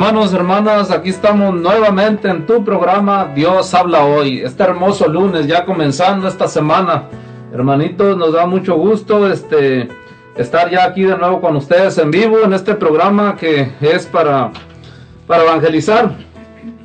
Hermanos, 0.00 0.32
hermanas, 0.32 0.90
aquí 0.90 1.10
estamos 1.10 1.54
nuevamente 1.54 2.26
en 2.30 2.46
tu 2.46 2.64
programa 2.64 3.30
Dios 3.34 3.74
habla 3.74 4.02
hoy. 4.06 4.40
Este 4.40 4.62
hermoso 4.62 5.06
lunes, 5.06 5.46
ya 5.46 5.66
comenzando 5.66 6.26
esta 6.26 6.48
semana. 6.48 7.02
Hermanitos, 7.52 8.16
nos 8.16 8.32
da 8.32 8.46
mucho 8.46 8.76
gusto 8.76 9.30
este 9.30 9.88
estar 10.38 10.70
ya 10.70 10.84
aquí 10.84 11.02
de 11.02 11.18
nuevo 11.18 11.42
con 11.42 11.54
ustedes 11.54 11.98
en 11.98 12.10
vivo 12.10 12.38
en 12.42 12.54
este 12.54 12.74
programa 12.76 13.36
que 13.36 13.72
es 13.82 14.06
para 14.06 14.50
para 15.26 15.42
evangelizar. 15.42 16.12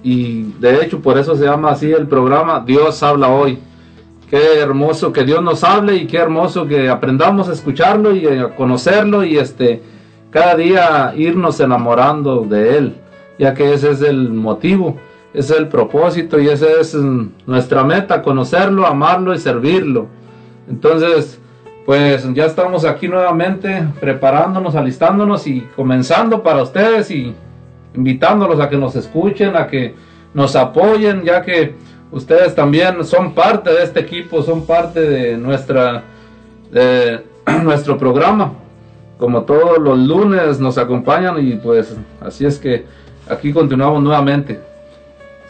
Y 0.04 0.52
de 0.60 0.84
hecho, 0.84 1.00
por 1.00 1.18
eso 1.18 1.38
se 1.38 1.46
llama 1.46 1.72
así 1.72 1.90
el 1.94 2.08
programa 2.08 2.66
Dios 2.68 3.02
habla 3.02 3.30
hoy. 3.30 3.60
Qué 4.30 4.60
hermoso 4.60 5.14
que 5.14 5.24
Dios 5.24 5.42
nos 5.42 5.64
hable 5.64 5.96
y 5.96 6.06
qué 6.06 6.18
hermoso 6.18 6.68
que 6.68 6.90
aprendamos 6.90 7.48
a 7.48 7.54
escucharlo 7.54 8.14
y 8.14 8.28
a 8.28 8.54
conocerlo 8.58 9.24
y 9.24 9.38
este 9.38 9.82
cada 10.36 10.58
día 10.58 11.14
irnos 11.16 11.62
enamorando 11.62 12.42
de 12.42 12.78
Él, 12.78 12.96
ya 13.38 13.54
que 13.54 13.74
ese 13.74 13.92
es 13.92 14.02
el 14.02 14.32
motivo, 14.32 14.98
ese 15.34 15.54
es 15.54 15.60
el 15.60 15.68
propósito 15.68 16.40
y 16.40 16.48
esa 16.48 16.68
es 16.80 16.96
nuestra 17.46 17.84
meta, 17.84 18.22
conocerlo, 18.22 18.86
amarlo 18.86 19.34
y 19.34 19.38
servirlo. 19.38 20.08
Entonces, 20.70 21.40
pues 21.86 22.28
ya 22.34 22.46
estamos 22.46 22.86
aquí 22.86 23.08
nuevamente 23.08 23.88
preparándonos, 24.00 24.76
alistándonos 24.76 25.46
y 25.48 25.62
comenzando 25.76 26.42
para 26.42 26.64
ustedes 26.64 27.12
y 27.12 27.34
invitándolos 27.94 28.60
a 28.60 28.70
que 28.70 28.78
nos 28.78 28.96
escuchen, 28.96 29.56
a 29.56 29.68
que 29.68 29.94
nos 30.34 30.56
apoyen, 30.56 31.24
ya 31.24 31.42
que 31.42 31.76
ustedes 32.12 32.56
también 32.56 33.04
son 33.04 33.34
parte 33.34 33.72
de 33.72 33.84
este 33.84 34.00
equipo, 34.00 34.42
son 34.42 34.66
parte 34.66 35.02
de 35.02 35.38
nuestra 35.38 36.04
de 36.72 37.24
nuestro 37.64 37.98
programa 37.98 38.54
como 39.18 39.44
todos 39.44 39.80
los 39.80 39.98
lunes 39.98 40.60
nos 40.60 40.78
acompañan 40.78 41.46
y 41.46 41.56
pues 41.56 41.96
así 42.20 42.46
es 42.46 42.60
que 42.60 42.86
aquí 43.30 43.54
continuamos 43.54 44.02
nuevamente. 44.04 44.60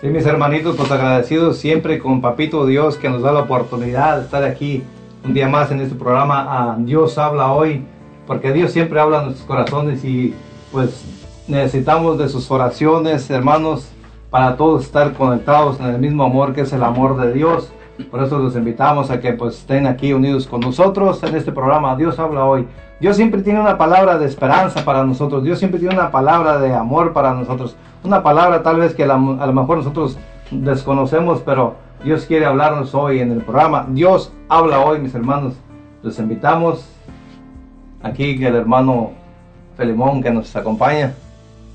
Sí, 0.02 0.08
mis 0.08 0.26
hermanitos, 0.26 0.76
pues 0.76 0.92
agradecidos 0.92 1.58
siempre 1.58 2.00
con 2.00 2.22
Papito 2.22 2.66
Dios 2.66 2.98
que 2.98 3.09
nos 3.09 3.22
da 3.22 3.31
la 3.31 3.42
oportunidad 3.42 4.18
de 4.18 4.26
estar 4.26 4.44
aquí 4.44 4.84
un 5.23 5.34
día 5.34 5.48
más 5.48 5.72
en 5.72 5.81
este 5.81 5.96
programa 5.96 6.76
Dios 6.80 7.18
habla 7.18 7.52
hoy, 7.52 7.84
porque 8.28 8.52
Dios 8.52 8.72
siempre 8.72 9.00
habla 9.00 9.20
en 9.20 9.26
nuestros 9.26 9.48
corazones 9.48 10.03
y 10.03 10.36
pues 10.72 11.03
necesitamos 11.48 12.18
de 12.18 12.30
sus 12.30 12.50
oraciones, 12.52 13.30
hermanos, 13.30 13.88
para 14.30 14.58
todos 14.58 14.84
estar 14.84 15.14
conectados 15.14 15.80
en 15.80 15.88
el 15.88 16.00
mismo 16.00 16.23
amor 16.23 16.53
que 16.53 16.62
es 16.62 16.73
el 16.73 16.84
amor 16.84 17.18
de 17.20 17.34
Dios. 17.34 17.72
Por 18.11 18.21
eso 18.21 18.39
los 18.39 18.55
invitamos 18.55 19.09
a 19.09 19.19
que 19.19 19.33
pues 19.33 19.59
estén 19.59 19.88
aquí 19.88 20.11
unidos 20.11 20.47
con 20.47 20.59
nosotros 20.59 21.23
en 21.23 21.35
este 21.35 21.51
programa 21.51 21.95
Dios 21.95 22.19
habla 22.19 22.45
hoy. 22.45 22.67
Dios 22.99 23.15
siempre 23.15 23.41
tiene 23.41 23.59
una 23.59 23.77
palabra 23.77 24.17
de 24.17 24.25
esperanza 24.25 24.83
para 24.83 25.03
nosotros. 25.03 25.43
Dios 25.43 25.59
siempre 25.59 25.79
tiene 25.79 25.95
una 25.95 26.11
palabra 26.11 26.59
de 26.59 26.73
amor 26.73 27.13
para 27.13 27.33
nosotros. 27.33 27.75
Una 28.03 28.23
palabra 28.23 28.63
tal 28.63 28.79
vez 28.79 28.93
que 28.93 29.03
a, 29.03 29.07
lo 29.07 29.53
mejor 29.53 29.77
nosotros 29.77 30.17
desconocemos, 30.51 31.41
pero 31.45 31.75
Dios 32.03 32.25
quiere 32.25 32.45
hablarnos 32.45 32.93
hoy 32.95 33.19
en 33.19 33.31
el 33.31 33.41
programa. 33.41 33.85
Dios 33.89 34.31
habla 34.47 34.79
hoy, 34.79 34.99
mis 34.99 35.16
hermanos. 35.16 35.55
Los 36.03 36.19
invitamos 36.19 36.88
aquí 38.01 38.38
que 38.38 38.47
el 38.47 38.55
hermano 38.55 39.11
Felimón 39.75 40.21
que 40.21 40.31
nos 40.31 40.55
acompaña. 40.55 41.13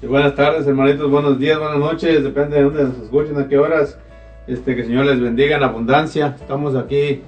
Y 0.02 0.06
buenas 0.06 0.34
tardes, 0.34 0.66
hermanitos. 0.66 1.10
Buenos 1.10 1.38
días, 1.38 1.58
buenas 1.58 1.78
noches. 1.78 2.22
Depende 2.24 2.56
de 2.56 2.62
dónde 2.62 2.84
nos 2.84 2.96
escuchen, 2.98 3.38
a 3.38 3.48
qué 3.48 3.58
horas. 3.58 3.98
Este, 4.50 4.74
que 4.74 4.80
el 4.80 4.88
Señor 4.88 5.06
les 5.06 5.20
bendiga 5.20 5.56
en 5.56 5.62
abundancia. 5.62 6.34
Estamos 6.40 6.74
aquí 6.74 7.22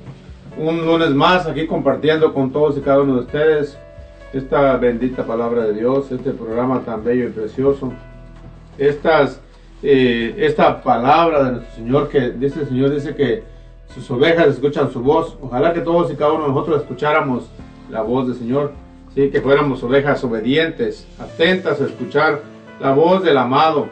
un 0.59 0.85
lunes 0.85 1.11
más, 1.11 1.47
aquí 1.47 1.69
compartiendo 1.69 2.35
con 2.35 2.51
todos 2.51 2.77
y 2.77 2.81
cada 2.81 3.01
uno 3.03 3.15
de 3.15 3.21
ustedes 3.21 3.79
esta 4.33 4.77
bendita 4.77 5.25
palabra 5.25 5.67
de 5.67 5.75
Dios, 5.75 6.11
este 6.11 6.33
programa 6.33 6.81
tan 6.81 7.05
bello 7.05 7.29
y 7.29 7.31
precioso. 7.31 7.93
Estas, 8.77 9.41
eh, 9.85 10.35
esta 10.37 10.83
palabra 10.83 11.45
de 11.45 11.53
nuestro 11.53 11.75
Señor, 11.77 12.09
que 12.09 12.31
dice 12.31 12.63
el 12.63 12.67
Señor, 12.67 12.91
dice 12.93 13.15
que 13.15 13.45
sus 13.95 14.11
ovejas 14.11 14.49
escuchan 14.49 14.91
su 14.91 15.01
voz. 15.01 15.39
Ojalá 15.41 15.73
que 15.73 15.81
todos 15.81 16.11
y 16.11 16.17
cada 16.17 16.33
uno 16.33 16.43
de 16.43 16.49
nosotros 16.49 16.83
escucháramos 16.83 17.49
la 17.89 18.03
voz 18.03 18.27
del 18.27 18.37
Señor, 18.37 18.73
¿sí? 19.15 19.31
que 19.31 19.41
fuéramos 19.41 19.81
ovejas 19.85 20.25
obedientes, 20.25 21.07
atentas 21.21 21.81
a 21.81 21.85
escuchar 21.85 22.43
la 22.81 22.93
voz 22.93 23.23
del 23.23 23.39
amado, 23.39 23.87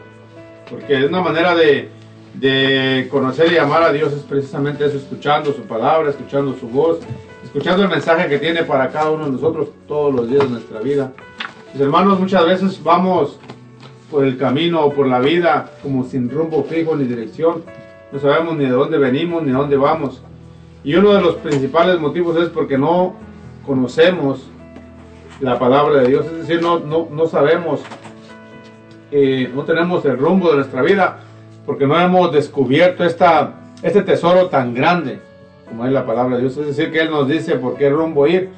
porque 0.68 0.98
es 0.98 1.04
una 1.04 1.20
manera 1.20 1.54
de 1.54 1.99
de 2.34 3.08
conocer 3.10 3.52
y 3.52 3.58
amar 3.58 3.82
a 3.82 3.92
Dios 3.92 4.12
es 4.12 4.22
precisamente 4.22 4.84
eso, 4.84 4.96
escuchando 4.96 5.52
su 5.52 5.62
palabra, 5.62 6.10
escuchando 6.10 6.54
su 6.58 6.68
voz, 6.68 7.00
escuchando 7.44 7.82
el 7.82 7.88
mensaje 7.88 8.28
que 8.28 8.38
tiene 8.38 8.62
para 8.62 8.90
cada 8.90 9.10
uno 9.10 9.26
de 9.26 9.32
nosotros 9.32 9.68
todos 9.88 10.14
los 10.14 10.28
días 10.28 10.44
de 10.44 10.50
nuestra 10.50 10.80
vida. 10.80 11.12
Mis 11.72 11.82
hermanos, 11.82 12.20
muchas 12.20 12.46
veces 12.46 12.82
vamos 12.82 13.38
por 14.10 14.24
el 14.24 14.36
camino 14.36 14.84
o 14.84 14.92
por 14.92 15.06
la 15.06 15.20
vida 15.20 15.70
como 15.82 16.04
sin 16.04 16.30
rumbo 16.30 16.64
fijo 16.64 16.96
ni 16.96 17.04
dirección. 17.04 17.62
No 18.12 18.18
sabemos 18.18 18.56
ni 18.56 18.64
de 18.64 18.70
dónde 18.70 18.98
venimos 18.98 19.42
ni 19.42 19.50
a 19.50 19.54
dónde 19.54 19.76
vamos. 19.76 20.22
Y 20.82 20.94
uno 20.94 21.12
de 21.12 21.20
los 21.20 21.36
principales 21.36 22.00
motivos 22.00 22.36
es 22.36 22.48
porque 22.48 22.78
no 22.78 23.14
conocemos 23.66 24.48
la 25.40 25.58
palabra 25.58 26.02
de 26.02 26.08
Dios, 26.08 26.26
es 26.26 26.46
decir, 26.46 26.60
no, 26.60 26.80
no, 26.80 27.08
no 27.10 27.26
sabemos, 27.26 27.80
eh, 29.10 29.50
no 29.54 29.62
tenemos 29.64 30.04
el 30.04 30.18
rumbo 30.18 30.50
de 30.50 30.56
nuestra 30.56 30.82
vida 30.82 31.20
porque 31.70 31.86
no 31.86 31.96
hemos 32.00 32.32
descubierto 32.32 33.04
esta, 33.04 33.54
este 33.80 34.02
tesoro 34.02 34.48
tan 34.48 34.74
grande 34.74 35.20
como 35.68 35.86
es 35.86 35.92
la 35.92 36.04
palabra 36.04 36.34
de 36.34 36.42
Dios. 36.42 36.56
Es 36.56 36.66
decir, 36.66 36.90
que 36.90 37.00
Él 37.00 37.12
nos 37.12 37.28
dice 37.28 37.54
por 37.58 37.76
qué 37.76 37.88
rumbo 37.88 38.26
ir, 38.26 38.50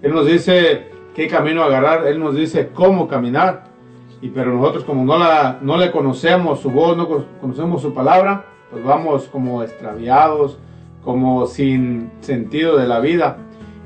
Él 0.00 0.14
nos 0.14 0.24
dice 0.24 0.86
qué 1.14 1.28
camino 1.28 1.62
agarrar, 1.62 2.06
Él 2.06 2.18
nos 2.18 2.34
dice 2.34 2.70
cómo 2.72 3.08
caminar. 3.08 3.64
Y 4.22 4.30
pero 4.30 4.54
nosotros 4.54 4.84
como 4.84 5.04
no, 5.04 5.18
la, 5.18 5.58
no 5.60 5.76
le 5.76 5.90
conocemos 5.90 6.60
su 6.60 6.70
voz, 6.70 6.96
no 6.96 7.26
conocemos 7.42 7.82
su 7.82 7.92
palabra, 7.92 8.46
pues 8.70 8.82
vamos 8.82 9.24
como 9.24 9.62
extraviados, 9.62 10.56
como 11.04 11.46
sin 11.46 12.10
sentido 12.20 12.78
de 12.78 12.88
la 12.88 13.00
vida. 13.00 13.36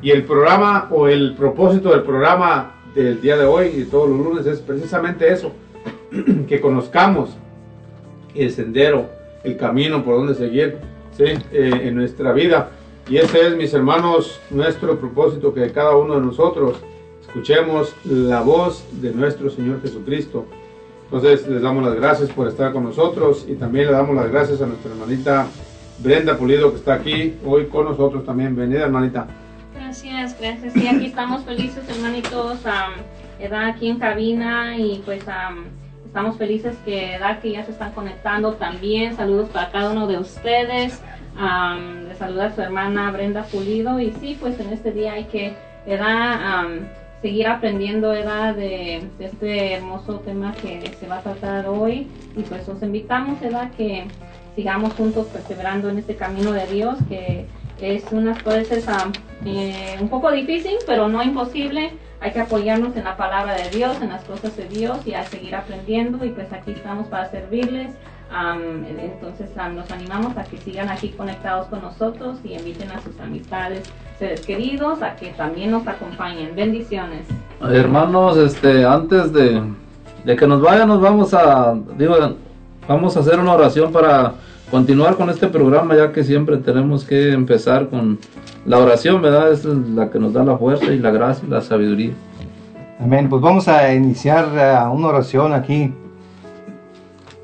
Y 0.01 0.13
el 0.13 0.23
programa 0.23 0.87
o 0.93 1.09
el 1.09 1.35
propósito 1.35 1.91
del 1.91 2.05
programa 2.05 2.75
del 2.95 3.21
día 3.21 3.37
de 3.37 3.47
hoy 3.47 3.67
y 3.77 3.83
todos 3.87 4.09
los 4.09 4.19
lunes 4.21 4.47
es 4.47 4.61
precisamente 4.61 5.33
eso, 5.33 5.51
que 6.47 6.61
conozcamos 6.61 7.37
el 8.35 8.51
sendero, 8.51 9.09
el 9.45 9.57
camino 9.57 10.05
por 10.05 10.17
donde 10.17 10.35
seguir 10.35 10.79
eh, 11.19 11.39
en 11.53 11.95
nuestra 11.95 12.33
vida. 12.33 12.71
Y 13.09 13.17
ese 13.17 13.47
es, 13.47 13.57
mis 13.57 13.75
hermanos, 13.75 14.41
nuestro 14.51 14.99
propósito, 14.99 15.53
que 15.53 15.71
cada 15.73 15.97
uno 15.97 16.15
de 16.15 16.21
nosotros 16.21 16.79
escuchemos 17.21 17.95
la 18.05 18.41
voz 18.41 18.85
de 19.01 19.13
nuestro 19.13 19.51
Señor 19.51 19.83
Jesucristo. 19.83 20.47
Entonces 21.05 21.47
les 21.49 21.61
damos 21.61 21.85
las 21.85 21.95
gracias 21.95 22.31
por 22.31 22.47
estar 22.47 22.73
con 22.73 22.85
nosotros 22.85 23.45
y 23.49 23.55
también 23.55 23.87
le 23.87 23.93
damos 23.93 24.15
las 24.15 24.31
gracias 24.31 24.63
a 24.63 24.67
nuestra 24.67 24.93
hermanita 24.93 25.49
Brenda 25.99 26.39
Pulido 26.39 26.71
que 26.71 26.77
está 26.77 26.95
aquí 26.95 27.35
hoy 27.45 27.67
con 27.67 27.87
nosotros 27.87 28.25
también. 28.25 28.55
Venida 28.55 28.85
hermanita. 28.85 29.27
Gracias, 29.75 30.39
gracias. 30.41 30.77
Y 30.77 30.87
aquí 30.87 31.07
estamos 31.07 31.43
felices 31.43 31.83
hermanitos, 31.89 32.59
um, 32.65 33.55
aquí 33.55 33.89
en 33.89 33.99
cabina 33.99 34.79
y 34.79 35.03
pues 35.05 35.25
Estamos 36.11 36.39
felices 36.39 36.77
que, 36.85 37.21
que 37.41 37.53
ya 37.53 37.65
se 37.65 37.71
están 37.71 37.93
conectando 37.93 38.55
también. 38.55 39.15
Saludos 39.15 39.49
para 39.51 39.71
cada 39.71 39.93
uno 39.93 40.09
de 40.09 40.19
ustedes. 40.19 41.01
Um, 41.37 42.09
le 42.09 42.17
saluda 42.17 42.47
a 42.47 42.53
su 42.53 42.61
hermana 42.61 43.13
Brenda 43.13 43.45
Pulido. 43.45 44.01
Y 44.01 44.11
sí, 44.15 44.37
pues 44.41 44.59
en 44.59 44.73
este 44.73 44.91
día 44.91 45.13
hay 45.13 45.27
que 45.27 45.55
seguir 47.23 47.47
aprendiendo 47.47 48.13
edad 48.13 48.57
de, 48.57 49.05
este 49.21 49.75
hermoso 49.75 50.19
tema 50.19 50.53
que 50.55 50.93
se 50.99 51.07
va 51.07 51.19
a 51.19 51.23
tratar 51.23 51.69
hoy. 51.69 52.09
Y 52.37 52.43
pues 52.43 52.69
os 52.69 52.83
invitamos 52.83 53.41
edad 53.41 53.71
que 53.77 54.09
sigamos 54.57 54.93
juntos 54.95 55.29
perseverando 55.29 55.91
en 55.91 55.99
este 55.99 56.17
camino 56.17 56.51
de 56.51 56.67
Dios 56.67 56.99
que 57.09 57.47
es 57.83 58.05
unas 58.13 58.43
veces 58.45 58.87
eh, 59.45 59.97
un 60.01 60.09
poco 60.09 60.31
difícil, 60.31 60.77
pero 60.87 61.09
no 61.09 61.23
imposible 61.23 61.93
hay 62.21 62.33
que 62.33 62.41
apoyarnos 62.41 62.95
en 62.97 63.05
la 63.05 63.17
palabra 63.17 63.55
de 63.55 63.71
Dios, 63.71 63.97
en 64.03 64.11
las 64.11 64.23
cosas 64.25 64.55
de 64.57 64.69
Dios 64.69 64.99
y 65.07 65.15
a 65.15 65.25
seguir 65.25 65.55
aprendiendo 65.55 66.25
y 66.25 66.31
pues 66.31 66.53
aquí 66.53 66.73
estamos 66.73 67.07
para 67.09 67.31
servirles. 67.31 67.93
entonces 69.03 69.49
nos 69.75 69.91
animamos 69.91 70.37
a 70.37 70.45
que 70.45 70.59
sigan 70.59 70.91
aquí 70.91 71.09
conectados 71.11 71.69
con 71.69 71.81
nosotros 71.81 72.39
y 72.45 72.55
inviten 72.55 72.91
a 72.91 73.01
sus 73.01 73.19
amistades, 73.21 73.91
seres 74.19 74.45
queridos, 74.45 75.03
a 75.03 75.17
que 75.17 75.31
también 75.31 75.71
nos 75.71 75.87
acompañen. 75.87 76.55
Bendiciones. 76.55 77.27
Hermanos, 77.63 78.37
este, 78.37 78.85
antes 78.85 79.33
de, 79.33 79.63
de 80.25 80.37
que 80.37 80.47
nos 80.47 80.61
vayan, 80.61 80.89
nos 80.89 81.01
vamos 81.01 81.33
a, 81.33 81.75
digo, 81.97 82.17
vamos 82.87 83.17
a 83.17 83.21
hacer 83.21 83.41
una 83.41 83.55
oración 83.55 83.91
para 83.93 84.35
continuar 84.71 85.17
con 85.17 85.29
este 85.31 85.49
programa, 85.49 85.97
ya 85.97 86.13
que 86.13 86.23
siempre 86.25 86.57
tenemos 86.59 87.05
que 87.05 87.33
empezar 87.33 87.89
con 87.89 88.19
la 88.65 88.79
oración, 88.79 89.21
¿verdad? 89.21 89.53
Es 89.53 89.65
la 89.65 90.11
que 90.11 90.19
nos 90.19 90.33
da 90.33 90.45
la 90.45 90.57
fuerza 90.57 90.87
y 90.87 90.99
la 90.99 91.11
gracia 91.11 91.45
y 91.47 91.51
la 91.51 91.61
sabiduría. 91.61 92.13
Amén. 93.01 93.29
Pues 93.29 93.43
vamos 93.43 93.67
a 93.67 93.93
iniciar 93.95 94.49
eh, 94.55 94.89
una 94.93 95.09
oración 95.09 95.53
aquí 95.53 95.93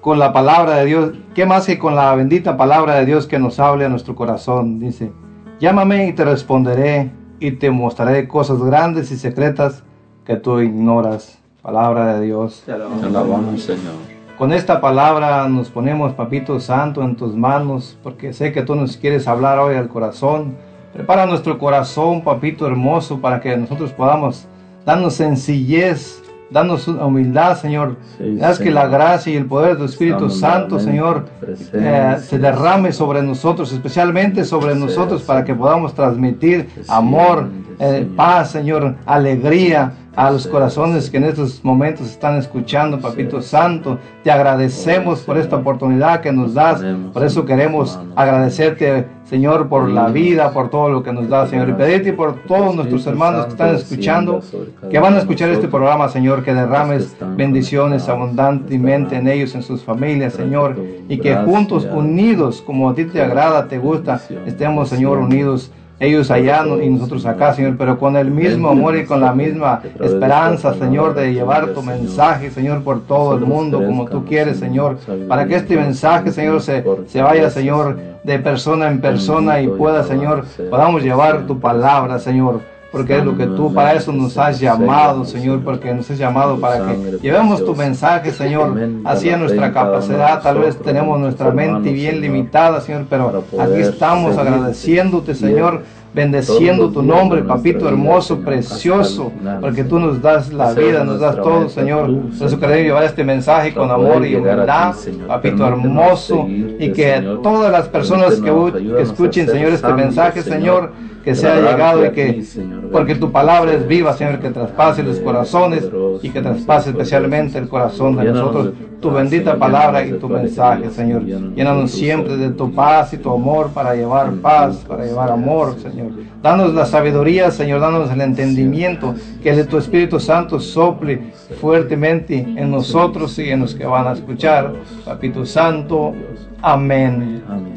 con 0.00 0.18
la 0.18 0.32
palabra 0.32 0.76
de 0.76 0.86
Dios. 0.86 1.12
¿Qué 1.34 1.46
más 1.46 1.66
que 1.66 1.78
con 1.78 1.94
la 1.94 2.14
bendita 2.14 2.56
palabra 2.56 2.94
de 2.96 3.06
Dios 3.06 3.26
que 3.26 3.38
nos 3.38 3.58
hable 3.58 3.84
a 3.84 3.88
nuestro 3.88 4.14
corazón? 4.14 4.78
Dice, 4.78 5.10
llámame 5.58 6.08
y 6.08 6.12
te 6.12 6.24
responderé 6.24 7.10
y 7.40 7.52
te 7.52 7.70
mostraré 7.70 8.28
cosas 8.28 8.62
grandes 8.62 9.10
y 9.10 9.16
secretas 9.16 9.82
que 10.24 10.36
tú 10.36 10.60
ignoras. 10.60 11.38
Palabra 11.62 12.18
de 12.18 12.26
Dios. 12.26 12.62
Te 12.64 12.72
alabamos, 12.72 13.60
Señor. 13.60 14.15
Con 14.36 14.52
esta 14.52 14.80
palabra 14.80 15.48
nos 15.48 15.70
ponemos, 15.70 16.12
Papito 16.12 16.60
Santo, 16.60 17.02
en 17.02 17.16
tus 17.16 17.34
manos, 17.34 17.98
porque 18.02 18.32
sé 18.32 18.52
que 18.52 18.62
tú 18.62 18.74
nos 18.74 18.96
quieres 18.96 19.26
hablar 19.26 19.58
hoy 19.58 19.76
al 19.76 19.88
corazón. 19.88 20.56
Prepara 20.92 21.26
nuestro 21.26 21.58
corazón, 21.58 22.22
Papito 22.22 22.66
hermoso, 22.66 23.20
para 23.20 23.40
que 23.40 23.56
nosotros 23.56 23.92
podamos 23.92 24.46
darnos 24.84 25.14
sencillez, 25.14 26.22
darnos 26.50 26.86
humildad, 26.88 27.56
Señor. 27.56 27.96
Sí, 28.18 28.38
Haz 28.42 28.58
que 28.58 28.70
la 28.70 28.86
gracia 28.86 29.32
y 29.32 29.36
el 29.36 29.46
poder 29.46 29.76
del 29.76 29.86
Espíritu 29.86 30.26
Estamos 30.26 30.40
Santo, 30.40 30.78
Señor, 30.78 31.26
eh, 31.72 32.16
se 32.20 32.38
derrame 32.38 32.92
sobre 32.92 33.22
nosotros, 33.22 33.72
especialmente 33.72 34.44
sobre 34.44 34.74
nosotros, 34.74 35.22
para 35.22 35.44
que 35.44 35.54
podamos 35.54 35.94
transmitir 35.94 36.68
amor, 36.88 37.48
eh, 37.78 37.98
Señor. 38.00 38.16
paz, 38.16 38.50
Señor, 38.50 38.94
alegría 39.04 39.92
a 40.16 40.30
los 40.30 40.46
corazones 40.46 41.10
que 41.10 41.18
en 41.18 41.24
estos 41.24 41.62
momentos 41.62 42.08
están 42.08 42.38
escuchando, 42.38 42.98
Papito. 42.98 43.42
Santo. 43.42 43.98
Te 44.24 44.30
agradecemos 44.30 45.20
por 45.20 45.36
esta 45.36 45.56
oportunidad 45.56 46.22
que 46.22 46.32
nos 46.32 46.54
das. 46.54 46.82
Por 47.12 47.22
eso 47.22 47.44
queremos 47.44 48.00
agradecerte, 48.16 49.06
Señor, 49.28 49.68
por 49.68 49.88
la 49.88 50.06
vida, 50.06 50.52
por 50.52 50.70
todo 50.70 50.88
lo 50.88 51.02
que 51.02 51.12
nos 51.12 51.28
das, 51.28 51.50
Señor. 51.50 51.68
Y 51.68 51.72
pedirte 51.72 52.12
por 52.12 52.42
todos 52.44 52.76
nuestros 52.76 53.04
hermanos 53.08 53.46
que 53.46 53.50
están 53.50 53.74
escuchando, 53.74 54.40
que 54.88 54.98
van 55.00 55.14
a 55.14 55.18
escuchar 55.18 55.50
este 55.50 55.66
programa, 55.66 56.08
Señor, 56.08 56.44
que 56.44 56.54
derrames 56.54 57.16
bendiciones 57.36 58.08
abundantemente 58.08 59.16
en 59.16 59.26
ellos, 59.26 59.54
en 59.56 59.62
sus 59.62 59.82
familias, 59.82 60.34
Señor, 60.34 60.76
y 61.08 61.18
que 61.18 61.34
juntos, 61.34 61.88
unidos, 61.92 62.62
como 62.64 62.88
a 62.88 62.94
ti 62.94 63.04
te 63.04 63.20
agrada, 63.20 63.66
te 63.66 63.78
gusta, 63.78 64.20
estemos, 64.46 64.88
Señor, 64.88 65.18
unidos. 65.18 65.72
Ellos 65.98 66.30
allá 66.30 66.62
y 66.82 66.90
nosotros 66.90 67.24
acá, 67.24 67.54
Señor, 67.54 67.76
pero 67.78 67.98
con 67.98 68.16
el 68.16 68.30
mismo 68.30 68.68
amor 68.68 68.96
y 68.96 69.06
con 69.06 69.20
la 69.20 69.32
misma 69.32 69.80
de 69.98 70.06
esperanza, 70.06 70.74
Señor, 70.74 71.14
de 71.14 71.32
llevar 71.32 71.68
tu 71.68 71.82
mensaje, 71.82 72.50
Señor, 72.50 72.82
por 72.82 73.06
todo 73.06 73.34
el 73.34 73.46
mundo, 73.46 73.82
como 73.84 74.04
tú 74.04 74.24
quieres, 74.26 74.58
Señor, 74.58 74.98
para 75.26 75.46
que 75.46 75.56
este 75.56 75.74
mensaje, 75.76 76.32
Señor, 76.32 76.60
se, 76.60 76.84
se 77.06 77.22
vaya, 77.22 77.48
Señor, 77.48 77.96
de 78.22 78.38
persona 78.38 78.88
en 78.88 79.00
persona 79.00 79.60
y 79.62 79.68
pueda, 79.68 80.02
Señor, 80.04 80.44
podamos 80.68 81.02
llevar 81.02 81.46
tu 81.46 81.60
palabra, 81.60 82.18
Señor. 82.18 82.60
Porque 82.96 83.18
es 83.18 83.24
lo 83.24 83.36
que 83.36 83.46
tú, 83.46 83.74
para 83.74 83.92
eso 83.92 84.10
nos 84.10 84.38
has 84.38 84.58
llamado, 84.58 85.24
Señor, 85.24 85.60
porque 85.62 85.92
nos 85.92 86.10
has 86.10 86.18
llamado 86.18 86.58
para 86.58 86.86
que 86.86 87.18
llevemos 87.20 87.62
tu 87.64 87.74
mensaje, 87.74 88.32
Señor, 88.32 88.74
así 89.04 89.28
a 89.28 89.36
nuestra 89.36 89.70
capacidad. 89.72 90.42
Tal 90.42 90.58
vez 90.60 90.78
tenemos 90.78 91.20
nuestra 91.20 91.50
mente 91.50 91.92
bien 91.92 92.20
limitada, 92.20 92.80
Señor, 92.80 93.04
pero 93.10 93.44
aquí 93.58 93.80
estamos 93.80 94.38
agradeciéndote, 94.38 95.34
Señor, 95.34 95.82
bendeciendo 96.14 96.90
tu 96.90 97.02
nombre, 97.02 97.42
papito 97.42 97.86
hermoso, 97.86 98.40
precioso, 98.40 99.30
porque 99.60 99.84
tú 99.84 99.98
nos 99.98 100.22
das 100.22 100.50
la 100.50 100.72
vida, 100.72 101.04
nos 101.04 101.20
das 101.20 101.36
todo, 101.36 101.68
Señor. 101.68 102.10
Por 102.38 102.46
eso 102.46 102.58
queremos 102.58 102.82
llevar 102.82 103.04
este 103.04 103.22
mensaje 103.22 103.74
con 103.74 103.90
amor 103.90 104.24
y 104.24 104.36
humildad, 104.36 104.94
papito 105.26 105.66
hermoso, 105.66 106.46
y 106.48 106.92
que 106.92 107.22
todas 107.42 107.70
las 107.70 107.88
personas 107.88 108.36
que, 108.36 108.50
que 108.72 109.02
escuchen, 109.02 109.46
Señor, 109.46 109.72
este 109.74 109.92
mensaje, 109.92 110.42
Señor, 110.42 110.92
que 111.26 111.34
sea 111.34 111.56
llegado 111.56 112.06
y 112.06 112.10
que, 112.10 112.44
porque 112.92 113.16
tu 113.16 113.32
palabra 113.32 113.72
es 113.72 113.88
viva, 113.88 114.12
Señor, 114.12 114.38
que 114.38 114.48
traspase 114.50 115.02
los 115.02 115.18
corazones 115.18 115.90
y 116.22 116.30
que 116.30 116.40
traspase 116.40 116.90
especialmente 116.90 117.58
el 117.58 117.68
corazón 117.68 118.14
de 118.14 118.26
nosotros, 118.26 118.74
tu 119.00 119.10
bendita 119.10 119.58
palabra 119.58 120.06
y 120.06 120.12
tu 120.12 120.28
mensaje, 120.28 120.88
Señor. 120.88 121.24
Llénanos 121.24 121.90
siempre 121.90 122.36
de 122.36 122.50
tu 122.50 122.72
paz 122.72 123.12
y 123.12 123.16
tu 123.16 123.32
amor 123.32 123.70
para 123.70 123.96
llevar 123.96 124.34
paz, 124.34 124.84
para 124.86 125.04
llevar 125.04 125.32
amor, 125.32 125.74
Señor. 125.80 126.12
Danos 126.40 126.72
la 126.72 126.86
sabiduría, 126.86 127.50
Señor, 127.50 127.80
danos 127.80 128.08
el 128.08 128.20
entendimiento, 128.20 129.16
que 129.42 129.52
de 129.52 129.64
tu 129.64 129.78
Espíritu 129.78 130.20
Santo 130.20 130.60
sople 130.60 131.32
fuertemente 131.60 132.38
en 132.38 132.70
nosotros 132.70 133.36
y 133.40 133.50
en 133.50 133.62
los 133.62 133.74
que 133.74 133.84
van 133.84 134.06
a 134.06 134.12
escuchar. 134.12 134.74
Papito 135.04 135.44
Santo, 135.44 136.14
amén. 136.62 137.14
Amén. 137.14 137.42
Amén. 137.48 137.75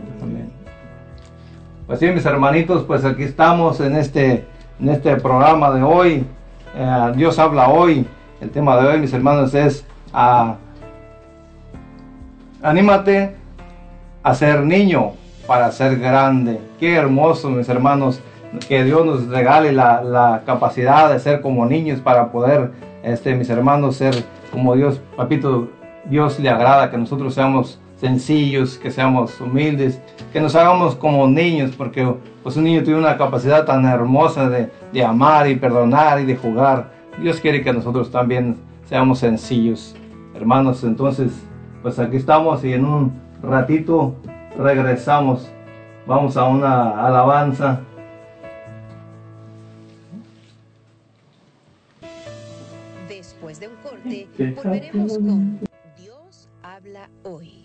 Pues 1.90 2.02
sí, 2.02 2.08
mis 2.12 2.24
hermanitos, 2.24 2.84
pues 2.84 3.04
aquí 3.04 3.24
estamos 3.24 3.80
en 3.80 3.96
este, 3.96 4.46
en 4.80 4.90
este 4.90 5.16
programa 5.16 5.72
de 5.72 5.82
hoy. 5.82 6.24
Eh, 6.76 7.12
Dios 7.16 7.40
habla 7.40 7.70
hoy. 7.70 8.06
El 8.40 8.52
tema 8.52 8.78
de 8.78 8.88
hoy, 8.88 9.00
mis 9.00 9.12
hermanos, 9.12 9.56
es 9.56 9.84
ah, 10.14 10.58
anímate 12.62 13.36
a 14.22 14.36
ser 14.36 14.60
niño 14.62 15.14
para 15.48 15.72
ser 15.72 15.98
grande. 15.98 16.62
Qué 16.80 16.94
hermoso, 16.94 17.50
mis 17.50 17.68
hermanos, 17.68 18.22
que 18.68 18.84
Dios 18.84 19.04
nos 19.04 19.28
regale 19.28 19.72
la, 19.72 20.04
la 20.04 20.44
capacidad 20.46 21.12
de 21.12 21.18
ser 21.18 21.42
como 21.42 21.66
niños 21.66 22.02
para 22.02 22.32
poder, 22.32 22.70
este, 23.02 23.34
mis 23.34 23.50
hermanos, 23.50 23.96
ser 23.96 24.14
como 24.52 24.76
Dios, 24.76 25.02
papito, 25.18 25.70
Dios 26.06 26.40
le 26.40 26.52
agrada 26.52 26.92
que 26.92 27.00
nosotros 27.00 27.34
seamos 27.34 27.80
sencillos, 28.00 28.78
que 28.78 28.92
seamos 28.92 29.40
humildes, 29.42 30.02
que 30.32 30.40
nos 30.40 30.56
hagamos 30.56 30.96
como 30.96 31.28
niños, 31.28 31.72
porque 31.78 32.16
pues 32.44 32.56
un 32.56 32.64
niño 32.64 32.84
tiene 32.84 33.00
una 33.00 33.18
capacidad 33.18 33.66
tan 33.66 33.86
hermosa 33.86 34.50
de, 34.50 34.72
de 34.94 35.04
amar 35.04 35.50
y 35.50 35.56
perdonar 35.56 36.22
y 36.22 36.26
de 36.26 36.38
jugar. 36.38 36.92
Dios 37.22 37.40
quiere 37.42 37.62
que 37.62 37.74
nosotros 37.74 38.10
también 38.10 38.58
seamos 38.86 39.20
sencillos. 39.20 39.96
Hermanos, 40.34 40.84
entonces, 40.84 41.34
pues 41.82 42.00
aquí 42.00 42.16
estamos 42.18 42.64
y 42.64 42.74
en 42.74 42.86
un 42.86 43.12
ratito 43.44 44.16
regresamos. 44.58 45.50
Vamos 46.08 46.38
a 46.38 46.46
una 46.46 47.06
alabanza. 47.06 47.82
Después 53.08 53.60
de 53.60 53.68
un 53.68 53.76
corte, 53.84 54.28
volveremos 54.56 55.12
ver. 55.12 55.28
con 55.28 55.60
Dios 55.98 56.50
habla 56.64 57.10
hoy. 57.24 57.59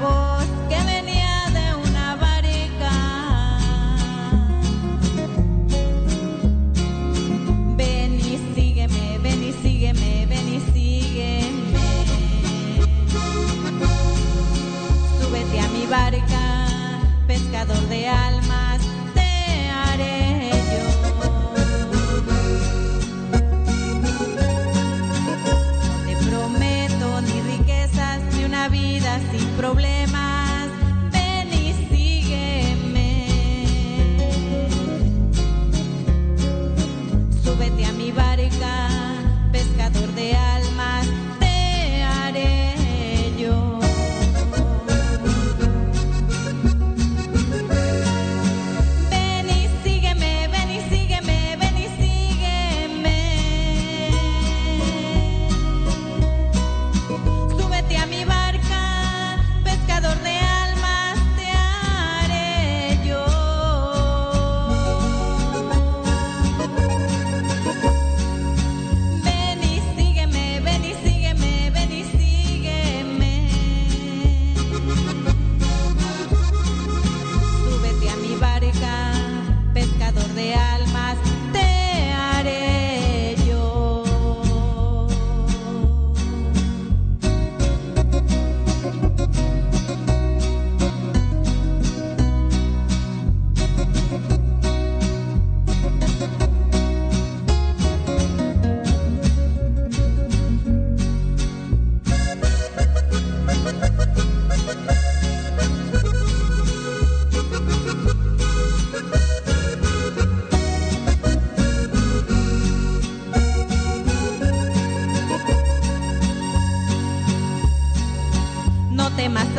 Una 0.00 0.37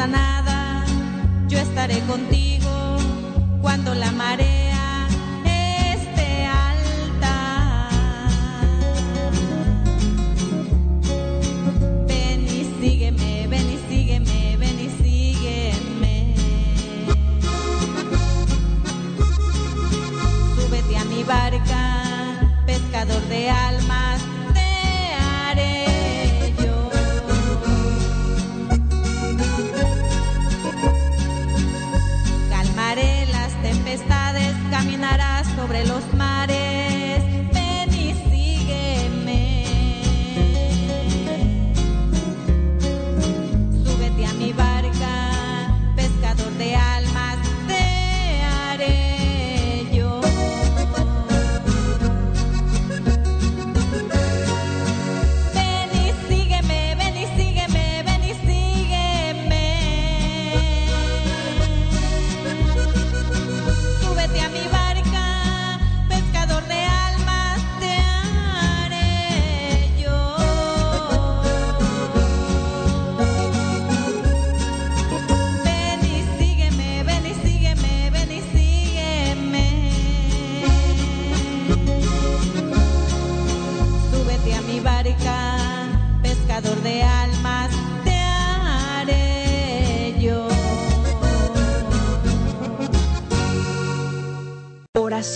nada, 0.10 0.39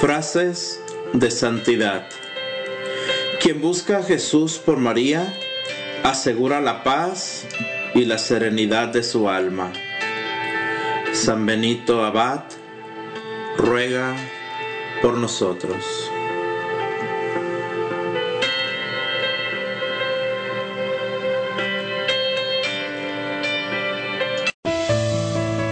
Frases 0.00 0.80
de 1.12 1.28
santidad. 1.28 2.06
Quien 3.42 3.60
busca 3.60 3.98
a 3.98 4.02
Jesús 4.04 4.58
por 4.58 4.78
María 4.78 5.34
asegura 6.04 6.60
la 6.60 6.84
paz 6.84 7.44
y 7.94 8.04
la 8.04 8.18
serenidad 8.18 8.88
de 8.88 9.02
su 9.02 9.28
alma. 9.28 9.72
San 11.12 11.44
Benito 11.46 12.04
Abad 12.04 12.44
ruega 13.56 14.14
por 15.02 15.16
nosotros. 15.16 15.84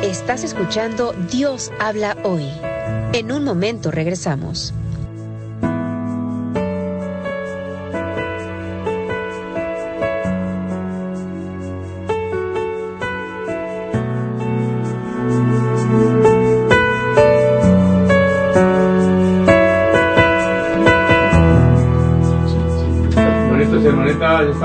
Estás 0.02 0.42
escuchando 0.42 1.14
Dios 1.30 1.70
habla 1.78 2.16
hoy. 2.24 2.50
En 3.12 3.32
un 3.32 3.44
momento 3.44 3.90
regresamos. 3.90 4.74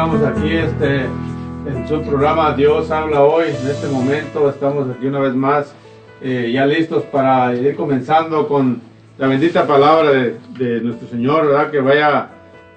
Estamos 0.02 0.24
aquí 0.24 0.54
este, 0.54 1.02
en 1.02 1.88
su 1.88 2.02
programa 2.02 2.54
Dios 2.54 2.90
habla 2.90 3.22
hoy. 3.22 3.50
En 3.50 3.68
este 3.70 3.88
momento 3.88 4.50
estamos 4.50 4.90
aquí 4.90 5.06
una 5.06 5.20
vez 5.20 5.36
más, 5.36 5.76
eh, 6.22 6.52
ya 6.54 6.66
listos 6.66 7.04
para 7.04 7.54
ir 7.56 7.76
comenzando 7.76 8.48
con 8.48 8.82
la 9.18 9.28
bendita 9.28 9.66
palabra 9.66 10.12
de, 10.12 10.38
de 10.58 10.82
nuestro 10.82 11.08
Señor, 11.08 11.48
¿verdad? 11.48 11.72
Que 11.72 11.80
vaya, 11.80 12.30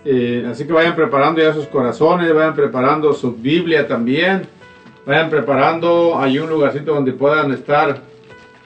eh, 0.04 0.46
así 0.50 0.66
que 0.66 0.72
vayan 0.72 0.94
preparando 0.94 1.40
ya 1.40 1.52
sus 1.52 1.66
corazones, 1.66 2.32
vayan 2.34 2.54
preparando 2.54 3.12
su 3.12 3.34
Biblia 3.34 3.86
también, 3.86 4.42
vayan 5.06 5.30
preparando 5.30 6.18
hay 6.18 6.38
un 6.38 6.48
lugarcito 6.48 6.94
donde 6.94 7.12
puedan 7.12 7.52
estar 7.52 8.00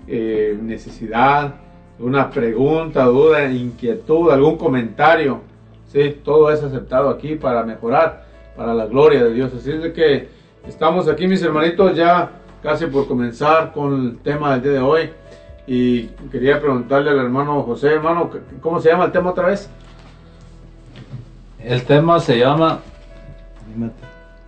eh, 0.09 0.59
necesidad, 0.61 1.55
alguna 1.99 2.31
pregunta, 2.31 3.05
duda, 3.05 3.49
inquietud, 3.49 4.33
algún 4.33 4.59
comentario, 4.59 5.43
¿sí? 5.87 6.19
todo 6.25 6.51
es 6.51 6.65
aceptado 6.65 7.11
aquí 7.11 7.37
para 7.37 7.63
mejorar, 7.63 8.26
para 8.57 8.75
la 8.75 8.87
gloria 8.87 9.25
de 9.25 9.33
Dios. 9.33 9.53
Así 9.55 9.71
es 9.71 9.83
de 9.83 9.93
que 9.93 10.37
Estamos 10.69 11.07
aquí, 11.09 11.29
mis 11.29 11.43
hermanitos, 11.43 11.97
ya 11.97 12.31
casi 12.61 12.87
por 12.87 13.07
comenzar 13.07 13.73
con 13.73 14.07
el 14.07 14.19
tema 14.19 14.53
del 14.53 14.63
día 14.63 14.73
de 14.73 14.81
hoy. 14.81 15.11
Y 15.67 16.07
quería 16.31 16.61
preguntarle 16.61 17.11
al 17.11 17.19
hermano 17.19 17.63
José, 17.63 17.89
hermano, 17.95 18.31
¿cómo 18.61 18.81
se 18.81 18.91
llama 18.91 19.05
el 19.05 19.13
tema 19.13 19.31
otra 19.31 19.47
vez? 19.47 19.71
El 21.61 21.83
tema 21.85 22.19
se 22.19 22.39
llama 22.39 22.81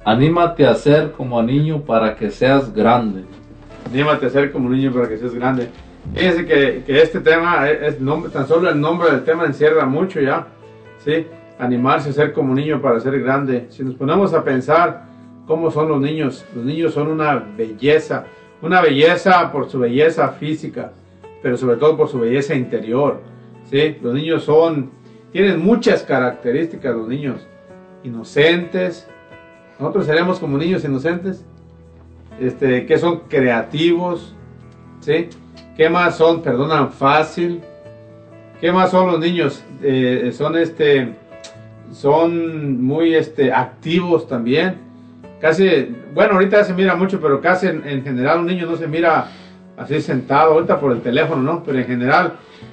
Anímate 0.04 0.66
a 0.66 0.74
ser 0.74 1.12
como 1.12 1.40
niño 1.42 1.82
para 1.82 2.16
que 2.16 2.30
seas 2.30 2.74
grande. 2.74 3.24
Anímate 3.86 4.26
a 4.26 4.30
ser 4.30 4.52
como 4.52 4.68
niño 4.68 4.92
para 4.92 5.08
que 5.08 5.18
seas 5.18 5.34
grande. 5.34 5.68
Fíjense 6.14 6.46
que, 6.46 6.82
que 6.84 7.00
este 7.00 7.20
tema, 7.20 7.68
es, 7.70 7.94
es 7.94 8.00
nombre, 8.00 8.30
tan 8.32 8.46
solo 8.46 8.70
el 8.70 8.80
nombre 8.80 9.10
del 9.10 9.24
tema 9.24 9.44
encierra 9.44 9.86
mucho 9.86 10.20
ya. 10.20 10.46
¿sí? 11.04 11.26
Animarse 11.58 12.10
a 12.10 12.12
ser 12.12 12.32
como 12.32 12.54
niño 12.54 12.80
para 12.80 13.00
ser 13.00 13.20
grande. 13.20 13.66
Si 13.70 13.82
nos 13.82 13.94
ponemos 13.94 14.32
a 14.32 14.44
pensar 14.44 15.04
cómo 15.46 15.70
son 15.70 15.88
los 15.88 16.00
niños, 16.00 16.44
los 16.54 16.64
niños 16.64 16.94
son 16.94 17.08
una 17.08 17.34
belleza. 17.34 18.24
Una 18.60 18.80
belleza 18.80 19.50
por 19.52 19.68
su 19.70 19.78
belleza 19.78 20.28
física, 20.30 20.92
pero 21.42 21.56
sobre 21.56 21.76
todo 21.76 21.96
por 21.96 22.08
su 22.08 22.18
belleza 22.18 22.54
interior. 22.54 23.20
¿sí? 23.70 23.96
Los 24.02 24.14
niños 24.14 24.44
son, 24.44 24.90
tienen 25.32 25.60
muchas 25.60 26.02
características 26.02 26.94
los 26.94 27.08
niños. 27.08 27.46
Inocentes. 28.04 29.08
Nosotros 29.78 30.06
seremos 30.06 30.38
como 30.38 30.58
niños 30.58 30.84
inocentes. 30.84 31.44
Este, 32.40 32.86
que 32.86 32.98
son 32.98 33.20
creativos. 33.28 34.34
¿sí? 35.00 35.28
¿Qué 35.76 35.88
más 35.88 36.16
son? 36.16 36.42
Perdonan 36.42 36.90
fácil. 36.90 37.60
¿Qué 38.60 38.72
más 38.72 38.90
son 38.90 39.06
los 39.06 39.20
niños? 39.20 39.62
Eh, 39.82 40.32
son 40.36 40.56
este, 40.56 41.14
son 41.92 42.82
muy 42.82 43.14
este, 43.14 43.52
activos 43.52 44.28
también. 44.28 44.76
Casi, 45.40 45.94
bueno, 46.14 46.34
ahorita 46.34 46.64
se 46.64 46.74
mira 46.74 46.96
mucho, 46.96 47.20
pero 47.20 47.40
casi 47.40 47.66
en, 47.68 47.86
en 47.86 48.02
general 48.02 48.40
un 48.40 48.46
niño 48.46 48.66
no 48.66 48.76
se 48.76 48.88
mira 48.88 49.28
así 49.76 50.00
sentado, 50.00 50.54
ahorita 50.54 50.80
por 50.80 50.92
el 50.92 51.00
teléfono, 51.00 51.42
¿no? 51.42 51.62
Pero 51.62 51.78
en 51.78 51.84
general, 51.86 52.32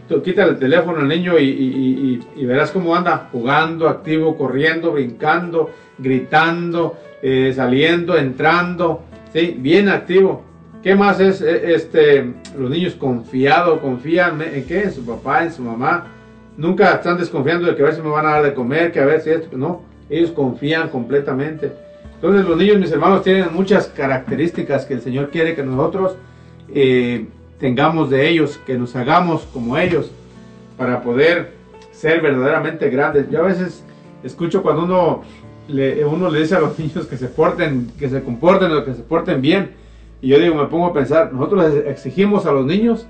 tú 0.09 0.21
quita 0.23 0.43
el 0.43 0.57
teléfono 0.57 0.99
al 0.99 1.07
niño 1.07 1.37
y, 1.37 1.43
y- 1.43 2.19
y- 2.35 2.45
verás 2.45 2.71
cómo 2.71 2.95
anda 2.95 3.29
jugando, 3.31 3.87
activo, 3.87 4.35
corriendo, 4.35 4.91
brincando, 4.91 5.69
gritando, 5.99 6.97
eh, 7.21 7.53
saliendo, 7.55 8.17
entrando, 8.17 9.03
¿sí? 9.31 9.55
Bien 9.59 9.87
activo. 9.89 10.43
¿Qué 10.81 10.95
más 10.95 11.19
es 11.19 11.41
eh, 11.41 11.73
este, 11.75 12.33
los 12.57 12.69
niños 12.71 12.95
confiados, 12.95 13.79
confían 13.79 14.41
en 14.41 14.65
qué? 14.65 14.83
En 14.83 14.91
su 14.91 15.05
papá, 15.05 15.43
en 15.43 15.51
su 15.51 15.61
mamá. 15.61 16.07
Nunca 16.57 16.93
están 16.95 17.17
desconfiando 17.17 17.67
de 17.67 17.75
que 17.75 17.81
a 17.81 17.85
ver 17.85 17.95
si 17.95 18.01
me 18.01 18.09
van 18.09 18.25
a 18.25 18.31
dar 18.31 18.43
de 18.43 18.53
comer, 18.53 18.91
que 18.91 18.99
a 18.99 19.05
ver 19.05 19.21
si 19.21 19.29
esto, 19.29 19.57
no. 19.57 19.81
Ellos 20.09 20.31
confían 20.31 20.89
completamente. 20.89 21.71
Entonces 22.15 22.45
los 22.45 22.57
niños, 22.57 22.77
mis 22.77 22.91
hermanos, 22.91 23.23
tienen 23.23 23.53
muchas 23.53 23.87
características 23.87 24.85
que 24.85 24.93
el 24.93 25.01
Señor 25.01 25.29
quiere 25.29 25.55
que 25.55 25.63
nosotros 25.63 26.15
eh, 26.73 27.27
tengamos 27.59 28.09
de 28.09 28.29
ellos, 28.29 28.59
que 28.65 28.77
nos 28.77 28.95
hagamos 28.95 29.43
como 29.51 29.77
ellos, 29.77 30.11
para 30.77 31.01
poder 31.01 31.51
ser 31.91 32.21
verdaderamente 32.21 32.89
grandes. 32.89 33.29
Yo 33.29 33.39
a 33.39 33.43
veces 33.43 33.83
escucho 34.23 34.63
cuando 34.63 34.83
uno 34.83 35.21
le, 35.67 36.39
dice 36.39 36.55
a 36.55 36.59
los 36.59 36.79
niños 36.79 37.05
que 37.07 37.17
se 37.17 37.27
porten, 37.27 37.91
que 37.99 38.09
se 38.09 38.23
comporten 38.23 38.71
o 38.71 38.85
que 38.85 38.93
se 38.93 39.01
porten 39.01 39.41
bien, 39.41 39.71
y 40.21 40.29
yo 40.29 40.39
digo, 40.39 40.55
me 40.55 40.65
pongo 40.65 40.87
a 40.87 40.93
pensar, 40.93 41.33
nosotros 41.33 41.73
exigimos 41.85 42.45
a 42.45 42.51
los 42.51 42.65
niños 42.65 43.05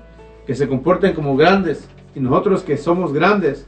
que 0.46 0.54
se 0.54 0.68
comporten 0.68 1.14
como 1.14 1.36
grandes, 1.36 1.88
y 2.16 2.20
nosotros 2.20 2.62
que 2.62 2.78
somos 2.78 3.12
grandes, 3.12 3.66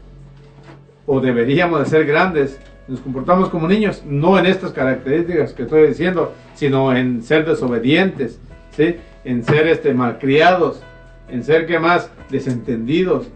o 1.04 1.20
deberíamos 1.20 1.80
de 1.80 1.86
ser 1.86 2.06
grandes, 2.06 2.58
nos 2.88 2.98
comportamos 3.00 3.50
como 3.50 3.68
niños, 3.68 4.02
no 4.06 4.38
en 4.38 4.46
estas 4.46 4.72
características 4.72 5.52
que 5.52 5.64
estoy 5.64 5.88
diciendo, 5.88 6.32
sino 6.54 6.96
en 6.96 7.22
ser 7.22 7.44
desobedientes, 7.44 8.40
¿sí? 8.70 8.96
en 9.24 9.44
ser 9.44 9.66
este, 9.68 9.92
malcriados, 9.92 10.82
en 11.28 11.44
ser 11.44 11.66
que 11.66 11.78
más 11.78 12.10
desentendidos, 12.30 13.26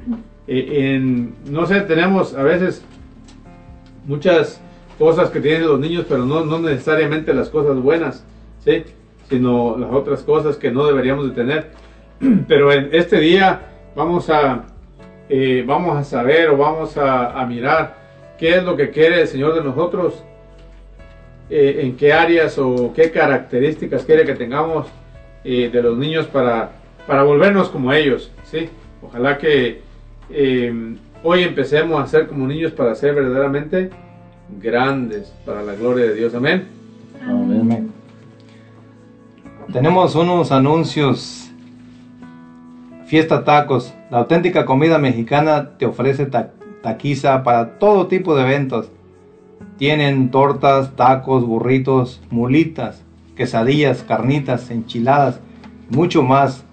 eh, 0.46 0.94
en, 0.96 1.34
no 1.50 1.66
sé, 1.66 1.82
tenemos 1.82 2.34
a 2.34 2.42
veces 2.42 2.82
muchas 4.06 4.62
cosas 4.98 5.28
que 5.28 5.42
tienen 5.42 5.68
los 5.68 5.78
niños, 5.78 6.06
pero 6.08 6.24
no, 6.24 6.42
no 6.46 6.58
necesariamente 6.58 7.34
las 7.34 7.50
cosas 7.50 7.76
buenas, 7.76 8.24
¿sí? 8.64 8.84
sino 9.28 9.76
las 9.76 9.92
otras 9.92 10.22
cosas 10.22 10.56
que 10.56 10.70
no 10.70 10.86
deberíamos 10.86 11.28
de 11.28 11.34
tener. 11.34 11.70
Pero 12.48 12.72
en 12.72 12.90
este 12.92 13.18
día 13.18 13.62
vamos 13.96 14.28
a, 14.30 14.66
eh, 15.34 15.64
vamos 15.66 15.96
a 15.96 16.04
saber 16.04 16.50
o 16.50 16.58
vamos 16.58 16.98
a, 16.98 17.42
mirar 17.46 17.96
qué 18.38 18.56
es 18.56 18.62
lo 18.62 18.76
que 18.76 18.90
quiere 18.90 19.22
el 19.22 19.26
Señor 19.26 19.54
de 19.54 19.64
nosotros, 19.64 20.22
eh, 21.48 21.80
en 21.84 21.96
qué 21.96 22.12
áreas 22.12 22.58
o 22.58 22.92
qué 22.94 23.10
características 23.10 24.04
quiere 24.04 24.26
que 24.26 24.34
tengamos 24.34 24.88
eh, 25.42 25.70
de 25.72 25.82
los 25.82 25.96
niños 25.96 26.26
para, 26.26 26.72
para 27.06 27.22
volvernos 27.22 27.70
como 27.70 27.94
ellos. 27.94 28.30
¿sí? 28.44 28.68
Ojalá 29.00 29.38
que 29.38 29.80
eh, 30.28 30.96
hoy 31.22 31.44
empecemos 31.44 32.02
a 32.02 32.06
ser 32.06 32.26
como 32.26 32.46
niños 32.46 32.72
para 32.72 32.94
ser 32.94 33.14
verdaderamente 33.14 33.88
grandes 34.60 35.32
para 35.46 35.62
la 35.62 35.74
gloria 35.74 36.04
de 36.04 36.14
Dios. 36.14 36.34
Amén. 36.34 36.68
Amén. 37.26 37.90
Tenemos 39.72 40.14
unos 40.14 40.52
anuncios. 40.52 41.51
Fiesta 43.12 43.44
Tacos. 43.44 43.92
La 44.10 44.18
auténtica 44.20 44.64
comida 44.64 44.96
mexicana 44.96 45.72
te 45.76 45.84
ofrece 45.84 46.24
ta- 46.24 46.52
taquiza 46.82 47.42
para 47.42 47.78
todo 47.78 48.06
tipo 48.06 48.34
de 48.34 48.44
eventos. 48.44 48.90
Tienen 49.76 50.30
tortas, 50.30 50.96
tacos, 50.96 51.46
burritos, 51.46 52.22
mulitas, 52.30 53.02
quesadillas, 53.36 54.02
carnitas, 54.02 54.70
enchiladas, 54.70 55.40
mucho 55.90 56.22
más. 56.22 56.64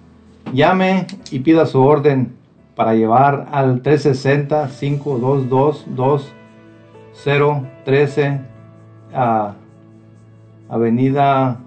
Llame 0.54 1.06
y 1.30 1.40
pida 1.40 1.66
su 1.66 1.82
orden 1.82 2.32
para 2.74 2.94
llevar 2.94 3.48
al 3.52 3.82
360 3.82 4.70
522 4.80 5.84
2013 5.94 8.40
a 9.12 9.52
Avenida 10.70 11.60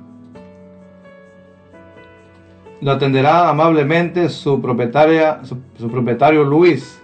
lo 2.84 2.91
atenderá 2.91 3.50
amablemente 3.50 4.28
su 4.28 4.62
propietaria, 4.62 5.39
su, 5.43 5.58
propietario 5.89 6.43
Luis. 6.43 7.02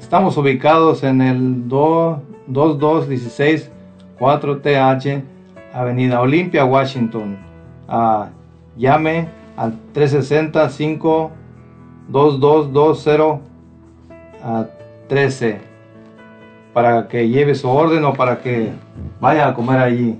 Estamos 0.00 0.38
ubicados 0.38 1.04
en 1.04 1.20
el 1.20 1.68
2 1.68 2.18
2216 2.46 3.70
4TH, 4.18 5.22
Avenida 5.74 6.20
Olimpia, 6.20 6.64
Washington. 6.64 7.36
Ah, 7.88 8.30
llame 8.76 9.28
al 9.56 9.76
360 9.92 10.70
52220 12.08 13.40
a 14.42 14.66
13 15.08 15.60
para 16.72 17.06
que 17.06 17.28
lleve 17.28 17.54
su 17.54 17.68
orden 17.68 18.02
o 18.04 18.14
para 18.14 18.40
que 18.40 18.70
vaya 19.20 19.46
a 19.48 19.54
comer 19.54 19.78
allí. 19.78 20.18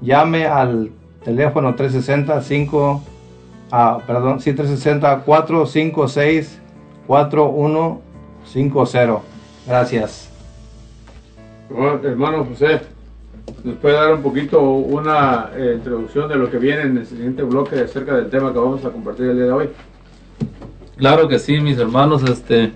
Llame 0.00 0.46
al 0.46 0.90
teléfono 1.24 1.74
360 1.74 2.40
5 2.42 3.02
ah, 3.70 3.98
perdón, 4.06 4.40
sí, 4.40 4.52
360 4.52 5.20
456 5.24 6.60
4150. 7.06 9.20
Gracias. 9.66 10.28
Bueno, 11.70 12.00
hermano 12.04 12.44
José, 12.44 12.80
¿nos 13.64 13.76
puede 13.76 13.94
dar 13.94 14.12
un 14.14 14.22
poquito 14.22 14.60
una 14.60 15.50
eh, 15.56 15.74
introducción 15.76 16.28
de 16.28 16.34
lo 16.36 16.50
que 16.50 16.58
viene 16.58 16.82
en 16.82 16.98
el 16.98 17.06
siguiente 17.06 17.42
bloque 17.44 17.80
acerca 17.80 18.14
del 18.16 18.28
tema 18.28 18.52
que 18.52 18.58
vamos 18.58 18.84
a 18.84 18.90
compartir 18.90 19.26
el 19.26 19.36
día 19.36 19.44
de 19.46 19.52
hoy? 19.52 19.70
Claro 20.96 21.28
que 21.28 21.38
sí, 21.38 21.60
mis 21.60 21.78
hermanos, 21.78 22.22
este, 22.24 22.72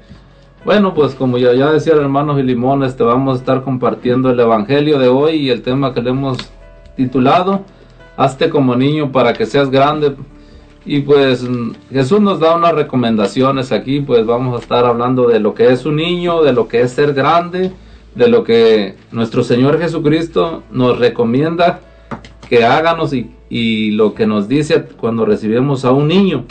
bueno, 0.67 0.95
pues 0.95 1.15
como 1.15 1.39
ya, 1.39 1.55
ya 1.55 1.71
decía 1.71 1.93
el 1.93 2.01
hermano 2.01 2.35
Gilimón, 2.35 2.83
este, 2.83 3.05
vamos 3.05 3.37
a 3.37 3.39
estar 3.39 3.63
compartiendo 3.63 4.31
el 4.31 4.41
evangelio 4.41 4.99
de 4.99 5.07
hoy 5.07 5.37
y 5.37 5.51
el 5.51 5.63
tema 5.63 5.95
que 5.95 6.03
le 6.03 6.11
hemos 6.11 6.39
titulado, 6.97 7.63
Hazte 8.17 8.51
como 8.51 8.75
niño 8.75 9.13
para 9.13 9.33
que 9.33 9.47
seas 9.47 9.71
grande. 9.71 10.17
Y 10.85 11.03
pues 11.03 11.47
Jesús 11.93 12.21
nos 12.21 12.41
da 12.41 12.57
unas 12.57 12.75
recomendaciones 12.75 13.71
aquí, 13.71 14.01
pues 14.01 14.27
vamos 14.27 14.57
a 14.57 14.61
estar 14.61 14.85
hablando 14.85 15.29
de 15.29 15.39
lo 15.39 15.55
que 15.55 15.71
es 15.71 15.87
un 15.87 15.97
niño, 15.97 16.43
de 16.43 16.53
lo 16.53 16.67
que 16.67 16.81
es 16.81 16.91
ser 16.91 17.15
grande, 17.15 17.71
de 18.17 18.29
lo 18.29 18.43
que 18.43 18.97
nuestro 19.13 19.45
Señor 19.45 19.79
Jesucristo 19.79 20.65
nos 20.73 20.99
recomienda 20.99 21.79
que 22.49 22.65
háganos 22.65 23.13
y 23.13 23.91
lo 23.93 24.15
que 24.15 24.27
nos 24.27 24.49
dice 24.49 24.85
cuando 24.97 25.27
recibimos 25.27 25.85
a 25.85 25.93
un 25.93 26.09
niño. 26.09 26.45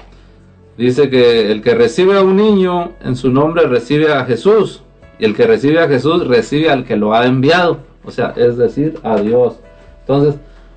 Dice 0.78 1.10
que 1.10 1.52
el 1.52 1.62
que 1.62 1.74
recibe 1.74 2.18
a 2.18 2.22
un 2.24 2.36
niño 2.36 2.92
en 3.02 3.16
su 3.16 3.32
nombre 3.32 3.66
recibe 3.68 4.12
a 4.12 4.26
Jesús 4.26 4.82
y 5.20 5.26
el 5.26 5.34
que 5.36 5.48
recibe 5.48 5.80
a 5.80 5.88
Jesús 5.88 6.28
recibe 6.28 6.70
al 6.70 6.84
que 6.84 6.98
lo 6.98 7.14
ha 7.14 7.26
enviado, 7.26 7.80
o 8.04 8.12
sea, 8.12 8.34
es 8.36 8.58
decir, 8.58 9.00
a 9.04 9.16
Dios. 9.22 9.58
Entonces, 10.02 10.36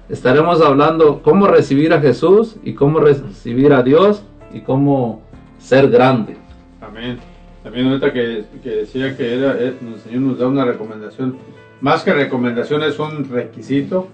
estaremos 0.08 0.60
hablando 0.62 1.20
cómo 1.22 1.48
recibir 1.48 1.92
a 1.92 2.00
Jesús 2.00 2.56
y 2.62 2.74
cómo 2.74 3.00
recibir 3.00 3.72
a 3.72 3.82
Dios 3.82 4.22
y 4.54 4.60
cómo 4.60 5.22
ser 5.58 5.90
grande. 5.90 6.36
Amén. 6.80 7.18
También 7.64 7.88
ahorita 7.88 8.12
que, 8.12 8.44
que 8.62 8.70
decía 8.70 9.16
que 9.16 9.34
era, 9.34 9.56
eh, 9.58 9.74
el 9.82 10.00
Señor 10.00 10.20
nos 10.22 10.38
da 10.38 10.46
una 10.46 10.64
recomendación. 10.64 11.36
Más 11.80 12.02
que 12.04 12.12
recomendación 12.14 12.82
es 12.84 12.98
un 13.00 13.28
requisito 13.28 14.06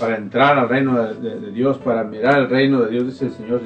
para 0.00 0.16
entrar 0.16 0.58
al 0.58 0.68
reino 0.68 1.00
de, 1.00 1.14
de- 1.14 1.40
de 1.40 1.50
Dios, 1.52 1.78
para 1.78 2.02
mirar 2.02 2.38
el 2.40 2.50
reino 2.50 2.82
de 2.82 2.90
Dios, 2.90 3.06
dice 3.06 3.26
el 3.26 3.32
Señor. 3.32 3.60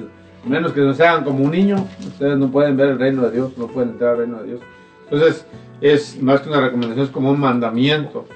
Menos 0.45 0.73
que 0.73 0.81
no 0.81 0.93
sean 0.93 1.23
como 1.23 1.45
un 1.45 1.53
niño, 1.53 1.87
ustedes 2.01 2.37
no 2.37 2.51
pueden 2.51 2.77
ver 2.77 2.91
el 2.91 2.99
reino 2.99 3.23
de 3.23 3.31
Dios, 3.31 3.57
no 3.57 3.69
pueden 3.69 3.91
entrar 3.91 4.13
al 4.13 4.19
reino 4.19 4.39
de 4.39 4.47
Dios. 4.49 4.61
Entonces, 5.05 5.47
es 5.81 6.21
más 6.21 6.41
que 6.41 6.49
una 6.49 6.61
recomendación, 6.61 7.07
es 7.07 7.13
como 7.13 7.31
un 7.31 7.39
mandamiento, 7.39 8.27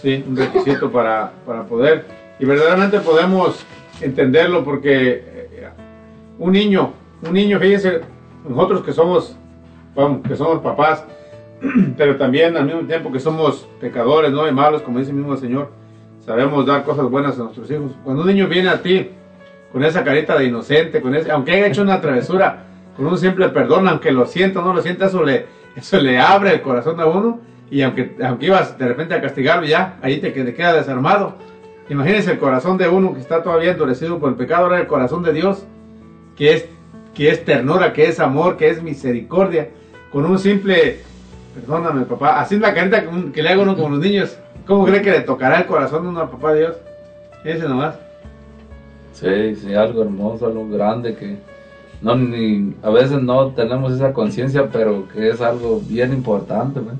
¿sí? 0.00 0.24
un 0.26 0.36
requisito 0.36 0.90
para, 0.90 1.32
para 1.44 1.64
poder. 1.64 2.06
Y 2.38 2.44
verdaderamente 2.46 3.00
podemos 3.00 3.64
entenderlo 4.00 4.64
porque 4.64 5.24
eh, 5.26 5.68
un 6.38 6.52
niño, 6.52 6.92
un 7.26 7.32
niño, 7.32 7.58
fíjense, 7.58 8.00
nosotros 8.48 8.82
que 8.82 8.92
somos, 8.92 9.36
vamos, 9.94 10.26
que 10.26 10.36
somos 10.36 10.60
papás, 10.60 11.04
pero 11.96 12.16
también 12.16 12.56
al 12.56 12.66
mismo 12.66 12.82
tiempo 12.82 13.12
que 13.12 13.20
somos 13.20 13.66
pecadores, 13.80 14.32
no 14.32 14.48
y 14.48 14.52
malos, 14.52 14.82
como 14.82 14.98
dice 14.98 15.10
el 15.10 15.16
mismo 15.16 15.36
Señor, 15.36 15.70
sabemos 16.24 16.66
dar 16.66 16.84
cosas 16.84 17.08
buenas 17.10 17.38
a 17.38 17.44
nuestros 17.44 17.70
hijos. 17.70 17.92
Cuando 18.02 18.22
un 18.22 18.28
niño 18.28 18.48
viene 18.48 18.68
a 18.68 18.82
ti 18.82 19.10
con 19.74 19.82
esa 19.82 20.04
carita 20.04 20.38
de 20.38 20.44
inocente, 20.44 21.00
con 21.00 21.16
ese, 21.16 21.32
aunque 21.32 21.50
haya 21.50 21.66
hecho 21.66 21.82
una 21.82 22.00
travesura, 22.00 22.62
con 22.96 23.06
un 23.06 23.18
simple 23.18 23.48
perdón, 23.48 23.88
aunque 23.88 24.12
lo 24.12 24.24
sienta 24.24 24.60
o 24.60 24.64
no 24.64 24.72
lo 24.72 24.80
sienta, 24.80 25.06
eso 25.06 25.24
le, 25.24 25.46
eso 25.74 25.98
le 25.98 26.20
abre 26.20 26.52
el 26.52 26.62
corazón 26.62 27.00
a 27.00 27.06
uno. 27.06 27.40
Y 27.72 27.82
aunque, 27.82 28.14
aunque 28.24 28.46
ibas 28.46 28.78
de 28.78 28.86
repente 28.86 29.14
a 29.14 29.20
castigarlo, 29.20 29.66
ya 29.66 29.96
ahí 30.00 30.20
te, 30.20 30.30
te 30.30 30.54
queda 30.54 30.74
desarmado. 30.74 31.34
Imagínense 31.88 32.30
el 32.30 32.38
corazón 32.38 32.78
de 32.78 32.86
uno 32.86 33.14
que 33.14 33.20
está 33.20 33.42
todavía 33.42 33.72
endurecido 33.72 34.20
por 34.20 34.28
el 34.30 34.36
pecado, 34.36 34.66
ahora 34.66 34.78
el 34.78 34.86
corazón 34.86 35.24
de 35.24 35.32
Dios, 35.32 35.64
que 36.36 36.52
es, 36.52 36.66
que 37.12 37.30
es 37.30 37.44
ternura, 37.44 37.92
que 37.92 38.06
es 38.06 38.20
amor, 38.20 38.56
que 38.56 38.68
es 38.68 38.80
misericordia, 38.80 39.70
con 40.12 40.24
un 40.24 40.38
simple, 40.38 41.00
perdóname 41.52 42.04
papá, 42.04 42.38
así 42.38 42.60
la 42.60 42.74
carita 42.74 43.02
que, 43.02 43.32
que 43.32 43.42
le 43.42 43.48
hago 43.48 43.62
uno 43.62 43.76
con 43.76 43.90
los 43.90 44.00
niños. 44.00 44.38
¿Cómo 44.68 44.84
cree 44.84 45.02
que 45.02 45.10
le 45.10 45.22
tocará 45.22 45.58
el 45.58 45.66
corazón 45.66 46.16
a 46.16 46.30
papá 46.30 46.54
Dios? 46.54 46.76
Ese 47.44 47.68
nomás. 47.68 48.03
Sí, 49.14 49.56
sí, 49.56 49.74
algo 49.74 50.02
hermoso, 50.02 50.46
algo 50.46 50.68
grande 50.68 51.14
que 51.14 51.38
no 52.02 52.16
ni 52.16 52.74
a 52.82 52.90
veces 52.90 53.22
no 53.22 53.52
tenemos 53.52 53.92
esa 53.94 54.12
conciencia, 54.12 54.68
pero 54.70 55.08
que 55.08 55.30
es 55.30 55.40
algo 55.40 55.80
bien 55.88 56.12
importante, 56.12 56.80
¿no? 56.80 56.98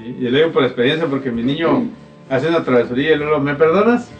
Y, 0.00 0.26
y 0.26 0.30
le 0.30 0.38
digo 0.38 0.52
por 0.52 0.62
experiencia 0.62 1.08
porque 1.08 1.32
mi 1.32 1.42
niño 1.42 1.84
hace 2.30 2.48
una 2.48 2.62
travesuría 2.62 3.14
y 3.14 3.16
luego, 3.16 3.40
¿me 3.40 3.54
perdonas? 3.54 4.10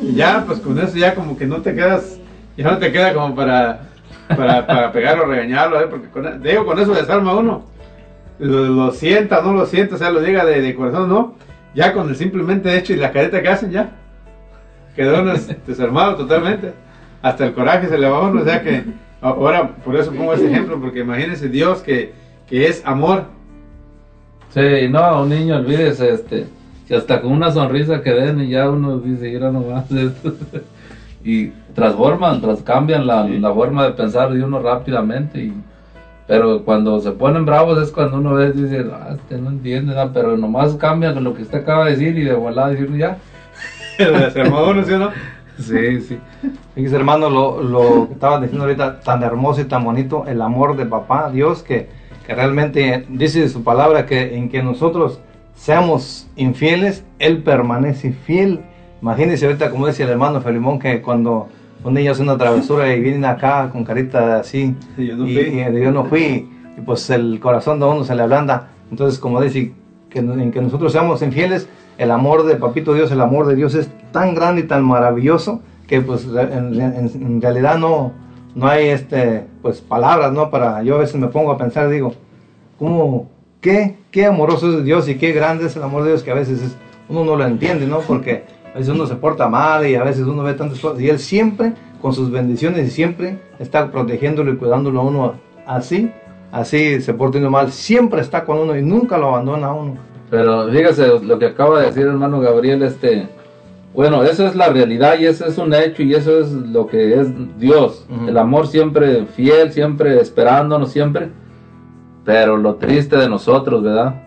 Y 0.00 0.14
ya, 0.14 0.44
pues 0.46 0.60
con 0.60 0.78
eso 0.78 0.96
ya 0.96 1.14
como 1.14 1.36
que 1.36 1.46
no 1.46 1.60
te 1.60 1.74
quedas, 1.74 2.18
ya 2.56 2.70
no 2.70 2.78
te 2.78 2.92
queda 2.92 3.12
como 3.12 3.34
para, 3.34 3.88
para, 4.28 4.66
para 4.66 4.92
pegarlo, 4.92 5.26
regañarlo, 5.26 5.80
¿eh? 5.80 5.88
porque 5.90 6.08
con, 6.08 6.42
digo, 6.42 6.64
con 6.64 6.78
eso 6.78 6.94
desarma 6.94 7.34
uno. 7.34 7.64
Lo, 8.38 8.64
lo 8.64 8.92
sienta, 8.92 9.42
no 9.42 9.52
lo 9.52 9.66
sienta, 9.66 9.96
o 9.96 9.98
sea, 9.98 10.10
lo 10.10 10.20
diga 10.20 10.44
de, 10.44 10.60
de 10.60 10.74
corazón, 10.74 11.08
no. 11.08 11.34
Ya 11.74 11.92
con 11.92 12.08
el 12.08 12.16
simplemente 12.16 12.76
hecho 12.76 12.92
y 12.92 12.96
la 12.96 13.10
careta 13.12 13.42
que 13.42 13.48
hacen, 13.48 13.72
ya. 13.72 13.96
Quedó 14.94 15.24
desarmado 15.66 16.16
totalmente. 16.16 16.72
Hasta 17.22 17.46
el 17.46 17.54
coraje 17.54 17.88
se 17.88 17.98
le 17.98 18.08
va 18.08 18.18
a 18.18 18.28
uno, 18.28 18.42
o 18.42 18.44
sea 18.44 18.62
que 18.62 18.84
ahora 19.20 19.68
por 19.76 19.96
eso 19.96 20.12
pongo 20.12 20.34
ese 20.34 20.46
ejemplo, 20.46 20.78
porque 20.80 21.00
imagínense 21.00 21.48
Dios 21.48 21.80
que, 21.80 22.12
que 22.46 22.68
es 22.68 22.82
amor, 22.84 23.24
Sí, 24.54 24.86
no, 24.88 25.22
un 25.22 25.30
niño, 25.30 25.56
olvídese, 25.56 26.10
este, 26.10 26.46
si 26.86 26.94
hasta 26.94 27.20
con 27.20 27.32
una 27.32 27.50
sonrisa 27.50 28.02
que 28.02 28.12
den 28.12 28.40
y 28.40 28.50
ya 28.50 28.70
uno 28.70 28.98
dice, 28.98 29.32
mira 29.32 29.50
nomás, 29.50 29.90
esto". 29.90 30.32
y 31.24 31.48
transforman, 31.74 32.40
tras 32.40 32.62
cambian 32.62 33.04
la, 33.04 33.24
la 33.24 33.52
forma 33.52 33.84
de 33.84 33.94
pensar 33.94 34.32
de 34.32 34.44
uno 34.44 34.60
rápidamente, 34.60 35.40
y, 35.40 35.52
pero 36.28 36.64
cuando 36.64 37.00
se 37.00 37.10
ponen 37.10 37.44
bravos 37.44 37.82
es 37.82 37.90
cuando 37.90 38.18
uno 38.18 38.34
ve 38.34 38.52
y 38.54 38.62
dice, 38.62 38.86
ah, 38.92 39.16
este 39.16 39.38
no 39.38 39.50
entiende 39.50 39.92
nada, 39.92 40.12
pero 40.14 40.36
nomás 40.36 40.74
cambian 40.76 41.24
lo 41.24 41.34
que 41.34 41.42
usted 41.42 41.58
acaba 41.58 41.86
de 41.86 41.96
decir 41.96 42.16
y 42.16 42.22
de 42.22 42.34
volada 42.34 42.68
decir 42.68 42.96
ya. 42.96 43.18
a 43.98 44.70
uno, 44.70 44.84
¿sí 44.84 44.92
no? 44.92 45.10
Sí, 45.58 46.00
sí. 46.00 46.18
Fíjese, 46.74 46.96
hermano, 46.96 47.30
lo, 47.30 47.62
lo 47.62 48.08
que 48.08 48.14
estaban 48.14 48.42
diciendo 48.42 48.64
ahorita, 48.64 49.00
tan 49.00 49.22
hermoso 49.22 49.60
y 49.60 49.64
tan 49.64 49.84
bonito, 49.84 50.24
el 50.26 50.42
amor 50.42 50.76
de 50.76 50.86
papá, 50.86 51.30
Dios, 51.30 51.62
que, 51.62 51.88
que 52.26 52.34
realmente 52.34 53.06
dice 53.08 53.48
su 53.48 53.62
palabra 53.62 54.06
que 54.06 54.36
en 54.36 54.48
que 54.48 54.62
nosotros 54.62 55.20
seamos 55.54 56.26
infieles, 56.36 57.04
Él 57.18 57.42
permanece 57.42 58.12
fiel. 58.12 58.60
Imagínense 59.00 59.46
ahorita, 59.46 59.70
como 59.70 59.86
decía 59.86 60.06
el 60.06 60.12
hermano 60.12 60.40
Felimón, 60.40 60.78
que 60.78 61.00
cuando 61.00 61.48
un 61.84 61.94
niño 61.94 62.12
hace 62.12 62.22
una 62.22 62.36
travesura 62.36 62.92
y 62.92 63.00
vienen 63.00 63.24
acá 63.24 63.68
con 63.70 63.84
carita 63.84 64.38
así, 64.40 64.74
Y 64.96 65.06
yo 65.06 65.16
no 65.16 65.28
y, 65.28 65.34
fui. 65.34 65.42
y 65.42 65.64
de 65.64 65.82
yo 65.82 65.92
no 65.92 66.04
fui, 66.04 66.48
y 66.76 66.80
pues 66.84 67.08
el 67.10 67.38
corazón 67.38 67.78
de 67.78 67.86
uno 67.86 68.02
se 68.04 68.14
le 68.14 68.22
ablanda. 68.22 68.70
Entonces, 68.90 69.20
como 69.20 69.40
dice, 69.40 69.72
que, 70.10 70.18
en 70.18 70.50
que 70.50 70.60
nosotros 70.60 70.90
seamos 70.92 71.22
infieles, 71.22 71.68
el 71.98 72.10
amor 72.10 72.44
de 72.44 72.56
Papito 72.56 72.94
Dios, 72.94 73.10
el 73.12 73.20
amor 73.20 73.46
de 73.46 73.56
Dios 73.56 73.74
es 73.74 73.88
tan 74.12 74.34
grande 74.34 74.62
y 74.62 74.64
tan 74.64 74.84
maravilloso 74.84 75.60
que 75.86 76.00
pues 76.00 76.26
en, 76.26 76.80
en- 76.80 77.40
realidad 77.42 77.78
no, 77.78 78.12
no 78.54 78.66
hay 78.68 78.88
este, 78.88 79.46
pues 79.62 79.80
palabras, 79.80 80.32
¿no? 80.32 80.50
Para, 80.50 80.82
yo 80.82 80.96
a 80.96 80.98
veces 80.98 81.16
me 81.16 81.28
pongo 81.28 81.52
a 81.52 81.58
pensar, 81.58 81.88
digo, 81.88 82.14
¿cómo, 82.78 83.28
qué, 83.60 83.96
qué 84.10 84.26
amoroso 84.26 84.78
es 84.78 84.84
Dios 84.84 85.08
y 85.08 85.16
qué 85.16 85.32
grande 85.32 85.66
es 85.66 85.76
el 85.76 85.82
amor 85.82 86.02
de 86.04 86.10
Dios 86.10 86.22
que 86.22 86.30
a 86.30 86.34
veces 86.34 86.62
es- 86.62 86.76
uno 87.08 87.24
no 87.24 87.36
lo 87.36 87.44
entiende, 87.46 87.86
¿no? 87.86 87.98
Porque 87.98 88.44
a 88.74 88.78
veces 88.78 88.94
uno 88.94 89.06
se 89.06 89.14
porta 89.16 89.48
mal 89.48 89.86
y 89.86 89.94
a 89.94 90.02
veces 90.02 90.24
uno 90.26 90.42
ve 90.42 90.54
tantas 90.54 90.80
cosas 90.80 91.00
y 91.00 91.08
Él 91.08 91.18
siempre, 91.18 91.72
con 92.00 92.12
sus 92.12 92.30
bendiciones 92.30 92.88
y 92.88 92.90
siempre 92.90 93.38
está 93.58 93.90
protegiéndolo 93.90 94.52
y 94.52 94.56
cuidándolo 94.56 95.00
a 95.00 95.04
uno 95.04 95.34
así, 95.66 96.10
así 96.50 97.00
se 97.02 97.14
porta 97.14 97.38
mal, 97.50 97.72
siempre 97.72 98.20
está 98.20 98.44
con 98.44 98.58
uno 98.58 98.76
y 98.76 98.82
nunca 98.82 99.18
lo 99.18 99.28
abandona 99.28 99.68
a 99.68 99.72
uno. 99.74 99.96
Pero 100.30 100.68
fíjese 100.68 101.20
lo 101.20 101.38
que 101.38 101.46
acaba 101.46 101.80
de 101.80 101.86
decir 101.86 102.06
hermano 102.06 102.40
Gabriel, 102.40 102.82
este, 102.82 103.28
bueno, 103.94 104.24
eso 104.24 104.46
es 104.46 104.56
la 104.56 104.68
realidad 104.68 105.18
y 105.18 105.26
eso 105.26 105.46
es 105.46 105.58
un 105.58 105.72
hecho 105.72 106.02
y 106.02 106.14
eso 106.14 106.40
es 106.40 106.50
lo 106.50 106.86
que 106.86 107.14
es 107.20 107.28
Dios. 107.58 108.06
El 108.26 108.36
amor 108.38 108.66
siempre 108.66 109.26
fiel, 109.26 109.72
siempre 109.72 110.20
esperándonos, 110.20 110.90
siempre. 110.90 111.28
Pero 112.24 112.56
lo 112.56 112.76
triste 112.76 113.16
de 113.16 113.28
nosotros, 113.28 113.82
¿verdad? 113.82 114.22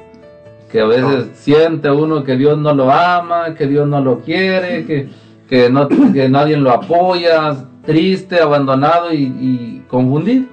Que 0.71 0.81
a 0.81 0.85
veces 0.85 1.31
siente 1.33 1.89
uno 1.89 2.23
que 2.23 2.37
Dios 2.37 2.57
no 2.57 2.73
lo 2.73 2.91
ama, 2.91 3.55
que 3.55 3.67
Dios 3.67 3.87
no 3.87 3.99
lo 4.01 4.19
quiere, 4.19 4.85
que, 4.85 5.09
que, 5.49 5.69
no, 5.69 5.87
que 6.13 6.29
nadie 6.29 6.55
lo 6.57 6.71
apoya, 6.71 7.55
triste, 7.85 8.39
abandonado 8.39 9.11
y, 9.11 9.23
y 9.23 9.85
confundido. 9.87 10.45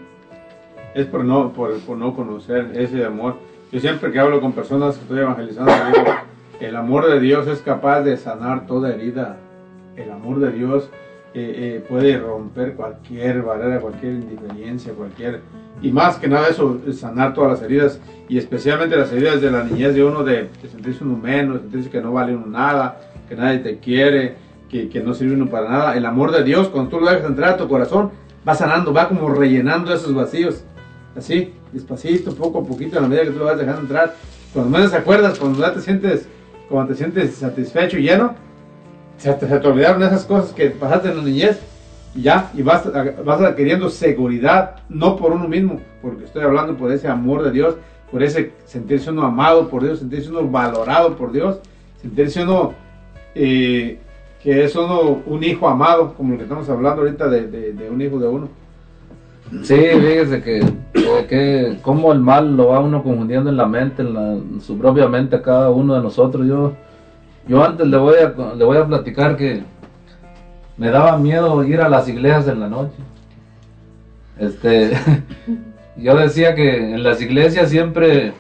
es 0.95 1.07
por 1.07 1.25
no, 1.25 1.53
por, 1.53 1.79
por 1.81 1.99
no 1.99 2.15
conocer 2.15 2.73
ese 2.75 3.05
amor. 3.05 3.37
Yo 3.75 3.81
siempre 3.81 4.13
que 4.13 4.21
hablo 4.21 4.41
con 4.41 4.53
personas 4.53 4.95
que 4.95 5.03
estoy 5.03 5.19
evangelizando, 5.19 5.73
el 6.61 6.77
amor 6.77 7.11
de 7.11 7.19
Dios 7.19 7.49
es 7.49 7.59
capaz 7.59 8.03
de 8.03 8.17
sanar 8.17 8.69
toda 8.69 8.95
herida. 8.95 9.37
El 9.97 10.13
amor 10.13 10.39
de 10.39 10.53
Dios 10.53 10.89
eh, 11.35 11.81
eh, 11.83 11.85
puede 11.89 12.17
romper 12.17 12.75
cualquier 12.75 13.43
barrera, 13.43 13.81
cualquier 13.81 14.13
indiferencia, 14.13 14.93
cualquier... 14.93 15.41
Y 15.83 15.91
más 15.91 16.19
que 16.19 16.29
nada 16.29 16.47
eso, 16.47 16.81
es 16.87 17.01
sanar 17.01 17.35
todas 17.35 17.51
las 17.51 17.63
heridas, 17.63 18.01
y 18.29 18.39
especialmente 18.39 18.95
las 18.95 19.13
heridas 19.13 19.41
de 19.41 19.51
la 19.51 19.65
niñez 19.65 19.93
de 19.97 20.05
uno, 20.05 20.23
de, 20.23 20.51
de 20.63 20.69
sentirse 20.71 21.03
uno 21.03 21.17
menos, 21.17 21.63
sentirse 21.63 21.91
que 21.91 22.01
no 22.01 22.13
vale 22.13 22.37
uno 22.37 22.47
nada, 22.47 23.01
que 23.29 23.35
nadie 23.35 23.59
te 23.59 23.79
quiere, 23.79 24.37
que, 24.71 24.89
que 24.89 25.01
no 25.01 25.15
sirve 25.15 25.35
uno 25.35 25.51
para 25.51 25.69
nada. 25.69 25.97
El 25.97 26.07
amor 26.07 26.31
de 26.31 26.45
Dios, 26.45 26.69
cuando 26.69 26.91
tú 26.91 27.01
lo 27.01 27.11
dejas 27.11 27.29
entrar 27.29 27.55
a 27.55 27.57
tu 27.57 27.67
corazón, 27.67 28.13
va 28.49 28.55
sanando, 28.55 28.93
va 28.93 29.09
como 29.09 29.31
rellenando 29.31 29.93
esos 29.93 30.15
vacíos 30.15 30.63
así, 31.17 31.53
despacito, 31.75 32.35
poco 32.35 32.61
a 32.61 32.65
poquito, 32.65 32.99
a 32.99 33.03
la 33.03 33.09
medida 33.09 33.25
que 33.25 33.31
tú 33.31 33.39
lo 33.41 33.45
vas 33.47 33.59
dejando 33.59 33.83
entrar. 33.83 34.15
Cuando 34.53 34.71
menos 34.71 34.91
te 34.93 34.97
acuerdas, 34.97 35.39
cuando 35.39 35.59
ya 35.61 35.75
te 35.75 35.81
sientes, 35.81 36.27
cuando 36.69 36.93
te 36.93 36.99
sientes 36.99 37.35
satisfecho 37.35 37.99
y 37.99 38.03
lleno, 38.03 38.35
se 39.19 39.33
te, 39.35 39.49
se 39.49 39.59
te 39.59 39.67
olvidaron 39.69 40.03
esas 40.03 40.25
cosas 40.25 40.53
que 40.53 40.71
pasaste 40.71 41.09
en 41.11 41.17
la 41.19 41.23
niñez 41.23 41.61
y 42.15 42.23
ya, 42.23 42.51
y 42.55 42.63
vas, 42.63 42.85
vas 43.25 43.41
adquiriendo 43.41 43.91
seguridad, 43.91 44.77
no 44.89 45.17
por 45.17 45.33
uno 45.33 45.49
mismo, 45.49 45.81
porque 46.01 46.25
estoy 46.25 46.43
hablando 46.45 46.77
por 46.77 46.93
ese 46.93 47.09
amor 47.09 47.43
de 47.43 47.51
Dios, 47.51 47.75
por 48.11 48.23
ese 48.23 48.53
sentirse 48.67 49.11
uno 49.11 49.23
amado 49.25 49.69
por 49.69 49.83
Dios, 49.83 49.99
sentirse 49.99 50.31
uno 50.31 50.47
valorado 50.49 51.17
por 51.17 51.33
Dios, 51.33 51.59
sentirse 52.01 52.43
uno 52.45 52.75
eh, 53.35 53.99
que 54.41 54.63
es 54.65 54.77
uno 54.77 55.23
un 55.27 55.43
hijo 55.43 55.67
amado, 55.69 56.15
como 56.15 56.33
lo 56.33 56.37
que 56.37 56.45
estamos 56.45 56.69
hablando 56.69 57.03
ahorita 57.03 57.29
de, 57.29 57.49
de- 57.49 57.73
de 57.73 57.91
un 57.91 58.01
hijo 58.01 58.19
de 58.21 58.29
uno. 58.29 58.49
Sí, 59.63 59.75
fíjese 59.75 60.43
que, 60.43 60.61
que, 61.19 61.27
que 61.27 61.79
cómo 61.83 62.13
el 62.13 62.21
mal 62.21 62.57
lo 62.57 62.69
va 62.69 62.81
uno 62.81 63.03
confundiendo 63.03 63.51
en 63.51 63.57
la 63.57 63.67
mente, 63.67 64.03
en, 64.03 64.15
la- 64.15 64.61
su 64.61 64.79
propia 64.79 65.09
mente 65.09 65.37
a 65.37 65.43
cada 65.43 65.71
uno 65.71 65.95
de 65.95 66.03
nosotros. 66.03 66.47
Yo, 66.47 66.73
yo 67.49 67.65
antes 67.65 67.87
le 67.87 67.97
voy 67.97 68.15
a, 68.17 68.55
le 68.55 68.65
voy 68.65 68.77
a 68.79 68.87
platicar 68.87 69.37
que 69.37 69.63
me 70.77 70.91
daba 70.91 71.17
miedo 71.19 71.63
ir 71.65 71.81
a 71.81 71.89
las 71.89 72.09
iglesias 72.09 72.49
en 72.49 72.61
la 72.61 72.69
noche. 72.69 72.95
Este, 74.39 74.93
yo 75.97 76.17
decía 76.17 76.55
que 76.55 76.95
en 76.95 77.03
las 77.03 77.21
iglesias 77.23 77.71
siempre 77.71 78.33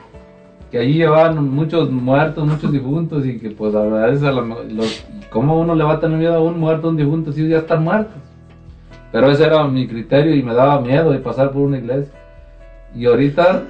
que 0.70 0.78
allí 0.78 0.94
llevaban 0.94 1.48
muchos 1.50 1.88
muertos, 1.90 2.44
muchos 2.46 2.72
difuntos 2.72 3.24
y 3.24 3.38
que 3.38 3.50
pues 3.50 3.74
a 3.76 3.82
veces 3.82 4.24
a 4.24 4.32
mejor- 4.32 4.72
los, 4.72 5.04
¿cómo 5.30 5.60
uno 5.60 5.74
le 5.76 5.84
va 5.84 5.94
a 5.94 6.00
tener 6.00 6.18
miedo 6.18 6.34
a 6.34 6.42
un 6.42 6.58
muerto, 6.58 6.88
a 6.88 6.90
un 6.90 6.96
difunto 6.96 7.30
si 7.32 7.46
ya 7.48 7.58
están 7.58 7.84
muertos? 7.84 8.16
Pero 9.12 9.30
ese 9.30 9.44
era 9.44 9.62
mi 9.68 9.87
criterio 9.87 10.34
y 10.34 10.42
me 10.42 10.52
daba 10.52 10.80
miedo 10.80 11.12
de 11.12 11.20
pasar 11.20 11.52
por 11.52 11.62
una 11.62 11.78
iglesia. 11.78 12.12
Y 12.94 13.07
ahorita 13.07 13.64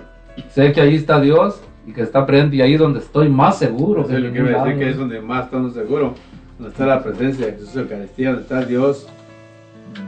sé 0.50 0.72
que 0.72 0.80
ahí 0.80 0.96
está 0.96 1.20
Dios 1.20 1.60
y 1.86 1.92
que 1.92 2.02
está 2.02 2.26
presente 2.26 2.56
y 2.56 2.62
ahí 2.62 2.74
es 2.74 2.80
donde 2.80 3.00
estoy 3.00 3.28
más 3.28 3.58
seguro. 3.58 4.02
Eso 4.02 4.16
es 4.16 4.22
lo 4.22 4.32
que 4.32 4.38
iba 4.38 4.62
a 4.62 4.64
decir 4.64 4.78
que 4.78 4.90
es 4.90 4.96
donde 4.96 5.20
más 5.20 5.46
estamos 5.46 5.74
seguros, 5.74 6.12
donde 6.58 6.72
está 6.72 6.86
la 6.86 7.02
presencia 7.02 7.46
de 7.46 7.52
Jesús 7.52 7.76
Eucaristía, 7.76 8.30
donde 8.30 8.42
está 8.42 8.64
Dios 8.64 9.08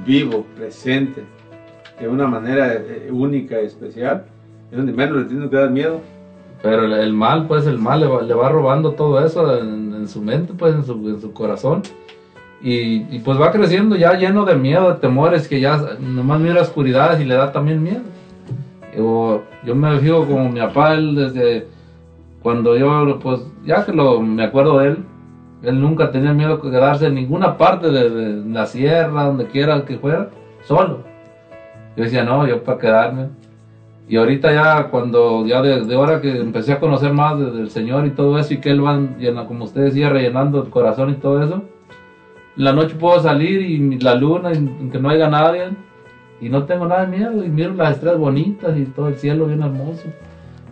vivo, 0.05 0.45
presente, 0.57 1.23
de 2.01 2.09
una 2.09 2.27
manera 2.27 2.75
eh, 2.75 3.09
única 3.11 3.61
y 3.63 3.67
especial, 3.67 4.25
es 4.71 4.77
donde 4.77 4.93
menos 4.93 5.19
le 5.19 5.25
tiene 5.25 5.49
que 5.49 5.57
dar 5.57 5.71
miedo. 5.71 6.01
Pero 6.63 6.85
el, 6.85 6.93
el 6.95 7.13
mal, 7.13 7.47
pues 7.47 7.67
el 7.67 7.79
mal 7.79 8.01
le 8.01 8.07
va, 8.07 8.23
le 8.23 8.35
va 8.35 8.49
robando 8.49 8.93
todo 8.93 9.25
eso 9.25 9.59
en, 9.59 9.95
en 9.95 10.09
su 10.09 10.23
mente, 10.23 10.53
pues 10.57 10.75
en 10.75 10.85
su, 10.85 10.93
en 11.09 11.21
su 11.21 11.33
corazón. 11.33 11.83
Y, 12.63 13.05
y, 13.15 13.21
pues 13.23 13.39
va 13.39 13.53
creciendo 13.53 13.97
ya 13.97 14.15
lleno 14.15 14.45
de 14.47 14.57
miedo, 14.57 14.93
de 14.93 14.99
temores, 14.99 15.47
que 15.47 15.61
ya 15.61 15.77
nomás 16.01 16.41
mira 16.41 16.63
oscuridades 16.63 17.21
y 17.21 17.25
le 17.25 17.35
da 17.35 17.53
también 17.53 17.83
miedo. 17.83 18.01
Yo, 18.97 19.43
me 19.75 19.99
fijo 19.99 20.27
como 20.27 20.49
mi 20.49 20.61
papá, 20.61 20.95
él 20.95 21.15
desde 21.15 21.67
cuando 22.43 22.77
yo, 22.77 23.19
pues 23.19 23.41
ya 23.65 23.85
que 23.85 23.93
lo, 23.93 24.21
me 24.21 24.45
acuerdo 24.45 24.79
de 24.79 24.89
él, 24.89 25.05
él 25.63 25.81
nunca 25.81 26.11
tenía 26.11 26.33
miedo 26.33 26.57
de 26.57 26.71
quedarse 26.71 27.07
en 27.07 27.15
ninguna 27.15 27.57
parte 27.59 27.91
de, 27.91 28.43
la 28.47 28.67
sierra, 28.67 29.25
donde 29.25 29.47
quiera 29.47 29.85
que 29.85 29.99
fuera, 29.99 30.31
solo. 30.63 31.01
Yo 31.97 32.05
decía, 32.05 32.25
no, 32.25 32.47
yo 32.47 32.63
para 32.63 32.79
quedarme. 32.79 33.29
Y 34.09 34.17
ahorita 34.17 34.53
ya 34.53 34.85
cuando, 34.89 35.45
ya 35.47 35.61
de, 35.61 35.85
de 35.85 35.97
hora 35.97 36.21
que 36.21 36.41
empecé 36.41 36.73
a 36.75 36.79
conocer 36.81 37.13
más 37.13 37.39
de- 37.39 37.51
del 37.51 37.71
Señor 37.71 38.07
y 38.07 38.11
todo 38.11 38.39
eso, 38.39 38.55
y 38.55 38.59
que 38.59 38.71
Él 38.71 38.85
va, 38.85 38.99
como 39.47 39.65
usted 39.65 39.83
decía, 39.83 40.09
rellenando 40.09 40.63
el 40.63 40.71
corazón 40.71 41.11
y 41.11 41.15
todo 41.15 41.43
eso, 41.43 41.65
la 42.55 42.73
noche 42.73 42.95
puedo 42.95 43.21
salir 43.21 43.61
y 43.63 43.99
la 43.99 44.15
luna, 44.15 44.53
y 44.53 44.89
que 44.91 44.99
no 44.99 45.09
haya 45.09 45.29
nadie, 45.29 45.71
y 46.41 46.49
no 46.49 46.65
tengo 46.65 46.87
nada 46.87 47.07
de 47.07 47.17
miedo, 47.17 47.45
y 47.45 47.49
miro 47.49 47.75
las 47.75 47.95
estrellas 47.95 48.19
bonitas 48.19 48.77
y 48.77 48.85
todo 48.85 49.09
el 49.09 49.17
cielo 49.17 49.47
bien 49.47 49.63
hermoso. 49.63 50.05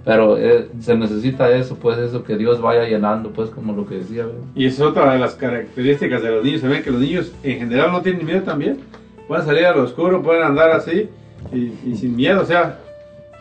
Pero 0.05 0.37
eh, 0.37 0.69
se 0.81 0.95
necesita 0.97 1.51
eso, 1.51 1.77
pues 1.77 1.97
eso 1.99 2.25
que 2.25 2.37
Dios 2.37 2.61
vaya 2.61 2.87
llenando, 2.87 3.31
pues 3.31 3.49
como 3.49 3.73
lo 3.73 3.87
que 3.87 3.97
decía. 3.97 4.27
¿verdad? 4.27 4.41
Y 4.55 4.67
es 4.67 4.79
otra 4.79 5.13
de 5.13 5.19
las 5.19 5.35
características 5.35 6.23
de 6.23 6.31
los 6.31 6.45
niños. 6.45 6.61
Se 6.61 6.69
ven 6.69 6.83
que 6.83 6.91
los 6.91 7.01
niños 7.01 7.33
en 7.43 7.59
general 7.59 7.91
no 7.91 8.03
tienen 8.03 8.27
miedo 8.27 8.43
también. 8.43 8.81
Pueden 9.27 9.47
salir 9.47 9.65
a 9.65 9.75
lo 9.75 9.85
oscuro, 9.85 10.23
pueden 10.23 10.43
andar 10.43 10.73
así 10.73 11.09
y, 11.51 11.73
y 11.87 11.97
sin 11.97 12.15
miedo. 12.15 12.43
O 12.43 12.45
sea, 12.45 12.81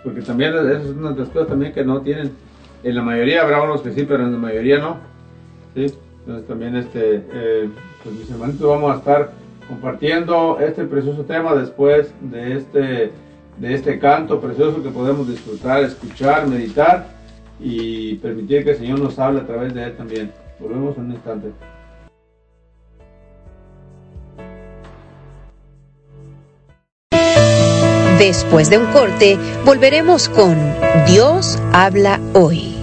porque 0.06 0.22
también 0.22 0.54
eso 0.54 0.90
es 0.90 0.96
una 0.96 1.12
de 1.12 1.20
las 1.20 1.30
cosas 1.30 1.50
también 1.50 1.74
que 1.74 1.84
no 1.84 2.00
tienen. 2.00 2.32
En 2.84 2.96
la 2.96 3.02
mayoría 3.02 3.42
habrá 3.42 3.62
unos 3.62 3.82
que 3.82 3.92
sí, 3.92 4.06
pero 4.08 4.24
en 4.24 4.32
la 4.32 4.38
mayoría 4.38 4.80
no. 4.80 4.98
¿Sí? 5.76 5.94
Entonces 6.20 6.48
también, 6.48 6.78
este, 6.78 7.24
eh, 7.34 7.70
pues 8.02 8.16
mis 8.16 8.32
hermanitos, 8.32 8.66
vamos 8.68 8.96
a 8.96 9.00
estar 9.00 9.32
compartiendo 9.68 10.60
este 10.60 10.84
precioso 10.86 11.24
tema 11.24 11.56
después 11.56 12.14
de 12.22 12.58
este, 12.58 13.12
de 13.58 13.74
este 13.74 14.00
canto 14.00 14.40
precioso 14.40 14.82
que 14.84 14.90
podemos 14.90 15.28
disfrutar, 15.28 15.84
escuchar, 15.84 16.48
meditar 16.48 17.08
y 17.60 18.16
permitir 18.16 18.64
que 18.64 18.72
el 18.72 18.78
Señor 18.78 19.00
nos 19.00 19.18
hable 19.20 19.42
a 19.42 19.48
través 19.48 19.74
de 19.74 19.84
él 19.86 19.96
también. 19.96 20.32
Volvemos 20.60 20.98
en 20.98 21.06
un 21.06 21.12
instante. 21.12 21.52
Después 28.20 28.70
de 28.70 28.78
un 28.78 28.86
corte, 28.94 29.38
volveremos 29.66 30.30
con 30.30 30.56
Dios 31.08 31.60
habla 31.74 32.22
hoy. 32.34 32.83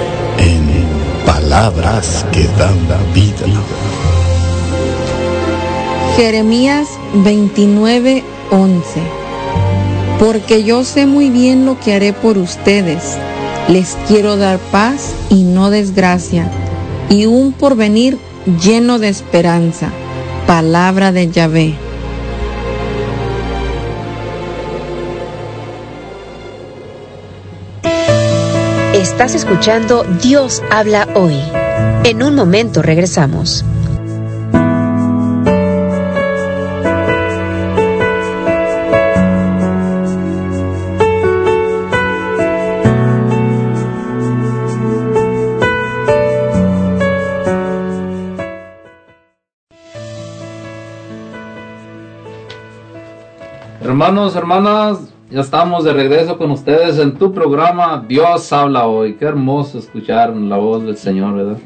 palabras 1.25 2.25
que 2.31 2.43
dan 2.57 2.77
vida. 3.13 3.45
Jeremías 6.15 6.87
29, 7.13 8.23
11. 8.51 9.01
Porque 10.19 10.63
yo 10.63 10.83
sé 10.83 11.05
muy 11.05 11.29
bien 11.29 11.65
lo 11.65 11.79
que 11.79 11.93
haré 11.93 12.13
por 12.13 12.37
ustedes. 12.37 13.17
Les 13.67 13.97
quiero 14.07 14.37
dar 14.37 14.59
paz 14.71 15.13
y 15.29 15.43
no 15.43 15.69
desgracia, 15.69 16.49
y 17.09 17.25
un 17.25 17.53
porvenir 17.53 18.17
lleno 18.63 18.99
de 18.99 19.09
esperanza. 19.09 19.89
Palabra 20.47 21.11
de 21.11 21.29
Yahvé. 21.29 21.90
Estás 29.21 29.35
escuchando 29.35 30.03
Dios 30.19 30.63
habla 30.71 31.07
hoy. 31.13 31.39
En 32.03 32.23
un 32.23 32.33
momento 32.33 32.81
regresamos. 32.81 33.63
Hermanos, 53.81 54.35
hermanas, 54.35 55.10
ya 55.31 55.39
estamos 55.39 55.85
de 55.85 55.93
regreso 55.93 56.37
con 56.37 56.51
ustedes 56.51 56.99
en 56.99 57.13
tu 57.13 57.33
programa 57.33 58.03
Dios 58.05 58.51
habla 58.51 58.85
hoy. 58.85 59.13
Qué 59.13 59.23
hermoso 59.23 59.79
escuchar 59.79 60.35
la 60.35 60.57
voz 60.57 60.83
del 60.83 60.97
Señor, 60.97 61.35
¿verdad? 61.35 61.57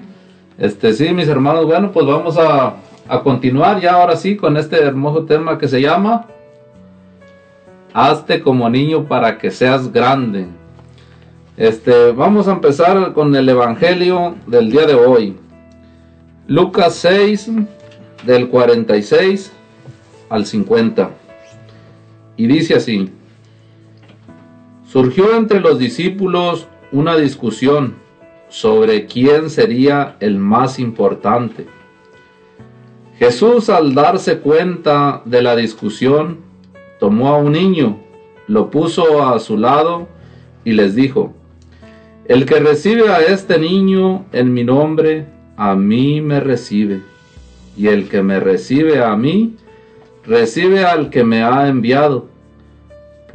Este, 0.59 0.93
sí, 0.93 1.11
mis 1.13 1.28
hermanos, 1.28 1.66
bueno, 1.66 1.91
pues 1.91 2.05
vamos 2.05 2.38
a, 2.38 2.76
a 3.07 3.24
continuar 3.24 3.82
ya 3.82 3.93
ahora 3.93 4.16
sí 4.18 4.38
con 4.38 4.55
este 4.55 4.80
hermoso 4.80 5.26
tema 5.26 5.57
que 5.57 5.68
se 5.68 5.82
llama 5.82 6.28
Hazte 7.91 8.41
como 8.41 8.70
niño 8.70 9.05
para 9.05 9.39
que 9.39 9.49
seas 9.49 9.91
grande. 9.91 10.45
Este, 11.57 12.11
vamos 12.11 12.47
a 12.47 12.51
empezar 12.51 13.13
con 13.13 13.36
el 13.36 13.49
Evangelio 13.49 14.36
del 14.45 14.70
día 14.70 14.86
de 14.86 14.93
hoy. 14.93 15.38
Lucas 16.45 16.93
6, 16.95 17.49
del 18.28 18.47
46 18.47 19.51
al 20.30 20.45
50. 20.45 21.09
Y 22.38 22.45
dice 22.45 22.76
así, 22.76 23.09
surgió 24.96 25.36
entre 25.36 25.60
los 25.60 25.78
discípulos 25.78 26.70
una 26.93 27.18
discusión 27.18 27.96
sobre 28.48 29.08
quién 29.08 29.50
sería 29.50 30.16
el 30.22 30.38
más 30.38 30.80
importante. 30.80 31.66
Jesús 33.20 33.70
al 33.70 33.93
darse 33.93 34.38
cuenta 34.38 35.22
de 35.26 35.41
la 35.41 35.58
discusión, 35.58 36.38
tomó 36.98 37.28
a 37.28 37.38
un 37.39 37.52
niño, 37.52 38.00
lo 38.48 38.72
puso 38.72 39.28
a 39.28 39.38
su 39.39 39.58
lado 39.58 40.08
y 40.64 40.72
les 40.72 40.96
dijo, 40.96 41.34
El 42.24 42.46
que 42.46 42.62
recibe 42.62 43.10
a 43.10 43.20
este 43.20 43.60
niño 43.60 44.26
en 44.32 44.54
mi 44.54 44.64
nombre, 44.64 45.26
a 45.58 45.76
mí 45.76 46.22
me 46.22 46.39
recibe, 46.39 47.02
y 47.76 47.88
el 47.88 48.08
que 48.08 48.24
me 48.24 48.39
recibe 48.39 49.04
a 49.04 49.14
mí, 49.18 49.58
recibe 50.26 50.86
al 50.86 51.10
que 51.10 51.26
me 51.26 51.43
ha 51.43 51.68
enviado. 51.68 52.34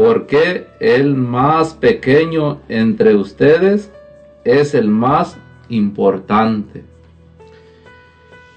Porque 0.01 0.67
el 0.81 1.15
más 1.15 1.75
pequeño 1.75 2.63
entre 2.71 3.15
ustedes 3.15 3.93
es 4.45 4.73
el 4.75 4.89
más 4.89 5.37
importante. 5.69 6.85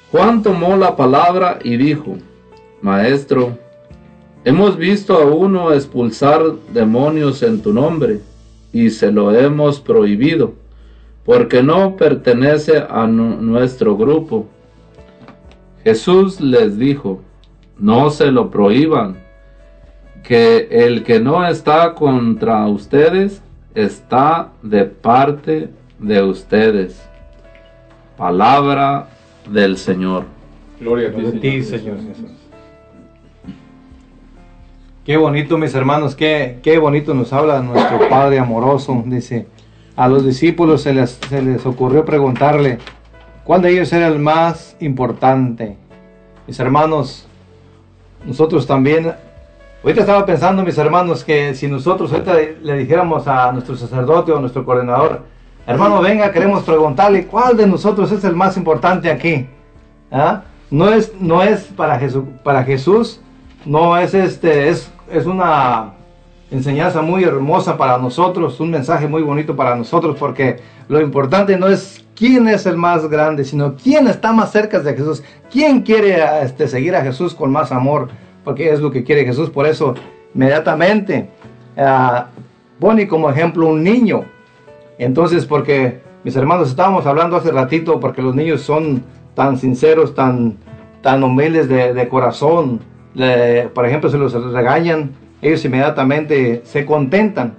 Juan 0.09 0.41
tomó 0.41 0.77
la 0.77 0.95
palabra 0.95 1.59
y 1.61 1.75
dijo, 1.75 2.15
Maestro, 2.81 3.57
hemos 4.45 4.77
visto 4.77 5.17
a 5.17 5.25
uno 5.25 5.73
expulsar 5.73 6.43
demonios 6.73 7.43
en 7.43 7.61
tu 7.61 7.73
nombre, 7.73 8.21
y 8.71 8.89
se 8.89 9.11
lo 9.11 9.35
hemos 9.35 9.81
prohibido, 9.81 10.53
porque 11.25 11.61
no 11.61 11.97
pertenece 11.97 12.85
a 12.89 13.05
nuestro 13.05 13.97
grupo. 13.97 14.47
Jesús 15.83 16.39
les 16.39 16.77
dijo, 16.77 17.21
no 17.77 18.11
se 18.11 18.27
lo 18.27 18.49
prohíban, 18.49 19.22
que 20.23 20.67
el 20.71 21.03
que 21.03 21.19
no 21.19 21.45
está 21.45 21.93
contra 21.93 22.65
ustedes 22.67 23.41
está 23.75 24.51
de 24.61 24.85
parte 24.85 25.69
de 25.99 26.23
ustedes. 26.23 27.07
Palabra 28.17 29.09
del 29.49 29.77
Señor. 29.77 30.25
Gloria 30.79 31.09
a 31.09 31.39
ti, 31.39 31.61
Señor. 31.63 31.97
Jesús. 31.97 32.31
Qué 35.05 35.17
bonito, 35.17 35.57
mis 35.57 35.75
hermanos, 35.75 36.15
qué, 36.15 36.59
qué 36.63 36.77
bonito 36.77 37.13
nos 37.13 37.33
habla 37.33 37.61
nuestro 37.61 38.07
Padre 38.07 38.39
amoroso. 38.39 39.03
Dice, 39.05 39.47
a 39.97 40.07
los 40.07 40.25
discípulos 40.25 40.81
se 40.81 40.93
les, 40.93 41.19
se 41.27 41.41
les 41.41 41.65
ocurrió 41.65 42.05
preguntarle, 42.05 42.77
¿cuál 43.43 43.61
de 43.61 43.71
ellos 43.71 43.91
era 43.91 44.07
el 44.07 44.19
más 44.19 44.77
importante? 44.79 45.75
Mis 46.47 46.57
hermanos, 46.57 47.27
nosotros 48.25 48.65
también, 48.65 49.13
ahorita 49.83 50.01
estaba 50.01 50.25
pensando, 50.25 50.63
mis 50.63 50.77
hermanos, 50.77 51.23
que 51.23 51.53
si 51.55 51.67
nosotros 51.67 52.11
ahorita 52.11 52.33
le 52.61 52.77
dijéramos 52.77 53.27
a 53.27 53.51
nuestro 53.51 53.75
sacerdote 53.75 54.31
o 54.31 54.37
a 54.37 54.39
nuestro 54.39 54.63
coordinador, 54.63 55.21
hermano, 55.67 56.01
venga, 56.01 56.31
queremos 56.31 56.63
preguntarle, 56.63 57.27
¿cuál 57.27 57.57
de 57.57 57.67
nosotros 57.67 58.11
es 58.11 58.23
el 58.23 58.35
más 58.35 58.55
importante 58.55 59.11
aquí? 59.11 59.47
¿Ah? 60.09 60.43
No 60.71 60.89
es, 60.89 61.13
no 61.19 61.43
es 61.43 61.63
para 61.65 61.99
Jesús, 61.99 62.23
para 62.43 62.63
Jesús, 62.63 63.19
no 63.65 63.97
es 63.97 64.13
este, 64.13 64.69
es, 64.69 64.91
es 65.11 65.25
una 65.25 65.93
enseñanza 66.49 67.01
muy 67.01 67.23
hermosa 67.23 67.77
para 67.77 67.97
nosotros, 67.97 68.59
un 68.59 68.71
mensaje 68.71 69.07
muy 69.07 69.21
bonito 69.21 69.55
para 69.55 69.75
nosotros, 69.75 70.15
porque 70.17 70.61
lo 70.87 71.01
importante 71.01 71.57
no 71.57 71.67
es 71.67 72.05
quién 72.15 72.47
es 72.47 72.65
el 72.65 72.77
más 72.77 73.09
grande, 73.09 73.43
sino 73.43 73.75
quién 73.75 74.07
está 74.07 74.31
más 74.31 74.51
cerca 74.51 74.79
de 74.79 74.93
Jesús, 74.93 75.23
quién 75.51 75.81
quiere 75.81 76.23
este, 76.41 76.67
seguir 76.67 76.95
a 76.95 77.01
Jesús 77.01 77.33
con 77.33 77.51
más 77.51 77.71
amor, 77.71 78.09
porque 78.43 78.71
es 78.71 78.79
lo 78.79 78.91
que 78.91 79.03
quiere 79.03 79.25
Jesús. 79.25 79.49
Por 79.49 79.65
eso, 79.65 79.95
inmediatamente, 80.33 81.29
uh, 81.77 82.23
pone 82.79 83.07
como 83.07 83.29
ejemplo 83.29 83.67
un 83.67 83.83
niño. 83.83 84.25
Entonces, 84.97 85.45
porque 85.45 85.99
mis 86.23 86.35
hermanos 86.35 86.69
estábamos 86.69 87.05
hablando 87.05 87.35
hace 87.35 87.51
ratito, 87.51 87.99
porque 87.99 88.21
los 88.21 88.35
niños 88.35 88.61
son 88.61 89.03
tan 89.35 89.57
sinceros, 89.57 90.13
tan, 90.13 90.57
tan 91.01 91.23
humildes 91.23 91.67
de, 91.67 92.07
corazón. 92.07 92.79
por 93.73 93.85
ejemplo, 93.85 94.09
se 94.09 94.17
los 94.17 94.53
regañan, 94.53 95.11
ellos 95.41 95.63
inmediatamente 95.65 96.61
se 96.63 96.85
contentan. 96.85 97.55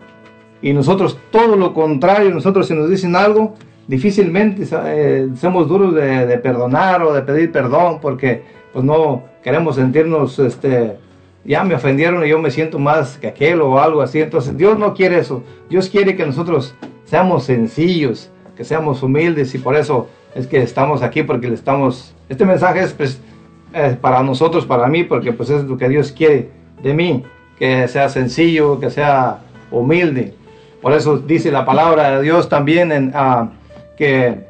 Y 0.63 0.73
nosotros 0.73 1.19
todo 1.31 1.57
lo 1.57 1.75
contrario, 1.75 2.31
nosotros 2.31 2.67
si 2.67 2.75
nos 2.75 2.89
dicen 2.89 3.15
algo, 3.17 3.55
difícilmente 3.87 4.67
eh, 4.87 5.29
somos 5.37 5.69
duros 5.69 5.95
de, 5.95 6.39
perdonar 6.39 7.03
o 7.03 7.13
de 7.13 7.23
pedir 7.23 7.53
perdón 7.53 7.99
porque 8.01 8.43
pues 8.75 8.85
no 8.85 9.23
queremos 9.45 9.77
sentirnos, 9.77 10.37
este, 10.41 10.97
ya 11.45 11.63
me 11.63 11.77
ofendieron 11.77 12.27
y 12.27 12.29
yo 12.29 12.41
me 12.41 12.51
siento 12.51 12.81
más 12.81 13.17
que 13.19 13.29
aquel 13.29 13.63
o 13.63 13.79
algo 13.79 14.03
así. 14.03 14.21
Entonces 14.21 14.57
Dios 14.59 14.77
no 14.79 14.95
quiere 14.95 15.21
eso. 15.21 15.45
Dios 15.71 15.89
quiere 15.89 16.17
que 16.17 16.27
nosotros 16.27 16.75
seamos 17.05 17.45
sencillos, 17.45 18.31
que 18.57 18.65
seamos 18.65 19.01
humildes 19.03 19.55
y 19.55 19.59
por 19.59 19.77
eso 19.77 20.09
es 20.35 20.49
que 20.49 20.61
estamos 20.61 21.03
aquí 21.03 21.23
porque 21.23 21.47
le 21.47 21.55
estamos, 21.55 22.17
este 22.29 22.45
mensaje 22.45 22.81
es 22.81 22.93
pues, 22.93 23.21
para 24.01 24.25
nosotros, 24.25 24.67
para 24.67 24.89
mí, 24.89 25.05
porque 25.05 25.33
pues 25.33 25.51
es 25.51 25.63
lo 25.63 25.79
que 25.79 25.89
Dios 25.89 26.11
quiere 26.11 26.51
de 26.83 26.95
mí, 26.95 27.23
que 27.57 27.87
sea 27.87 28.09
sencillo, 28.09 28.81
que 28.81 28.91
sea 28.91 29.39
humilde. 29.71 30.35
Por 30.83 30.93
eso 30.93 31.19
dice 31.19 31.53
la 31.53 31.65
palabra 31.65 32.17
de 32.17 32.23
Dios 32.23 32.49
también 32.49 33.13
ah, 33.15 33.51
que, 33.97 34.41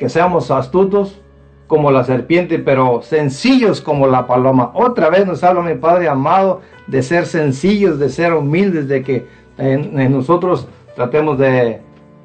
que 0.00 0.08
seamos 0.08 0.50
astutos 0.50 1.20
como 1.66 1.90
la 1.90 2.04
serpiente, 2.04 2.58
pero 2.58 3.02
sencillos 3.02 3.80
como 3.80 4.06
la 4.06 4.26
paloma. 4.26 4.70
Otra 4.74 5.10
vez 5.10 5.26
nos 5.26 5.42
habla 5.42 5.62
mi 5.62 5.74
Padre 5.74 6.08
amado 6.08 6.60
de 6.86 7.02
ser 7.02 7.26
sencillos, 7.26 7.98
de 7.98 8.08
ser 8.08 8.34
humildes, 8.34 8.88
de 8.88 9.02
que 9.02 9.26
en, 9.58 10.12
nosotros 10.12 10.68
tratemos 10.94 11.38
de, 11.38 11.80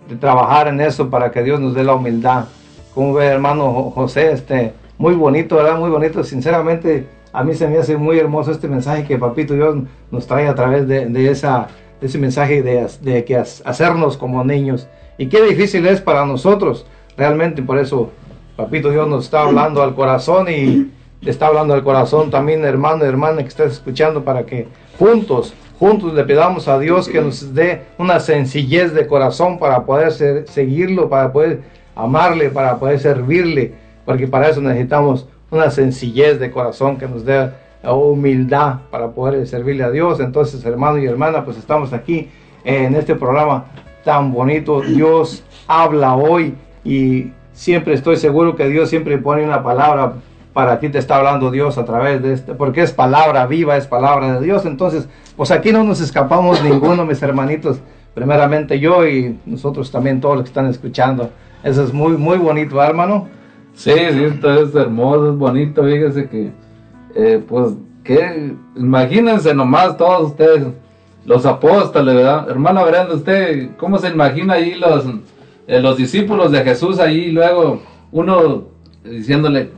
de, 0.07 0.15
trabajar 0.19 0.67
en 0.67 0.79
eso 0.79 1.09
para 1.09 1.31
que 1.31 1.41
Dios 1.41 1.59
nos 1.59 1.73
dé 1.73 1.83
la 1.83 1.95
humildad. 1.95 2.45
Como 2.93 3.13
ve 3.13 3.25
hermano 3.25 3.91
José, 3.95 4.31
este, 4.31 4.73
muy 4.97 5.15
bonito, 5.15 5.55
¿verdad? 5.55 5.79
Muy 5.79 5.89
bonito. 5.89 6.23
Sinceramente, 6.23 7.07
a 7.33 7.43
mí 7.43 7.55
se 7.55 7.67
me 7.67 7.77
hace 7.77 7.97
muy 7.97 8.19
hermoso 8.19 8.51
este 8.51 8.67
mensaje 8.67 9.05
que 9.05 9.17
Papito 9.17 9.53
Dios 9.53 9.77
nos 10.11 10.27
trae 10.27 10.47
a 10.47 10.55
través 10.55 10.87
de, 10.87 11.07
de 11.07 11.31
esa, 11.31 11.67
ese 12.01 12.17
mensaje 12.19 12.61
de, 12.61 12.87
de 13.01 13.23
que 13.23 13.37
hacernos 13.37 14.17
como 14.17 14.43
niños. 14.43 14.87
Y 15.17 15.27
qué 15.27 15.41
difícil 15.41 15.87
es 15.87 16.01
para 16.01 16.25
nosotros, 16.25 16.85
realmente, 17.17 17.63
por 17.63 17.79
eso 17.79 18.11
Papito 18.61 18.91
Dios 18.91 19.07
nos 19.07 19.25
está 19.25 19.41
hablando 19.41 19.81
al 19.81 19.95
corazón 19.95 20.47
y 20.47 20.91
está 21.25 21.47
hablando 21.47 21.73
al 21.73 21.83
corazón 21.83 22.29
también, 22.29 22.63
hermano 22.63 23.03
y 23.03 23.07
hermana 23.07 23.41
que 23.41 23.47
estás 23.47 23.71
escuchando, 23.71 24.23
para 24.23 24.45
que 24.45 24.67
juntos, 24.99 25.55
juntos 25.79 26.13
le 26.13 26.23
pidamos 26.25 26.67
a 26.67 26.77
Dios 26.77 27.09
que 27.09 27.21
nos 27.21 27.55
dé 27.55 27.81
una 27.97 28.19
sencillez 28.19 28.93
de 28.93 29.07
corazón 29.07 29.57
para 29.57 29.83
poder 29.83 30.11
seguirlo, 30.47 31.09
para 31.09 31.33
poder 31.33 31.61
amarle, 31.95 32.51
para 32.51 32.77
poder 32.77 32.99
servirle, 32.99 33.73
porque 34.05 34.27
para 34.27 34.49
eso 34.49 34.61
necesitamos 34.61 35.25
una 35.49 35.71
sencillez 35.71 36.39
de 36.39 36.51
corazón 36.51 36.97
que 36.97 37.07
nos 37.07 37.25
dé 37.25 37.49
humildad 37.83 38.75
para 38.91 39.07
poder 39.09 39.47
servirle 39.47 39.85
a 39.85 39.89
Dios. 39.89 40.19
Entonces, 40.19 40.63
hermano 40.65 40.99
y 40.99 41.07
hermana, 41.07 41.43
pues 41.43 41.57
estamos 41.57 41.93
aquí 41.93 42.29
en 42.63 42.93
este 42.93 43.15
programa 43.15 43.65
tan 44.03 44.31
bonito. 44.31 44.81
Dios 44.81 45.43
habla 45.67 46.15
hoy 46.15 46.53
y 46.83 47.31
siempre 47.53 47.93
estoy 47.93 48.17
seguro 48.17 48.55
que 48.55 48.67
Dios 48.67 48.89
siempre 48.89 49.17
pone 49.17 49.43
una 49.43 49.63
palabra 49.63 50.13
para 50.53 50.79
ti 50.79 50.89
te 50.89 50.97
está 50.97 51.17
hablando 51.17 51.49
Dios 51.49 51.77
a 51.77 51.85
través 51.85 52.21
de 52.21 52.33
este, 52.33 52.53
porque 52.53 52.81
es 52.81 52.91
palabra 52.91 53.45
viva, 53.47 53.77
es 53.77 53.87
palabra 53.87 54.33
de 54.39 54.45
Dios. 54.45 54.65
Entonces, 54.65 55.07
pues 55.37 55.51
aquí 55.51 55.71
no 55.71 55.83
nos 55.83 56.01
escapamos 56.01 56.63
ninguno, 56.63 57.05
mis 57.05 57.21
hermanitos. 57.21 57.79
Primeramente 58.13 58.79
yo 58.79 59.07
y 59.07 59.39
nosotros 59.45 59.89
también 59.91 60.19
todos 60.19 60.35
los 60.35 60.43
que 60.43 60.49
están 60.49 60.67
escuchando. 60.67 61.29
Eso 61.63 61.83
es 61.83 61.93
muy, 61.93 62.17
muy 62.17 62.37
bonito, 62.37 62.81
hermano. 62.81 63.27
Sí, 63.73 63.93
sí, 63.93 64.23
esto 64.23 64.61
es 64.61 64.75
hermoso, 64.75 65.31
es 65.31 65.37
bonito. 65.37 65.83
Fíjese 65.83 66.27
que, 66.27 66.51
eh, 67.15 67.41
pues, 67.47 67.73
que 68.03 68.53
imagínense 68.75 69.53
nomás 69.53 69.95
todos 69.95 70.31
ustedes, 70.31 70.67
los 71.23 71.45
apóstoles, 71.45 72.15
¿verdad? 72.15 72.49
Hermano 72.49 72.83
Brenda, 72.83 73.13
¿usted 73.13 73.69
cómo 73.77 73.97
se 73.97 74.09
imagina 74.09 74.55
ahí 74.55 74.73
los 74.73 75.05
eh, 75.67 75.79
los 75.79 75.97
discípulos 75.97 76.51
de 76.51 76.63
Jesús 76.63 76.99
ahí, 76.99 77.31
luego 77.31 77.81
uno 78.11 78.65
diciéndole, 79.03 79.71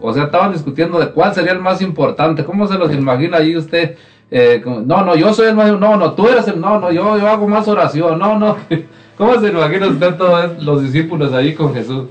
o 0.00 0.12
sea, 0.12 0.24
estaban 0.24 0.52
discutiendo 0.52 0.98
de 0.98 1.10
cuál 1.10 1.34
sería 1.34 1.52
el 1.52 1.60
más 1.60 1.82
importante. 1.82 2.44
¿Cómo 2.44 2.66
se 2.66 2.78
los 2.78 2.92
imagina 2.92 3.38
ahí 3.38 3.56
usted? 3.56 3.96
Eh, 4.30 4.62
no, 4.64 5.04
no, 5.04 5.16
yo 5.16 5.32
soy 5.32 5.48
el 5.48 5.54
más, 5.54 5.72
no, 5.72 5.96
no, 5.96 6.12
tú 6.12 6.28
eres 6.28 6.46
el, 6.48 6.60
no, 6.60 6.78
no, 6.78 6.92
yo, 6.92 7.14
hago 7.26 7.48
más 7.48 7.66
oración, 7.66 8.18
no, 8.18 8.38
no. 8.38 8.56
¿Cómo 9.16 9.34
se 9.40 9.48
imagina 9.48 9.88
usted 9.88 10.14
todos 10.16 10.62
los 10.62 10.82
discípulos 10.82 11.32
ahí 11.32 11.54
con 11.54 11.74
Jesús? 11.74 12.06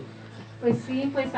Pues 0.59 0.79
sí, 0.79 1.09
pues, 1.13 1.29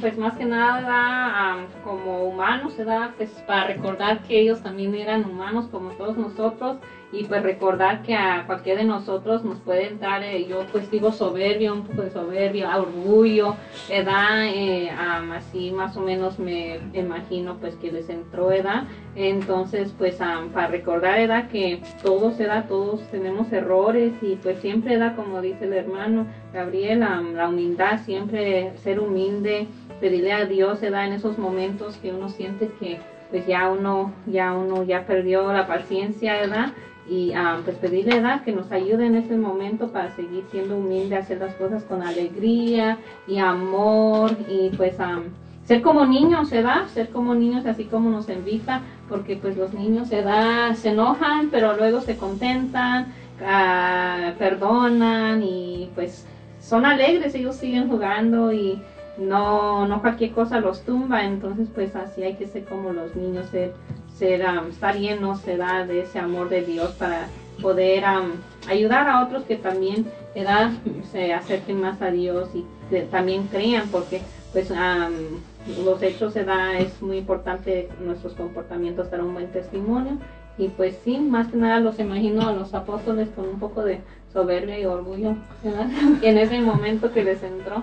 pues 0.00 0.18
más 0.18 0.36
que 0.36 0.44
nada 0.44 1.56
como 1.82 2.24
humanos, 2.24 2.76
¿verdad? 2.76 3.10
Pues 3.16 3.30
para 3.46 3.68
recordar 3.68 4.22
que 4.22 4.38
ellos 4.38 4.62
también 4.62 4.94
eran 4.94 5.24
humanos 5.24 5.66
como 5.72 5.90
todos 5.92 6.16
nosotros 6.16 6.76
y 7.18 7.24
pues 7.24 7.42
recordar 7.42 8.02
que 8.02 8.14
a 8.14 8.44
cualquiera 8.46 8.80
de 8.80 8.86
nosotros 8.86 9.44
nos 9.44 9.58
puede 9.60 9.88
entrar, 9.88 10.22
eh, 10.22 10.46
yo 10.46 10.66
pues 10.70 10.90
digo 10.90 11.12
soberbia, 11.12 11.72
un 11.72 11.84
poco 11.84 12.02
de 12.02 12.10
soberbia, 12.10 12.76
orgullo, 12.78 13.56
edad, 13.88 14.44
eh, 14.46 14.90
am, 14.90 15.32
así 15.32 15.70
más 15.70 15.96
o 15.96 16.02
menos 16.02 16.38
me 16.38 16.78
imagino 16.92 17.56
pues 17.56 17.74
que 17.76 17.90
les 17.90 18.08
entró 18.10 18.52
edad, 18.52 18.84
entonces 19.14 19.94
pues 19.96 20.20
am, 20.20 20.50
para 20.50 20.68
recordar 20.68 21.18
edad 21.18 21.48
que 21.48 21.80
todos 22.02 22.38
edad, 22.38 22.66
todos 22.68 23.00
tenemos 23.10 23.50
errores 23.52 24.12
y 24.20 24.36
pues 24.36 24.58
siempre 24.60 24.94
edad 24.94 25.16
como 25.16 25.40
dice 25.40 25.64
el 25.64 25.72
hermano 25.72 26.26
Gabriel, 26.52 27.02
am, 27.02 27.34
la 27.34 27.48
humildad, 27.48 28.00
siempre 28.04 28.76
ser 28.78 29.00
humilde, 29.00 29.66
pedirle 30.00 30.32
a 30.32 30.44
Dios 30.44 30.82
edad 30.82 31.06
en 31.06 31.14
esos 31.14 31.38
momentos 31.38 31.96
que 31.96 32.12
uno 32.12 32.28
siente 32.28 32.70
que 32.78 32.98
pues 33.30 33.46
ya 33.46 33.68
uno 33.70 34.12
ya 34.26 34.52
uno 34.52 34.84
ya 34.84 35.04
perdió 35.06 35.52
la 35.52 35.66
paciencia 35.66 36.34
verdad 36.34 36.72
y 37.08 37.32
ah, 37.34 37.58
pues 37.64 37.76
pedirle 37.76 38.16
edad 38.16 38.42
que 38.42 38.52
nos 38.52 38.70
ayude 38.72 39.06
en 39.06 39.14
ese 39.14 39.36
momento 39.36 39.88
para 39.92 40.14
seguir 40.16 40.44
siendo 40.50 40.76
humilde 40.76 41.16
hacer 41.16 41.38
las 41.38 41.54
cosas 41.54 41.84
con 41.84 42.02
alegría 42.02 42.98
y 43.26 43.38
amor 43.38 44.36
y 44.48 44.70
pues 44.76 44.98
am, 44.98 45.24
ser 45.64 45.82
como 45.82 46.04
niños 46.04 46.50
¿verdad? 46.50 46.86
ser 46.88 47.10
como 47.10 47.34
niños 47.34 47.64
así 47.66 47.84
como 47.84 48.10
nos 48.10 48.28
invita 48.28 48.82
porque 49.08 49.36
pues 49.36 49.56
los 49.56 49.72
niños 49.72 50.10
¿verdad? 50.10 50.74
se 50.74 50.90
enojan 50.90 51.48
pero 51.50 51.76
luego 51.76 52.00
se 52.00 52.16
contentan 52.16 53.12
ah, 53.44 54.32
perdonan 54.38 55.42
y 55.42 55.90
pues 55.94 56.26
son 56.60 56.84
alegres 56.84 57.34
ellos 57.34 57.56
siguen 57.56 57.88
jugando 57.88 58.52
y 58.52 58.80
no, 59.18 59.86
no 59.86 60.00
cualquier 60.00 60.32
cosa 60.32 60.60
los 60.60 60.82
tumba, 60.82 61.24
entonces 61.24 61.68
pues 61.74 61.94
así 61.96 62.22
hay 62.22 62.34
que 62.34 62.46
ser 62.46 62.64
como 62.64 62.92
los 62.92 63.14
niños, 63.16 63.46
ser, 63.46 63.72
ser 64.18 64.44
um, 64.44 64.68
estar 64.68 64.96
llenos 64.96 65.40
se 65.40 65.56
da 65.56 65.86
de 65.86 66.00
ese 66.02 66.18
amor 66.18 66.48
de 66.48 66.62
Dios 66.62 66.90
para 66.92 67.28
poder 67.60 68.04
um, 68.04 68.32
ayudar 68.68 69.08
a 69.08 69.24
otros 69.24 69.44
que 69.44 69.56
también 69.56 70.06
¿verdad? 70.34 70.70
se 71.12 71.32
acerquen 71.32 71.80
más 71.80 72.00
a 72.02 72.10
Dios 72.10 72.48
y 72.54 72.64
que 72.90 73.02
también 73.02 73.48
crean, 73.48 73.88
porque 73.88 74.20
pues 74.52 74.70
um, 74.70 75.84
los 75.84 76.02
hechos 76.02 76.32
se 76.32 76.44
da, 76.44 76.78
es 76.78 77.00
muy 77.02 77.18
importante 77.18 77.88
nuestros 78.00 78.34
comportamientos 78.34 79.10
dar 79.10 79.22
un 79.22 79.34
buen 79.34 79.50
testimonio 79.52 80.18
y 80.58 80.68
pues 80.68 80.96
sí, 81.04 81.18
más 81.18 81.48
que 81.48 81.58
nada 81.58 81.80
los 81.80 81.98
imagino 81.98 82.48
a 82.48 82.52
los 82.52 82.72
apóstoles 82.72 83.28
con 83.36 83.46
un 83.46 83.58
poco 83.58 83.82
de 83.82 84.00
soberbia 84.32 84.78
y 84.78 84.86
orgullo 84.86 85.36
¿verdad? 85.62 85.88
en 86.22 86.38
ese 86.38 86.60
momento 86.60 87.12
que 87.12 87.24
les 87.24 87.42
entró. 87.42 87.82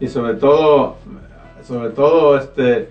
y 0.00 0.08
sobre 0.08 0.34
todo, 0.34 0.96
sobre 1.62 1.90
todo, 1.90 2.36
este, 2.36 2.88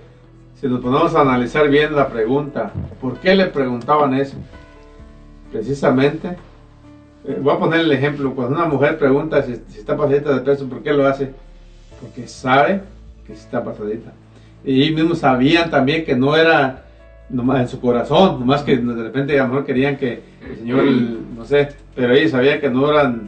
si 0.63 0.69
nos 0.69 0.79
ponemos 0.79 1.13
a 1.13 1.19
analizar 1.19 1.67
bien 1.67 1.93
la 1.93 2.07
pregunta, 2.07 2.71
¿por 3.01 3.19
qué 3.19 3.35
le 3.35 3.47
preguntaban 3.47 4.13
eso? 4.13 4.37
Precisamente, 5.51 6.37
eh, 7.27 7.37
voy 7.41 7.53
a 7.53 7.59
poner 7.59 7.81
el 7.81 7.91
ejemplo, 7.91 8.33
cuando 8.33 8.55
una 8.55 8.67
mujer 8.67 8.97
pregunta 8.97 9.43
si, 9.43 9.57
si 9.67 9.79
está 9.79 9.97
pasadita 9.97 10.33
de 10.33 10.39
peso, 10.39 10.69
¿por 10.69 10.81
qué 10.81 10.93
lo 10.93 11.05
hace? 11.05 11.33
Porque 11.99 12.29
sabe 12.29 12.81
que 13.27 13.33
está 13.33 13.61
pasadita. 13.61 14.13
Y 14.63 14.83
ellos 14.83 14.95
mismos 15.01 15.19
sabían 15.19 15.69
también 15.69 16.05
que 16.05 16.15
no 16.15 16.33
era 16.33 16.85
nomás 17.27 17.59
en 17.59 17.67
su 17.67 17.81
corazón, 17.81 18.39
nomás 18.39 18.63
que 18.63 18.77
de 18.77 19.03
repente 19.03 19.37
a 19.37 19.43
lo 19.43 19.49
mejor 19.49 19.65
querían 19.65 19.97
que 19.97 20.21
el 20.49 20.55
Señor, 20.59 20.85
no 20.85 21.43
sé, 21.43 21.73
pero 21.93 22.13
ellos 22.13 22.31
sabían 22.31 22.61
que 22.61 22.69
no 22.69 22.89
eran, 22.89 23.27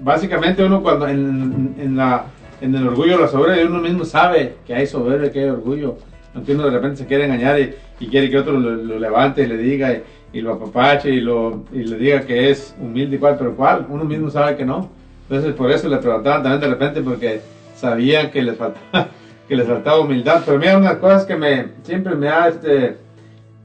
básicamente 0.00 0.64
uno 0.64 0.84
cuando 0.84 1.08
en, 1.08 1.74
en 1.80 1.96
la 1.96 2.26
en 2.60 2.74
el 2.74 2.86
orgullo 2.86 3.18
la 3.18 3.28
soberbia 3.28 3.66
uno 3.66 3.80
mismo 3.80 4.04
sabe 4.04 4.56
que 4.66 4.74
hay 4.74 4.86
soberbia, 4.86 5.32
que 5.32 5.40
hay 5.40 5.48
orgullo. 5.48 5.98
Aunque 6.38 6.54
uno 6.54 6.66
de 6.66 6.70
repente 6.70 6.98
se 6.98 7.06
quiere 7.06 7.24
engañar 7.24 7.58
y, 7.58 7.74
y 7.98 8.06
quiere 8.06 8.30
que 8.30 8.38
otro 8.38 8.52
lo, 8.52 8.70
lo 8.70 8.98
levante 9.00 9.42
y 9.42 9.46
le 9.48 9.56
diga 9.56 9.92
y, 9.92 10.02
y 10.32 10.40
lo 10.40 10.52
apapache 10.52 11.10
y, 11.10 11.20
lo, 11.20 11.64
y 11.72 11.82
le 11.82 11.96
diga 11.98 12.20
que 12.20 12.48
es 12.48 12.76
humilde 12.80 13.16
y 13.16 13.18
cual, 13.18 13.34
pero 13.36 13.56
cuál, 13.56 13.86
uno 13.88 14.04
mismo 14.04 14.30
sabe 14.30 14.56
que 14.56 14.64
no. 14.64 14.88
Entonces 15.28 15.52
por 15.54 15.68
eso 15.72 15.88
le 15.88 15.96
preguntaban 15.96 16.44
también 16.44 16.60
de 16.60 16.68
repente 16.68 17.02
porque 17.02 17.40
sabían 17.74 18.30
que 18.30 18.40
les 18.40 18.56
faltaba, 18.56 19.08
que 19.48 19.56
les 19.56 19.66
faltaba 19.66 19.98
humildad. 19.98 20.42
Pero 20.46 20.58
mira, 20.58 20.78
unas 20.78 20.98
cosas 20.98 21.26
que 21.26 21.34
me 21.34 21.66
siempre 21.82 22.14
me 22.14 22.28
ha, 22.28 22.46
este, 22.46 22.98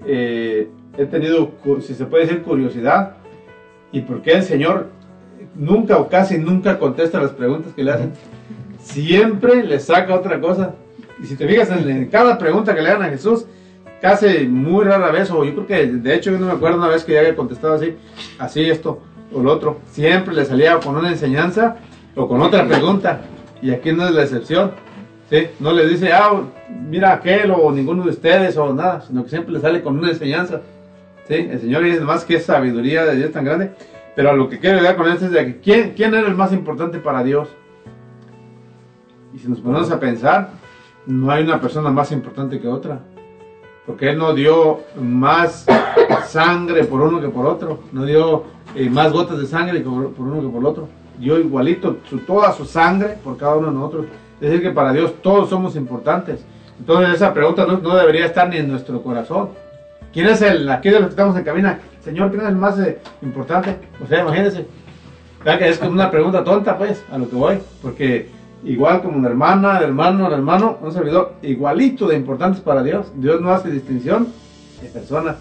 eh, 0.08 0.68
he 0.98 1.06
tenido, 1.06 1.52
si 1.80 1.94
se 1.94 2.06
puede 2.06 2.26
decir, 2.26 2.42
curiosidad. 2.42 3.18
¿Y 3.92 4.02
por 4.02 4.24
qué 4.24 4.32
el 4.32 4.44
Señor 4.44 4.88
nunca 5.54 6.00
o 6.00 6.10
casi 6.10 6.40
nunca 6.40 6.80
contesta 6.80 7.22
las 7.22 7.30
preguntas 7.30 7.72
que 7.76 7.84
le 7.84 7.92
hacen? 7.92 8.14
siempre 8.84 9.64
le 9.64 9.80
saca 9.80 10.14
otra 10.14 10.40
cosa. 10.40 10.76
Y 11.22 11.26
si 11.26 11.36
te 11.36 11.48
fijas 11.48 11.70
en, 11.70 12.08
cada 12.08 12.38
pregunta 12.38 12.74
que 12.76 12.82
le 12.82 12.90
hagan 12.90 13.04
a 13.04 13.10
Jesús, 13.10 13.46
casi 14.02 14.48
muy 14.48 14.84
rara 14.86 15.12
vez, 15.12 15.30
o 15.32 15.44
yo 15.44 15.54
creo 15.54 15.68
que 15.68 15.86
de 15.88 16.16
hecho 16.16 16.32
yo 16.32 16.40
no 16.40 16.48
me 16.48 16.54
acuerdo 16.54 16.78
una 16.78 16.88
vez 16.88 17.04
que 17.04 17.14
ya 17.14 17.20
había 17.20 17.36
contestado 17.36 17.76
así, 17.76 17.96
así 18.40 18.70
esto 18.70 19.02
o 19.34 19.42
lo 19.42 19.52
otro, 19.52 19.80
siempre 19.92 20.34
le 20.34 20.46
salía 20.46 20.80
con 20.80 20.96
una 20.96 21.10
enseñanza 21.10 21.78
o 22.16 22.28
con 22.28 22.42
otra 22.42 22.68
pregunta. 22.68 23.22
Y 23.62 23.72
aquí 23.72 23.92
no 23.92 24.06
es 24.06 24.12
la 24.12 24.24
excepción. 24.24 24.72
¿sí? 25.30 25.48
No 25.60 25.72
le 25.72 25.88
dice, 25.88 26.12
ah, 26.14 26.42
mira 26.70 27.14
aquel 27.14 27.52
o 27.52 27.72
ninguno 27.72 28.04
de 28.04 28.12
ustedes 28.12 28.58
o 28.58 28.74
nada, 28.74 29.02
sino 29.02 29.24
que 29.24 29.30
siempre 29.30 29.54
le 29.54 29.60
sale 29.60 29.82
con 29.82 29.98
una 29.98 30.10
enseñanza. 30.10 30.62
¿sí? 31.28 31.36
El 31.36 31.60
Señor 31.60 31.84
dice 31.84 32.02
más 32.02 32.26
que 32.26 32.40
sabiduría 32.40 33.06
de 33.06 33.16
Dios 33.16 33.32
tan 33.32 33.46
grande. 33.46 33.72
Pero 34.16 34.36
lo 34.36 34.48
que 34.48 34.60
quiero 34.60 34.78
llegar 34.78 34.96
con 34.96 35.10
esto 35.10 35.26
es 35.26 35.32
de 35.32 35.46
que 35.46 35.60
¿quién, 35.60 35.94
quién 35.96 36.14
era 36.14 36.28
el 36.28 36.36
más 36.36 36.54
importante 36.54 37.00
para 37.00 37.24
Dios? 37.24 37.50
Y 39.34 39.40
si 39.40 39.48
nos 39.48 39.60
ponemos 39.60 39.90
a 39.90 40.00
pensar, 40.00 40.52
no 41.06 41.32
hay 41.32 41.44
una 41.44 41.60
persona 41.60 41.90
más 41.90 42.12
importante 42.12 42.60
que 42.60 42.68
otra. 42.68 43.00
Porque 43.86 44.10
Él 44.10 44.18
no 44.18 44.34
dio 44.34 44.80
más 45.00 45.66
sangre 46.26 46.86
por 46.86 47.02
uno 47.02 47.20
que 47.20 47.30
por 47.30 47.46
otro. 47.46 47.80
No 47.92 48.06
dio 48.06 48.44
eh, 48.76 48.90
más 48.90 49.12
gotas 49.12 49.38
de 49.40 49.46
sangre 49.46 49.82
por, 49.82 49.92
uno 50.18 50.42
que 50.42 50.48
por 50.48 50.66
otro. 50.66 50.88
Dio 51.20 51.38
igualito 51.38 51.98
su, 52.10 52.20
toda 52.20 52.54
su 52.54 52.66
sangre 52.66 53.18
por 53.24 53.38
cada 53.38 53.58
uno 53.58 53.68
de 53.68 53.74
nosotros. 53.74 54.06
Es 54.40 54.50
decir, 54.50 54.62
que 54.62 54.72
para 54.72 54.94
Dios 54.94 55.14
todos 55.22 55.50
somos 55.50 55.76
importantes. 55.76 56.46
Entonces 56.80 57.16
esa 57.16 57.34
pregunta 57.34 57.66
no, 57.66 57.96
debería 57.96 58.26
estar 58.26 58.48
ni 58.50 58.58
en 58.58 58.70
nuestro 58.70 59.02
corazón. 59.02 59.50
¿Quién 60.14 60.28
es 60.28 60.42
el, 60.42 60.70
aquí 60.70 60.90
de 60.90 61.00
los 61.00 61.08
que 61.08 61.12
estamos 61.12 61.36
en 61.38 61.44
cabina? 61.44 61.80
Señor, 62.02 62.30
¿quién 62.30 62.42
es 62.42 62.50
el 62.50 62.56
más 62.56 62.80
eh, 62.80 63.00
importante? 63.22 63.78
O 64.04 64.08
sea, 64.08 64.22
imagínense. 64.22 64.66
¿Verdad 65.44 65.60
que 65.60 65.70
es 65.70 65.82
una 65.82 66.10
pregunta 66.10 66.44
tonta, 66.44 66.78
pues, 66.78 67.04
a 67.12 67.18
lo 67.18 67.30
que 67.30 67.36
voy. 67.36 67.58
Porque 67.82 68.30
igual 68.64 69.02
como 69.02 69.18
una 69.18 69.30
hermana, 69.30 69.80
hermano, 69.80 70.28
el 70.28 70.34
hermano, 70.34 70.78
un 70.82 70.92
servidor, 70.92 71.34
igualito 71.42 72.08
de 72.08 72.16
importantes 72.16 72.62
para 72.62 72.84
Dios. 72.84 73.12
Dios 73.16 73.42
no 73.42 73.52
hace 73.52 73.70
distinción 73.70 74.28
de 74.82 74.90
personas. 74.90 75.38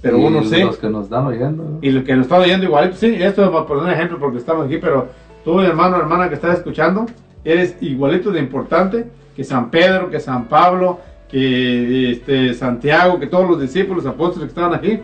Pero 0.00 0.18
Y 0.18 0.24
uno 0.24 0.44
sí. 0.44 0.62
Los 0.62 0.78
que 0.78 0.88
nos 0.88 1.04
están 1.04 1.26
oyendo. 1.26 1.64
¿no? 1.64 1.78
Y 1.82 1.90
lo 1.90 2.04
que 2.04 2.14
nos 2.14 2.26
está 2.26 2.38
oyendo 2.38 2.66
igualito, 2.66 2.96
sí, 2.96 3.14
esto 3.18 3.44
es 3.44 3.50
por 3.66 3.78
un 3.78 3.90
ejemplo 3.90 4.18
porque 4.18 4.38
estamos 4.38 4.66
aquí, 4.66 4.78
pero 4.78 5.08
tú, 5.44 5.60
hermano, 5.60 5.96
hermana 5.96 6.28
que 6.28 6.36
estás 6.36 6.58
escuchando, 6.58 7.06
eres 7.44 7.76
igualito 7.80 8.30
de 8.30 8.40
importante 8.40 9.06
que 9.34 9.44
San 9.44 9.70
Pedro, 9.70 10.10
que 10.10 10.20
San 10.20 10.46
Pablo, 10.46 11.00
que 11.28 12.12
este, 12.12 12.54
Santiago, 12.54 13.18
que 13.18 13.26
todos 13.26 13.48
los 13.48 13.60
discípulos, 13.60 14.06
apóstoles 14.06 14.46
que 14.46 14.58
estaban 14.58 14.74
aquí, 14.74 15.00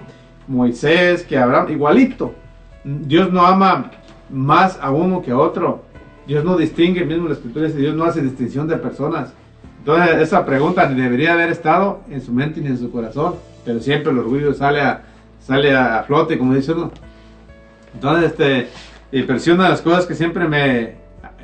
Moisés, 0.47 1.23
que 1.23 1.37
Abraham, 1.39 1.71
igualito. 1.71 2.35
Dios 2.85 3.33
no 3.33 3.47
ama 3.47 3.91
más 4.31 4.79
a 4.81 4.91
uno 4.91 5.23
que 5.23 5.31
a 5.31 5.39
otro. 5.39 5.83
Dios 6.27 6.45
no 6.45 6.57
distingue, 6.57 7.05
mismo 7.05 7.29
la 7.29 7.35
escritura 7.35 7.66
dice, 7.66 7.79
Dios 7.79 7.95
no 7.95 8.05
hace 8.05 8.20
distinción 8.22 8.66
de 8.68 8.77
personas. 8.77 9.33
Entonces 9.79 10.16
esa 10.22 10.47
pregunta 10.47 10.89
ni 10.89 11.01
debería 11.01 11.35
haber 11.35 11.51
estado 11.51 12.01
en 12.11 12.22
su 12.22 12.33
mente 12.33 12.61
ni 12.61 12.68
en 12.68 12.79
su 12.79 12.91
corazón, 12.91 13.35
pero 13.64 13.81
siempre 13.81 14.11
el 14.12 14.18
orgullo 14.18 14.55
sale 14.55 14.81
a, 14.81 15.03
sale 15.41 15.75
a 15.77 16.03
flote, 16.05 16.39
como 16.39 16.55
dice 16.55 16.72
uno. 16.72 16.91
Entonces, 17.95 18.31
este, 18.31 18.59
eh, 19.12 19.25
pero 19.27 19.39
sí 19.39 19.51
una 19.51 19.64
de 19.64 19.70
las 19.70 19.83
cosas 19.83 20.07
que 20.07 20.14
siempre 20.14 20.49
me, 20.49 20.95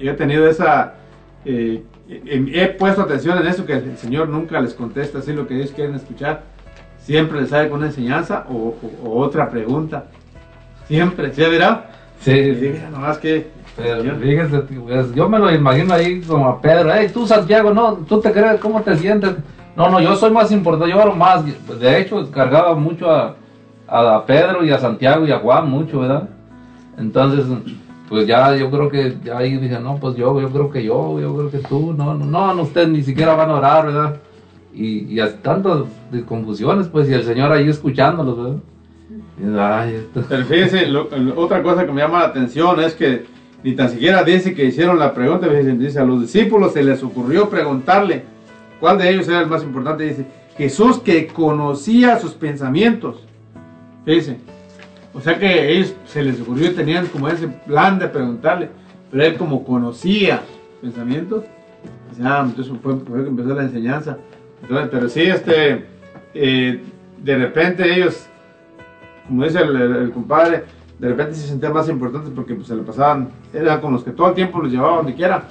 yo 0.02 0.12
he 0.12 0.14
tenido 0.14 0.48
esa, 0.48 0.94
eh, 1.44 1.82
he 2.08 2.66
puesto 2.68 3.02
atención 3.02 3.38
en 3.38 3.46
eso, 3.46 3.66
que 3.66 3.74
el 3.74 3.96
Señor 3.98 4.28
nunca 4.28 4.60
les 4.60 4.74
contesta 4.74 5.18
así 5.18 5.32
lo 5.32 5.46
que 5.46 5.56
ellos 5.56 5.70
quieren 5.72 5.94
escuchar. 5.94 6.42
Siempre 6.98 7.40
les 7.40 7.50
sale 7.50 7.68
con 7.68 7.78
una 7.78 7.86
enseñanza 7.88 8.46
o, 8.48 8.54
o- 8.82 9.08
o 9.08 9.18
otra 9.20 9.48
pregunta. 9.48 10.06
Siempre, 10.88 11.32
¿sí 11.32 11.40
verá? 11.42 11.90
Sí, 12.20 12.32
Y 12.32 12.54
sí. 12.54 12.60
diga 12.60 12.90
nomás 12.90 13.18
que... 13.18 13.48
Pero 13.76 14.16
fíjese, 14.16 14.58
pues, 14.58 15.14
yo 15.14 15.28
me 15.28 15.38
lo 15.38 15.52
imagino 15.54 15.94
ahí 15.94 16.20
como 16.20 16.48
a 16.48 16.60
Pedro, 16.60 16.90
hey, 16.92 17.08
tú 17.12 17.26
Santiago, 17.26 17.72
no, 17.72 17.94
tú 18.08 18.20
te 18.20 18.30
crees, 18.32 18.60
¿cómo 18.60 18.82
te 18.82 18.96
sientes? 18.96 19.34
No, 19.76 19.88
no, 19.88 20.00
yo 20.00 20.14
soy 20.16 20.30
más 20.30 20.50
importante, 20.52 20.92
yo 20.92 21.00
oro 21.00 21.14
más. 21.14 21.44
Pues, 21.66 21.80
de 21.80 22.00
hecho, 22.00 22.30
cargaba 22.30 22.74
mucho 22.74 23.10
a, 23.10 23.36
a 23.88 24.26
Pedro 24.26 24.64
y 24.64 24.70
a 24.70 24.78
Santiago 24.78 25.26
y 25.26 25.32
a 25.32 25.38
Juan, 25.38 25.70
mucho, 25.70 26.00
¿verdad? 26.00 26.28
Entonces, 26.98 27.46
pues 28.08 28.26
ya 28.26 28.54
yo 28.56 28.70
creo 28.70 28.88
que, 28.90 29.16
ya 29.24 29.38
ahí 29.38 29.56
dije, 29.56 29.78
no, 29.78 29.96
pues 29.96 30.16
yo, 30.16 30.38
yo 30.40 30.50
creo 30.50 30.70
que 30.70 30.82
yo, 30.82 31.18
yo 31.20 31.34
creo 31.36 31.50
que 31.50 31.58
tú, 31.58 31.94
no, 31.96 32.12
no, 32.14 32.26
no, 32.26 32.52
no, 32.54 32.62
ustedes 32.62 32.88
ni 32.88 33.02
siquiera 33.02 33.34
van 33.34 33.50
a 33.50 33.54
orar, 33.54 33.86
¿verdad? 33.86 34.16
Y, 34.74 35.18
y 35.18 35.24
tantas 35.42 35.78
confusiones, 36.28 36.88
pues, 36.88 37.08
y 37.08 37.14
el 37.14 37.22
Señor 37.24 37.50
ahí 37.52 37.68
escuchándolos, 37.68 38.36
¿verdad? 39.38 39.78
Ay, 39.80 39.94
esto- 39.94 40.22
Pero 40.28 40.44
fíjese, 40.44 40.86
lo- 40.86 41.08
otra 41.36 41.62
cosa 41.62 41.86
que 41.86 41.92
me 41.92 42.02
llama 42.02 42.18
la 42.20 42.26
atención 42.26 42.78
es 42.80 42.94
que 42.94 43.24
ni 43.62 43.72
tan 43.72 43.90
siquiera 43.90 44.24
dice 44.24 44.54
que 44.54 44.64
hicieron 44.64 44.98
la 44.98 45.12
pregunta, 45.12 45.46
dice 45.48 45.98
a 45.98 46.04
los 46.04 46.22
discípulos 46.22 46.72
se 46.72 46.82
les 46.82 47.02
ocurrió 47.02 47.50
preguntarle 47.50 48.24
cuál 48.78 48.98
de 48.98 49.10
ellos 49.10 49.28
era 49.28 49.40
el 49.40 49.48
más 49.48 49.62
importante. 49.62 50.04
Dice 50.04 50.24
Jesús 50.56 50.98
que 50.98 51.26
conocía 51.26 52.18
sus 52.18 52.32
pensamientos. 52.32 53.22
Fíjese, 54.04 54.38
O 55.12 55.20
sea 55.20 55.38
que 55.38 55.72
ellos 55.72 55.94
se 56.06 56.22
les 56.22 56.40
ocurrió, 56.40 56.74
tenían 56.74 57.06
como 57.06 57.28
ese 57.28 57.48
plan 57.48 57.98
de 57.98 58.08
preguntarle, 58.08 58.70
pero 59.10 59.24
él 59.24 59.36
como 59.36 59.64
conocía 59.64 60.40
pensamientos, 60.80 61.44
o 62.12 62.14
sea, 62.14 62.40
entonces 62.40 62.72
fue, 62.82 62.96
fue 62.96 63.22
que 63.24 63.28
empezó 63.28 63.54
la 63.54 63.62
enseñanza. 63.62 64.18
Entonces, 64.62 64.88
pero 64.90 65.08
sí, 65.08 65.22
este, 65.22 65.84
eh, 66.34 66.80
de 67.18 67.36
repente 67.36 67.94
ellos, 67.94 68.26
como 69.26 69.44
dice 69.44 69.60
el 69.60 70.10
compadre, 70.12 70.64
de 71.00 71.08
repente 71.08 71.34
se 71.34 71.48
sentían 71.48 71.72
más 71.72 71.88
importantes 71.88 72.30
porque 72.34 72.54
pues, 72.54 72.66
se 72.68 72.76
le 72.76 72.82
pasaban, 72.82 73.30
eran 73.54 73.80
con 73.80 73.92
los 73.94 74.04
que 74.04 74.10
todo 74.10 74.28
el 74.28 74.34
tiempo 74.34 74.60
los 74.60 74.70
llevaba 74.70 74.98
donde 74.98 75.14
quiera. 75.14 75.44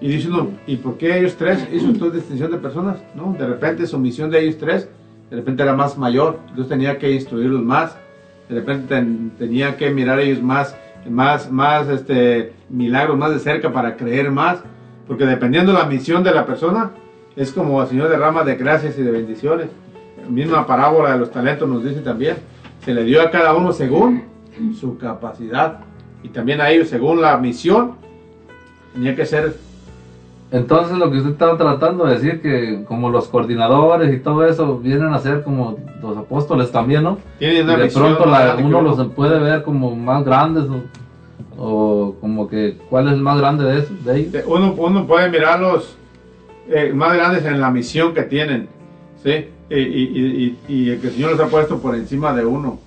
Y 0.00 0.08
dice 0.08 0.28
¿y 0.66 0.76
por 0.76 0.96
qué 0.96 1.18
ellos 1.18 1.36
tres 1.36 1.66
hizo 1.72 1.92
toda 1.92 2.10
distinción 2.12 2.50
de 2.50 2.58
personas? 2.58 2.96
¿No? 3.14 3.34
De 3.38 3.46
repente 3.46 3.86
su 3.86 3.98
misión 3.98 4.30
de 4.30 4.40
ellos 4.40 4.56
tres, 4.58 4.88
de 5.30 5.36
repente 5.36 5.62
era 5.62 5.74
más 5.74 5.96
mayor, 5.98 6.38
entonces 6.48 6.68
tenía 6.68 6.98
que 6.98 7.10
instruirlos 7.12 7.62
más, 7.62 7.96
de 8.48 8.54
repente 8.56 8.94
ten- 8.94 9.30
tenía 9.38 9.76
que 9.76 9.90
mirar 9.90 10.18
a 10.18 10.22
ellos 10.22 10.42
más, 10.42 10.76
más, 11.08 11.50
más 11.50 11.88
este, 11.88 12.52
milagros 12.70 13.16
más 13.18 13.30
de 13.30 13.38
cerca 13.38 13.72
para 13.72 13.96
creer 13.96 14.30
más, 14.30 14.58
porque 15.06 15.26
dependiendo 15.26 15.72
de 15.72 15.78
la 15.78 15.84
misión 15.86 16.22
de 16.24 16.32
la 16.32 16.46
persona, 16.46 16.90
es 17.36 17.52
como 17.52 17.80
el 17.82 17.88
Señor 17.88 18.08
derrama 18.08 18.42
de 18.42 18.56
gracias 18.56 18.98
y 18.98 19.02
de 19.02 19.10
bendiciones. 19.10 19.68
La 20.22 20.28
misma 20.30 20.66
parábola 20.66 21.12
de 21.12 21.18
los 21.18 21.30
talentos 21.30 21.68
nos 21.68 21.84
dice 21.84 22.00
también, 22.00 22.36
se 22.84 22.94
le 22.94 23.04
dio 23.04 23.22
a 23.22 23.30
cada 23.30 23.54
uno 23.54 23.72
según 23.72 24.24
su 24.78 24.98
capacidad 24.98 25.80
y 26.22 26.28
también 26.28 26.60
a 26.60 26.70
ellos 26.70 26.88
según 26.88 27.20
la 27.20 27.36
misión, 27.38 27.92
tenía 28.94 29.14
que 29.16 29.26
ser 29.26 29.56
Entonces 30.52 30.96
lo 30.98 31.10
que 31.10 31.18
usted 31.18 31.32
estaba 31.32 31.56
tratando 31.56 32.04
de 32.06 32.14
decir 32.14 32.40
que 32.40 32.84
como 32.86 33.10
los 33.10 33.26
coordinadores 33.28 34.14
y 34.14 34.18
todo 34.20 34.46
eso 34.46 34.78
vienen 34.78 35.12
a 35.12 35.18
ser 35.18 35.42
como 35.42 35.78
los 36.00 36.16
apóstoles 36.16 36.70
también, 36.70 37.02
¿no? 37.02 37.18
Tienen 37.38 37.64
una 37.64 37.76
de 37.76 37.88
pronto 37.88 38.26
la- 38.26 38.56
uno 38.56 38.80
los 38.82 39.08
puede 39.08 39.40
ver 39.40 39.62
como 39.64 39.96
más 39.96 40.24
grandes 40.24 40.64
o, 40.64 40.82
o 41.58 42.14
como 42.20 42.46
que 42.46 42.76
cuál 42.88 43.08
es 43.08 43.14
el 43.14 43.20
más 43.20 43.38
grande 43.38 43.64
de 43.64 43.78
esos, 43.80 44.04
de 44.04 44.18
ellos. 44.20 44.34
Eh, 44.34 44.44
uno, 44.46 44.74
uno 44.76 45.06
puede 45.06 45.28
mirarlos 45.28 45.96
eh, 46.68 46.92
más 46.94 47.14
grandes 47.14 47.44
en 47.44 47.60
la 47.60 47.70
misión 47.70 48.14
que 48.14 48.22
tienen, 48.22 48.68
¿sí? 49.24 49.46
Y, 49.70 49.78
y, 49.78 50.58
y, 50.68 50.74
y 50.74 50.90
el 50.90 51.00
que 51.00 51.06
el 51.06 51.12
Señor 51.14 51.30
los 51.32 51.40
ha 51.40 51.46
puesto 51.46 51.78
por 51.78 51.94
encima 51.94 52.34
de 52.34 52.44
uno, 52.44 52.78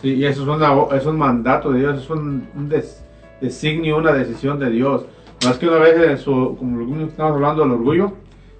¿sí? 0.00 0.14
Y 0.14 0.24
eso 0.24 0.42
es, 0.42 0.48
una, 0.48 0.96
es 0.96 1.04
un 1.04 1.18
mandato 1.18 1.72
de 1.72 1.80
Dios, 1.80 2.02
es 2.02 2.10
un, 2.10 2.46
un 2.54 2.68
des- 2.68 3.02
designio, 3.40 3.96
una 3.98 4.12
decisión 4.12 4.58
de 4.58 4.70
Dios. 4.70 5.04
Más 5.44 5.58
que 5.58 5.66
una 5.66 5.78
vez, 5.78 6.20
su, 6.20 6.56
como 6.56 6.80
estamos 7.04 7.34
hablando 7.34 7.62
del 7.62 7.72
orgullo, 7.72 8.12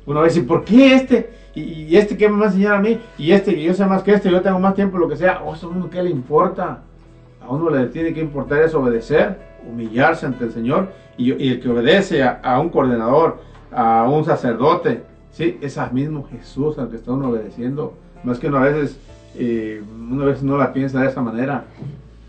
una 0.06 0.20
vez 0.20 0.34
dice, 0.34 0.46
¿por 0.46 0.64
qué 0.64 0.94
este? 0.96 1.30
Y, 1.54 1.60
y 1.84 1.96
este 1.96 2.16
que 2.16 2.28
me 2.28 2.38
va 2.38 2.46
a 2.46 2.48
enseñar 2.48 2.74
a 2.74 2.80
mí, 2.80 2.98
y 3.16 3.30
este 3.30 3.54
que 3.54 3.62
yo 3.62 3.74
sé 3.74 3.86
más 3.86 4.02
que 4.02 4.14
este, 4.14 4.30
yo 4.30 4.40
tengo 4.40 4.58
más 4.58 4.74
tiempo, 4.74 4.98
lo 4.98 5.08
que 5.08 5.16
sea, 5.16 5.42
o 5.42 5.54
eso 5.54 5.68
a 5.68 5.70
uno 5.70 5.88
qué 5.88 6.02
le 6.02 6.10
importa. 6.10 6.82
A 7.40 7.48
uno 7.48 7.70
le 7.70 7.86
tiene 7.86 8.12
que 8.12 8.20
importar 8.20 8.62
es 8.62 8.74
obedecer, 8.74 9.38
humillarse 9.68 10.26
ante 10.26 10.44
el 10.44 10.52
Señor 10.52 10.92
y, 11.16 11.32
y 11.32 11.48
el 11.50 11.60
que 11.60 11.68
obedece 11.68 12.22
a, 12.22 12.40
a 12.42 12.58
un 12.60 12.70
coordinador, 12.70 13.40
a 13.70 14.08
un 14.08 14.24
sacerdote, 14.24 15.02
sí, 15.32 15.58
es 15.60 15.78
mismo 15.92 16.28
Jesús 16.30 16.78
al 16.78 16.88
que 16.88 16.96
está 16.96 17.12
uno 17.12 17.30
obedeciendo. 17.30 17.94
Más 18.24 18.38
que 18.38 18.48
uno 18.48 18.58
a 18.58 18.62
veces, 18.62 18.98
eh, 19.36 19.82
uno 20.10 20.22
a 20.22 20.26
veces 20.26 20.44
no 20.44 20.56
la 20.56 20.72
piensa 20.72 21.00
de 21.00 21.08
esa 21.08 21.20
manera, 21.20 21.64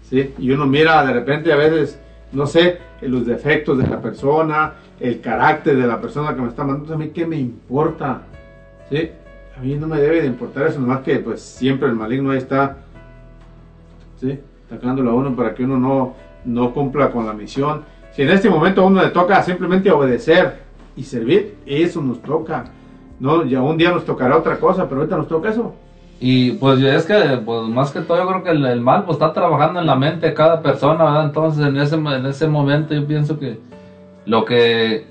sí, 0.09 0.33
y 0.39 0.51
uno 0.51 0.65
mira 0.65 1.05
de 1.05 1.13
repente 1.13 1.53
a 1.53 1.55
veces, 1.55 1.99
no 2.31 2.47
sé, 2.47 2.79
los 3.01 3.25
defectos 3.25 3.77
de 3.77 3.87
la 3.87 4.01
persona, 4.01 4.73
el 4.99 5.21
carácter 5.21 5.77
de 5.77 5.85
la 5.85 6.01
persona 6.01 6.33
que 6.33 6.41
me 6.41 6.47
está 6.47 6.63
mandando, 6.63 6.95
a 6.95 6.97
mí 6.97 7.09
qué 7.09 7.25
me 7.27 7.37
importa, 7.37 8.23
sí, 8.89 9.11
a 9.55 9.61
mí 9.61 9.75
no 9.75 9.87
me 9.87 9.99
debe 9.99 10.21
de 10.21 10.27
importar 10.27 10.67
eso, 10.67 10.79
nomás 10.79 11.01
que 11.01 11.17
pues 11.17 11.41
siempre 11.41 11.87
el 11.87 11.95
maligno 11.95 12.31
ahí 12.31 12.39
está 12.39 12.77
¿sí? 14.19 14.39
atacándolo 14.67 15.11
a 15.11 15.13
uno 15.13 15.35
para 15.35 15.53
que 15.53 15.63
uno 15.63 15.77
no, 15.77 16.15
no 16.45 16.73
cumpla 16.73 17.11
con 17.11 17.25
la 17.25 17.33
misión. 17.33 17.83
Si 18.15 18.21
en 18.21 18.29
este 18.29 18.49
momento 18.49 18.81
a 18.81 18.85
uno 18.85 19.03
le 19.03 19.09
toca 19.09 19.41
simplemente 19.43 19.91
obedecer 19.91 20.59
y 20.95 21.03
servir, 21.03 21.57
eso 21.65 22.01
nos 22.01 22.21
toca. 22.21 22.65
No, 23.19 23.45
ya 23.45 23.61
un 23.61 23.77
día 23.77 23.91
nos 23.91 24.05
tocará 24.05 24.37
otra 24.37 24.59
cosa, 24.59 24.87
pero 24.87 25.01
ahorita 25.01 25.17
nos 25.17 25.27
toca 25.27 25.49
eso. 25.49 25.73
Y 26.19 26.51
pues 26.53 26.81
es 26.81 27.05
que, 27.05 27.41
pues 27.45 27.67
más 27.69 27.91
que 27.91 28.01
todo, 28.01 28.17
yo 28.17 28.27
creo 28.27 28.43
que 28.43 28.51
el, 28.51 28.65
el 28.65 28.81
mal 28.81 29.03
pues 29.03 29.15
está 29.15 29.33
trabajando 29.33 29.79
en 29.79 29.85
la 29.85 29.95
mente 29.95 30.27
de 30.27 30.33
cada 30.33 30.61
persona, 30.61 31.03
¿verdad? 31.03 31.25
Entonces, 31.25 31.65
en 31.65 31.77
ese, 31.77 31.95
en 31.95 32.25
ese 32.25 32.47
momento 32.47 32.93
yo 32.93 33.05
pienso 33.05 33.39
que 33.39 33.59
lo 34.25 34.45
que 34.45 35.05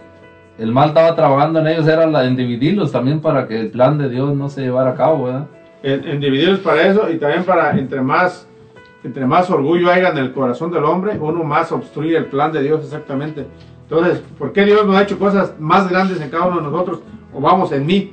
el 0.59 0.73
mal 0.73 0.89
estaba 0.89 1.15
trabajando 1.15 1.61
en 1.61 1.67
ellos 1.67 1.87
era 1.87 2.07
la, 2.07 2.25
en 2.25 2.37
dividirlos 2.37 2.93
también 2.93 3.21
para 3.21 3.47
que 3.47 3.61
el 3.61 3.71
plan 3.71 3.99
de 3.99 4.09
Dios 4.09 4.35
no 4.35 4.49
se 4.49 4.63
llevara 4.63 4.91
a 4.91 4.95
cabo, 4.95 5.25
¿verdad? 5.25 5.47
En, 5.83 6.07
en 6.09 6.21
dividirlos 6.21 6.61
para 6.61 6.87
eso 6.87 7.11
y 7.11 7.19
también 7.19 7.45
para 7.45 7.77
entre 7.77 8.01
más 8.01 8.49
entre 9.05 9.27
más 9.27 9.51
orgullo 9.51 9.91
haya 9.91 10.11
en 10.11 10.19
el 10.19 10.33
corazón 10.33 10.71
del 10.71 10.85
hombre, 10.85 11.19
uno 11.21 11.43
más 11.43 11.73
obstruye 11.73 12.17
el 12.17 12.27
plan 12.27 12.53
de 12.53 12.63
Dios 12.63 12.85
exactamente. 12.85 13.47
Entonces, 13.83 14.23
¿por 14.39 14.53
qué 14.53 14.65
Dios 14.65 14.87
nos 14.87 14.97
ha 14.97 15.03
hecho 15.03 15.19
cosas 15.19 15.55
más 15.59 15.89
grandes 15.89 16.21
en 16.21 16.31
cada 16.31 16.47
uno 16.47 16.57
de 16.57 16.63
nosotros? 16.63 17.01
O 17.35 17.41
vamos 17.41 17.73
en 17.73 17.87
mí, 17.87 18.13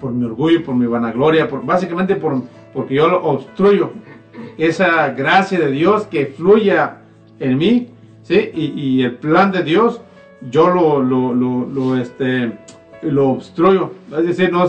por 0.00 0.12
mi 0.12 0.24
orgullo, 0.24 0.64
por 0.64 0.74
mi 0.74 0.86
vanagloria, 0.86 1.48
por, 1.48 1.64
básicamente 1.64 2.16
por, 2.16 2.42
porque 2.72 2.94
yo 2.94 3.08
lo 3.08 3.24
obstruyo. 3.24 3.92
Esa 4.58 5.08
gracia 5.10 5.58
de 5.58 5.70
Dios 5.70 6.06
que 6.06 6.26
fluya 6.26 6.98
en 7.38 7.58
mí, 7.58 7.88
¿sí? 8.22 8.50
Y, 8.54 9.02
el 9.02 9.16
plan 9.16 9.52
de 9.52 9.62
Dios, 9.62 10.00
yo 10.50 10.68
lo, 10.68 11.00
lo, 11.00 11.34
lo, 11.34 11.66
lo, 11.66 11.96
este, 11.96 12.58
lo 13.02 13.30
obstruyo. 13.30 13.92
Es 14.16 14.26
decir, 14.26 14.52
no 14.52 14.66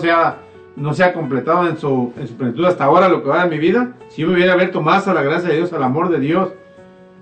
no 0.76 0.94
se 0.94 1.04
ha 1.04 1.14
completado 1.14 1.68
en 1.68 1.78
su, 1.78 2.12
en 2.20 2.28
su 2.28 2.36
plenitud 2.36 2.66
hasta 2.66 2.84
ahora 2.84 3.08
lo 3.08 3.24
que 3.24 3.30
va 3.30 3.46
de 3.46 3.50
mi 3.50 3.58
vida, 3.58 3.94
si 4.10 4.22
yo 4.22 4.28
me 4.28 4.36
hubiera 4.36 4.54
abierto 4.54 4.82
más 4.82 5.08
a 5.08 5.14
la 5.14 5.22
gracia 5.22 5.50
de 5.50 5.58
Dios, 5.58 5.72
al 5.74 5.84
amor 5.84 6.10
de 6.10 6.20
Dios, 6.20 6.50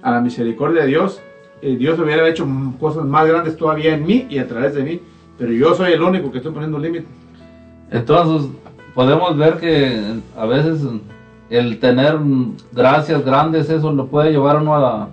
a 0.01 0.11
la 0.11 0.21
misericordia 0.21 0.81
de 0.81 0.87
Dios, 0.87 1.21
eh, 1.61 1.75
Dios 1.77 1.97
hubiera 1.99 2.27
hecho 2.27 2.47
cosas 2.79 3.05
más 3.05 3.27
grandes 3.27 3.55
todavía 3.55 3.93
en 3.93 4.05
mí 4.05 4.25
y 4.29 4.39
a 4.39 4.47
través 4.47 4.73
de 4.73 4.83
mí, 4.83 5.01
pero 5.37 5.51
yo 5.51 5.73
soy 5.75 5.93
el 5.93 6.01
único 6.01 6.31
que 6.31 6.37
estoy 6.37 6.51
poniendo 6.53 6.77
límites. 6.79 7.07
Entonces, 7.91 8.49
podemos 8.95 9.37
ver 9.37 9.57
que 9.57 10.01
a 10.37 10.45
veces 10.45 10.81
el 11.49 11.79
tener 11.79 12.17
gracias 12.71 13.23
grandes, 13.25 13.69
eso 13.69 13.91
lo 13.91 14.07
puede 14.07 14.31
llevar 14.31 14.55
a 14.57 14.59
uno 14.61 14.75
a, 14.75 15.09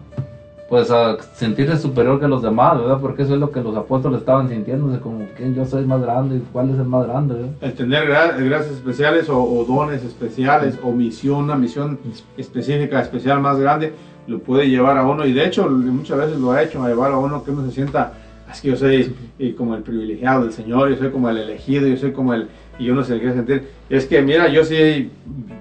pues 0.69 0.91
a 0.91 1.19
sentirse 1.35 1.77
superior 1.77 2.21
que 2.21 2.29
los 2.29 2.43
demás, 2.43 2.79
¿verdad? 2.79 2.99
Porque 3.01 3.23
eso 3.23 3.35
es 3.35 3.41
lo 3.41 3.51
que 3.51 3.61
los 3.61 3.77
apóstoles 3.77 4.21
estaban 4.21 4.49
sintiéndose, 4.49 5.01
como 5.01 5.27
que 5.37 5.53
yo 5.53 5.67
soy 5.67 5.85
más 5.85 6.01
grande, 6.01 6.37
y 6.37 6.45
¿cuál 6.53 6.71
es 6.71 6.79
el 6.79 6.85
más 6.87 7.07
grande? 7.07 7.35
¿verdad? 7.35 7.51
El 7.61 7.75
tener 7.75 8.09
gra- 8.09 8.37
gracias 8.43 8.77
especiales 8.77 9.29
o, 9.29 9.43
o 9.43 9.65
dones 9.65 10.05
especiales 10.05 10.79
o 10.83 10.93
misión, 10.93 11.45
una 11.45 11.57
misión 11.57 11.99
específica, 12.37 13.01
especial 13.01 13.41
más 13.41 13.59
grande, 13.59 13.93
lo 14.27 14.39
puede 14.39 14.69
llevar 14.71 14.97
a 14.97 15.05
uno 15.05 15.27
y 15.27 15.33
de 15.33 15.45
hecho 15.45 15.69
muchas 15.69 16.17
veces 16.19 16.39
lo 16.39 16.53
ha 16.53 16.63
hecho, 16.63 16.83
a 16.83 16.89
llevar 16.89 17.11
a 17.13 17.19
uno 17.19 17.43
que 17.43 17.51
uno 17.51 17.67
se 17.67 17.73
sienta, 17.73 18.13
es 18.53 18.61
que 18.61 18.69
yo 18.69 18.77
soy 18.77 19.15
eh, 19.39 19.55
como 19.57 19.75
el 19.75 19.83
privilegiado 19.83 20.45
del 20.45 20.53
Señor, 20.53 20.91
yo 20.91 20.97
soy 20.97 21.11
como 21.11 21.29
el 21.29 21.39
elegido, 21.39 21.87
yo 21.87 21.97
soy 21.97 22.13
como 22.13 22.35
el, 22.35 22.49
y 22.79 22.91
uno 22.91 23.03
se 23.05 23.19
quiere 23.19 23.35
sentir, 23.35 23.69
es 23.89 24.07
que 24.07 24.21
mira, 24.23 24.49
yo 24.49 24.65
sí 24.65 25.11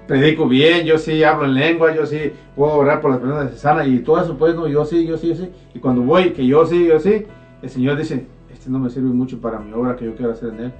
predico 0.06 0.48
bien, 0.48 0.86
yo 0.86 0.98
sí 0.98 1.22
hablo 1.22 1.44
en 1.44 1.54
lengua, 1.54 1.94
yo 1.94 2.06
sí 2.06 2.32
puedo 2.56 2.74
orar 2.74 3.00
por 3.00 3.10
las 3.10 3.20
personas 3.20 3.48
que 3.48 3.54
se 3.54 3.60
sanan 3.60 3.92
y 3.94 3.98
todo 4.00 4.20
eso 4.20 4.36
pues 4.36 4.54
no, 4.54 4.66
yo 4.66 4.84
sí, 4.84 5.06
yo 5.06 5.16
sí, 5.16 5.28
yo 5.28 5.34
sí, 5.34 5.48
y 5.74 5.78
cuando 5.78 6.02
voy, 6.02 6.30
que 6.30 6.46
yo 6.46 6.66
sí, 6.66 6.86
yo 6.86 6.98
sí, 6.98 7.26
el 7.62 7.70
Señor 7.70 7.96
dice, 7.96 8.26
este 8.52 8.70
no 8.70 8.78
me 8.78 8.90
sirve 8.90 9.08
mucho 9.08 9.38
para 9.38 9.58
mi 9.58 9.72
obra 9.72 9.96
que 9.96 10.04
yo 10.04 10.14
quiero 10.14 10.32
hacer 10.32 10.50
en 10.50 10.60
él. 10.64 10.72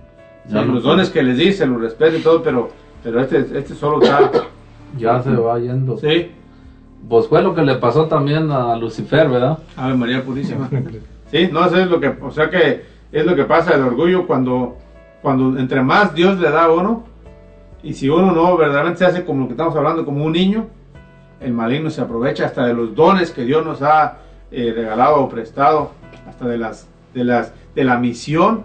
Sí, 0.46 0.54
Ya 0.54 0.64
no 0.64 0.74
los 0.74 0.82
dones 0.82 1.10
que 1.10 1.22
les 1.22 1.36
dice, 1.36 1.66
los 1.66 1.80
respeto 1.80 2.16
y 2.16 2.20
todo, 2.20 2.42
pero, 2.42 2.70
pero 3.02 3.20
este, 3.20 3.38
este 3.58 3.74
solo 3.74 4.02
está. 4.02 4.30
Ya 4.98 5.22
se 5.22 5.30
va 5.30 5.58
yendo. 5.58 5.96
Sí. 5.96 6.30
Pues 7.08 7.28
fue 7.28 7.42
lo 7.42 7.54
que 7.54 7.62
le 7.62 7.76
pasó 7.76 8.06
también 8.06 8.50
a 8.50 8.76
Lucifer, 8.76 9.28
¿verdad? 9.28 9.58
Ave 9.76 9.94
María 9.94 10.22
Purísima. 10.22 10.68
Sí, 11.30 11.48
no, 11.52 11.64
eso 11.66 11.76
es 11.76 11.88
lo 11.88 12.00
que, 12.00 12.08
o 12.08 12.30
sea 12.30 12.50
que 12.50 12.84
es 13.12 13.24
lo 13.24 13.36
que 13.36 13.44
pasa 13.44 13.74
el 13.74 13.82
orgullo 13.82 14.26
cuando, 14.26 14.76
cuando 15.22 15.58
entre 15.58 15.82
más 15.82 16.14
Dios 16.14 16.38
le 16.40 16.50
da 16.50 16.64
a 16.64 16.72
uno, 16.72 17.04
y 17.82 17.94
si 17.94 18.08
uno 18.08 18.32
no 18.32 18.56
verdaderamente 18.56 18.98
se 18.98 19.06
hace 19.06 19.24
como 19.24 19.42
lo 19.42 19.46
que 19.46 19.52
estamos 19.52 19.74
hablando, 19.76 20.04
como 20.04 20.24
un 20.24 20.32
niño, 20.32 20.66
el 21.40 21.52
maligno 21.52 21.88
se 21.88 22.00
aprovecha 22.00 22.46
hasta 22.46 22.66
de 22.66 22.74
los 22.74 22.94
dones 22.94 23.30
que 23.30 23.44
Dios 23.44 23.64
nos 23.64 23.80
ha 23.80 24.18
eh, 24.50 24.72
regalado 24.74 25.20
o 25.20 25.28
prestado, 25.28 25.92
hasta 26.28 26.46
de 26.46 26.58
las, 26.58 26.88
de 27.14 27.24
las, 27.24 27.52
de 27.74 27.84
la 27.84 27.96
misión 27.98 28.64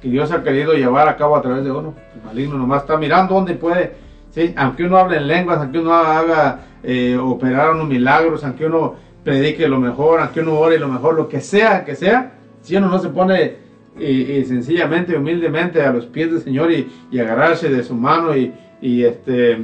que 0.00 0.08
Dios 0.08 0.32
ha 0.32 0.42
querido 0.42 0.72
llevar 0.72 1.08
a 1.08 1.16
cabo 1.16 1.36
a 1.36 1.42
través 1.42 1.64
de 1.64 1.70
uno. 1.70 1.94
El 2.14 2.22
maligno 2.22 2.58
nomás 2.58 2.82
está 2.82 2.96
mirando 2.96 3.34
dónde 3.34 3.54
puede, 3.54 3.94
¿sí? 4.30 4.54
aunque 4.56 4.84
uno 4.84 4.98
hable 4.98 5.18
en 5.18 5.28
lenguas, 5.28 5.58
aunque 5.58 5.78
uno 5.78 5.94
haga 5.94 6.60
eh, 6.82 7.16
operar 7.16 7.72
unos 7.72 7.88
milagros, 7.88 8.42
aunque 8.44 8.66
uno 8.66 8.94
predique 9.26 9.66
lo 9.66 9.80
mejor, 9.80 10.20
aunque 10.20 10.38
uno 10.38 10.56
ore 10.56 10.78
lo 10.78 10.86
mejor, 10.86 11.16
lo 11.16 11.28
que 11.28 11.40
sea 11.40 11.84
que 11.84 11.96
sea, 11.96 12.34
si 12.62 12.76
uno 12.76 12.88
no 12.88 13.00
se 13.00 13.08
pone 13.08 13.42
eh, 13.42 13.56
eh, 13.98 14.44
sencillamente, 14.46 15.16
humildemente 15.16 15.82
a 15.82 15.92
los 15.92 16.06
pies 16.06 16.30
del 16.30 16.42
Señor 16.42 16.70
y, 16.70 16.86
y 17.10 17.18
agarrarse 17.18 17.68
de 17.68 17.82
su 17.82 17.94
mano 17.94 18.36
y, 18.36 18.52
y, 18.80 19.02
este, 19.02 19.58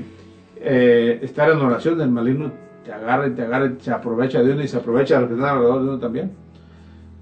eh, 0.57 1.21
estar 1.23 1.49
en 1.49 1.59
oración 1.59 1.97
del 1.97 2.11
maligno, 2.11 2.51
te 2.85 2.93
agarra 2.93 3.29
y 3.29 3.31
te 3.31 3.43
agarra 3.43 3.67
y 3.67 3.81
se 3.81 3.93
aprovecha 3.93 4.43
de 4.43 4.53
uno 4.53 4.65
y 4.65 4.67
se 4.67 4.79
aprovecha 4.79 5.15
de 5.15 5.21
los 5.21 5.29
que 5.29 5.37
están 5.37 5.51
alrededor 5.51 5.83
de 5.83 5.89
uno 5.91 5.99
también. 6.01 6.33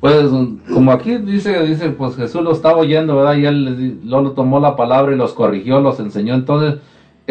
Pues 0.00 0.30
como 0.72 0.92
aquí 0.92 1.18
dice, 1.18 1.62
dice, 1.66 1.90
pues 1.90 2.16
Jesús 2.16 2.42
lo 2.42 2.52
estaba 2.52 2.78
oyendo, 2.78 3.16
¿verdad? 3.16 3.36
Y 3.36 3.44
él 3.44 4.00
lo 4.02 4.32
tomó 4.32 4.60
la 4.60 4.76
palabra 4.76 5.12
y 5.12 5.18
los 5.18 5.34
corrigió, 5.34 5.78
los 5.82 6.00
enseñó. 6.00 6.32
Entonces, 6.32 6.80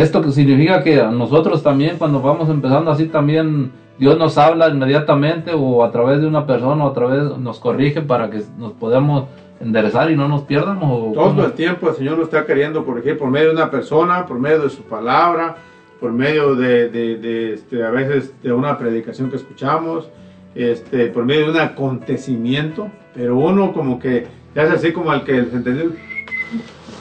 esto 0.01 0.21
que 0.21 0.31
significa 0.31 0.83
que 0.83 0.95
nosotros 1.03 1.61
también 1.63 1.97
cuando 1.97 2.21
vamos 2.21 2.49
empezando 2.49 2.91
así 2.91 3.05
también 3.07 3.71
Dios 3.97 4.17
nos 4.17 4.37
habla 4.37 4.69
inmediatamente 4.69 5.51
o 5.53 5.83
a 5.83 5.91
través 5.91 6.21
de 6.21 6.27
una 6.27 6.45
persona 6.45 6.85
o 6.85 6.89
a 6.89 6.93
través 6.93 7.37
nos 7.37 7.59
corrige 7.59 8.01
para 8.01 8.29
que 8.29 8.41
nos 8.57 8.71
podamos 8.73 9.25
enderezar 9.59 10.09
y 10.09 10.15
no 10.15 10.27
nos 10.29 10.43
pierdamos. 10.43 10.83
o 10.89 11.11
Todo 11.13 11.25
cómo? 11.31 11.43
el 11.43 11.51
tiempo 11.51 11.89
el 11.89 11.95
Señor 11.95 12.17
nos 12.17 12.27
está 12.27 12.45
queriendo 12.45 12.85
corregir 12.85 13.17
por 13.17 13.29
medio 13.29 13.47
de 13.49 13.55
una 13.55 13.69
persona, 13.69 14.25
por 14.25 14.39
medio 14.39 14.59
de 14.61 14.69
su 14.69 14.83
palabra, 14.83 15.57
por 15.99 16.13
medio 16.13 16.55
de, 16.55 16.87
de- 16.89 17.17
de, 17.17 17.53
este, 17.55 17.83
a 17.83 17.89
veces 17.91 18.33
de 18.41 18.53
una 18.53 18.77
predicación 18.77 19.29
que 19.29 19.35
escuchamos, 19.35 20.09
este, 20.55 21.07
por 21.07 21.25
medio 21.25 21.47
de 21.47 21.51
un 21.51 21.57
acontecimiento, 21.59 22.89
pero 23.13 23.37
uno 23.37 23.73
como 23.73 23.99
que 23.99 24.27
es 24.55 24.69
así 24.71 24.93
como 24.93 25.11
al 25.11 25.25
que 25.25 25.39
entendió, 25.39 25.91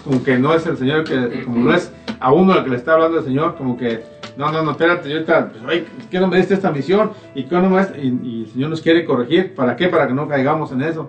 como 0.05 0.22
que 0.24 0.36
no 0.38 0.53
es 0.53 0.66
el 0.66 0.76
Señor, 0.76 1.05
que 1.05 1.44
como 1.44 1.59
no 1.66 1.74
es 1.74 1.92
a 2.21 2.33
uno 2.33 2.53
al 2.53 2.64
que 2.64 2.71
le 2.71 2.77
está 2.77 2.95
hablando 2.95 3.19
el 3.19 3.25
Señor, 3.25 3.57
como 3.57 3.77
que 3.77 4.03
no, 4.37 4.53
no, 4.53 4.62
no, 4.62 4.73
espérate, 4.73 5.09
yo 5.09 5.16
ahorita, 5.16 5.53
pues, 5.64 5.85
¿qué 6.11 6.21
no 6.21 6.29
me 6.29 6.37
diste 6.37 6.55
esta 6.55 6.71
misión? 6.71 7.11
¿Y 7.35 7.45
qué 7.45 7.55
no 7.57 7.71
me 7.71 7.79
diste? 7.79 8.01
Y, 8.01 8.21
y 8.23 8.43
el 8.45 8.51
Señor 8.51 8.71
nos 8.71 8.81
quiere 8.81 9.05
corregir, 9.05 9.55
¿para 9.55 9.77
qué? 9.77 9.89
Para 9.89 10.07
que 10.07 10.14
no 10.14 10.29
caigamos 10.29 10.73
en 10.73 10.83
eso 10.83 11.09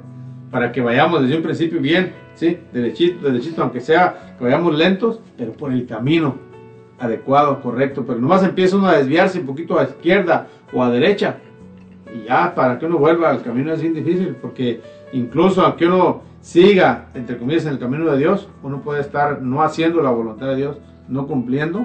para 0.52 0.72
que 0.72 0.82
vayamos 0.82 1.22
desde 1.22 1.38
un 1.38 1.44
principio 1.44 1.80
bien, 1.80 2.14
¿sí? 2.34 2.60
Derechito, 2.74 3.28
derechito, 3.28 3.62
aunque 3.62 3.82
sea 3.82 4.36
que 4.38 4.44
vayamos 4.44 4.76
lentos, 4.76 5.20
pero 5.38 5.52
por 5.54 5.72
el 5.72 5.86
camino 5.86 6.36
adecuado, 7.00 7.62
correcto. 7.62 8.04
Pero 8.06 8.20
nomás 8.20 8.44
empieza 8.44 8.76
uno 8.76 8.88
a 8.88 8.98
desviarse 8.98 9.40
un 9.40 9.46
poquito 9.46 9.80
a 9.80 9.84
izquierda 9.84 10.48
o 10.74 10.84
a 10.84 10.90
derecha. 10.90 11.38
Y 12.14 12.28
ya, 12.28 12.54
para 12.56 12.80
que 12.80 12.86
uno 12.86 12.98
vuelva 12.98 13.30
al 13.30 13.44
camino 13.44 13.72
es 13.72 13.82
bien 13.82 13.94
difícil, 13.94 14.36
porque 14.42 14.82
incluso 15.14 15.62
aunque 15.62 15.86
uno 15.86 16.24
siga, 16.42 17.10
entre 17.14 17.38
comillas, 17.38 17.66
en 17.66 17.74
el 17.74 17.80
camino 17.80 18.10
de 18.12 18.18
Dios, 18.18 18.50
uno 18.64 18.82
puede 18.82 19.02
estar 19.02 19.42
no 19.42 19.62
haciendo 19.62 20.02
la 20.02 20.10
voluntad 20.10 20.48
de 20.48 20.56
Dios, 20.56 20.78
no 21.10 21.28
cumpliendo 21.28 21.80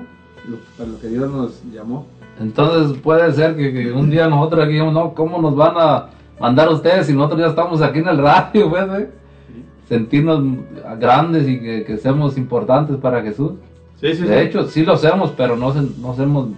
lo, 0.49 0.57
para 0.77 0.91
lo 0.91 1.01
que 1.01 1.09
Dios 1.09 1.31
nos 1.33 1.63
llamó. 1.73 2.07
Entonces 2.41 2.99
puede 3.01 3.33
ser 3.33 3.57
que, 3.57 3.73
que 3.73 3.93
un 3.93 4.11
día 4.11 4.29
nosotros 4.29 4.63
aquí 4.65 4.73
digamos, 4.75 4.93
no, 4.95 5.15
¿cómo 5.15 5.41
nos 5.41 5.55
van 5.57 5.75
a 5.77 6.07
mandar 6.41 6.69
ustedes 6.69 7.07
si 7.07 7.13
nosotros 7.15 7.41
ya 7.41 7.47
estamos 7.49 7.81
aquí 7.83 8.01
en 8.01 8.09
el 8.09 8.19
radio, 8.19 8.69
pues, 8.71 8.85
eh? 9.01 9.11
Sentirnos 9.89 10.43
grandes 10.99 11.47
y 11.49 11.61
que, 11.61 11.85
que 11.85 11.97
seamos 11.99 12.37
importantes 12.39 12.97
para 12.97 13.23
Jesús. 13.23 13.53
Sí, 14.01 14.15
sí, 14.15 14.23
de 14.23 14.41
sí. 14.41 14.47
hecho, 14.49 14.67
sí 14.67 14.85
lo 14.85 14.95
hacemos, 14.95 15.33
pero 15.37 15.57
no, 15.57 15.73
se- 15.73 16.01
no 16.01 16.13
hacemos 16.13 16.49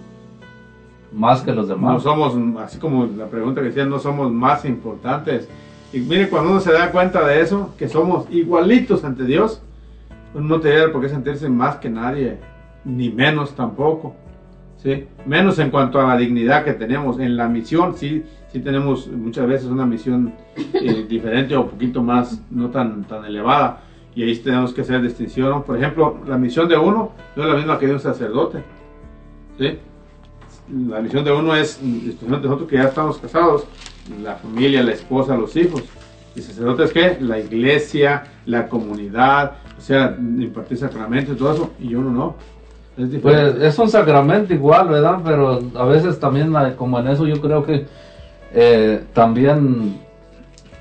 más 1.13 1.41
que 1.41 1.51
los 1.53 1.67
No 1.67 1.75
demás. 1.75 2.03
somos, 2.03 2.35
así 2.61 2.79
como 2.79 3.05
la 3.05 3.25
pregunta 3.27 3.61
que 3.61 3.67
decían, 3.67 3.89
no 3.89 3.99
somos 3.99 4.31
más 4.31 4.65
importantes. 4.65 5.47
Y 5.93 5.99
mire, 5.99 6.29
cuando 6.29 6.51
uno 6.51 6.59
se 6.59 6.71
da 6.73 6.91
cuenta 6.91 7.25
de 7.25 7.41
eso, 7.41 7.73
que 7.77 7.87
somos 7.87 8.25
igualitos 8.31 9.03
ante 9.03 9.23
Dios, 9.23 9.61
uno 10.33 10.47
no 10.57 10.59
tiene 10.59 10.87
por 10.89 11.01
qué 11.01 11.09
sentirse 11.09 11.49
más 11.49 11.77
que 11.77 11.89
nadie, 11.89 12.37
ni 12.87 13.09
menos 13.09 13.55
tampoco. 13.55 14.15
¿sí? 14.77 15.05
Menos 15.25 15.59
en 15.59 15.69
cuanto 15.69 15.99
a 15.99 16.07
la 16.07 16.17
dignidad 16.17 16.63
que 16.63 16.73
tenemos. 16.73 17.19
En 17.19 17.37
la 17.37 17.47
misión, 17.47 17.95
sí, 17.95 18.23
sí 18.51 18.59
tenemos 18.59 19.07
muchas 19.07 19.47
veces 19.47 19.67
una 19.67 19.85
misión 19.85 20.33
eh, 20.73 21.05
diferente 21.09 21.55
o 21.55 21.61
un 21.61 21.69
poquito 21.69 22.01
más, 22.01 22.41
no 22.49 22.69
tan, 22.69 23.03
tan 23.03 23.25
elevada. 23.25 23.81
Y 24.15 24.23
ahí 24.23 24.35
tenemos 24.37 24.73
que 24.73 24.81
hacer 24.81 25.01
distinción. 25.01 25.63
Por 25.63 25.77
ejemplo, 25.77 26.21
la 26.25 26.37
misión 26.37 26.67
de 26.67 26.77
uno 26.77 27.11
no 27.35 27.43
es 27.43 27.49
la 27.49 27.55
misma 27.55 27.77
que 27.77 27.87
de 27.87 27.93
un 27.93 27.99
sacerdote. 27.99 28.63
¿sí? 29.59 29.77
la 30.69 30.99
misión 30.99 31.23
de 31.23 31.31
uno 31.31 31.55
es, 31.55 31.79
especialmente 31.81 32.47
nosotros 32.47 32.69
que 32.69 32.75
ya 32.75 32.83
estamos 32.83 33.17
casados, 33.17 33.65
la 34.21 34.35
familia, 34.35 34.83
la 34.83 34.93
esposa, 34.93 35.35
los 35.35 35.55
hijos. 35.55 35.83
¿Y 36.35 36.41
sacerdote 36.41 36.83
es 36.83 36.93
qué? 36.93 37.17
La 37.19 37.39
iglesia, 37.39 38.25
la 38.45 38.67
comunidad, 38.67 39.57
o 39.77 39.81
sea, 39.81 40.15
impartir 40.19 40.77
sacramentos 40.77 41.35
y 41.35 41.37
todo 41.37 41.53
eso, 41.53 41.71
y 41.79 41.95
uno 41.95 42.11
no. 42.11 42.35
Es. 42.97 43.09
Pues 43.21 43.55
es 43.61 43.77
un 43.79 43.89
sacramento 43.89 44.53
igual, 44.53 44.87
¿verdad? 44.89 45.19
Pero 45.23 45.59
a 45.75 45.85
veces 45.85 46.19
también, 46.19 46.53
eh, 46.55 46.73
como 46.77 46.99
en 46.99 47.07
eso, 47.07 47.25
yo 47.27 47.39
creo 47.39 47.63
que 47.63 47.85
eh, 48.53 49.03
también, 49.13 49.99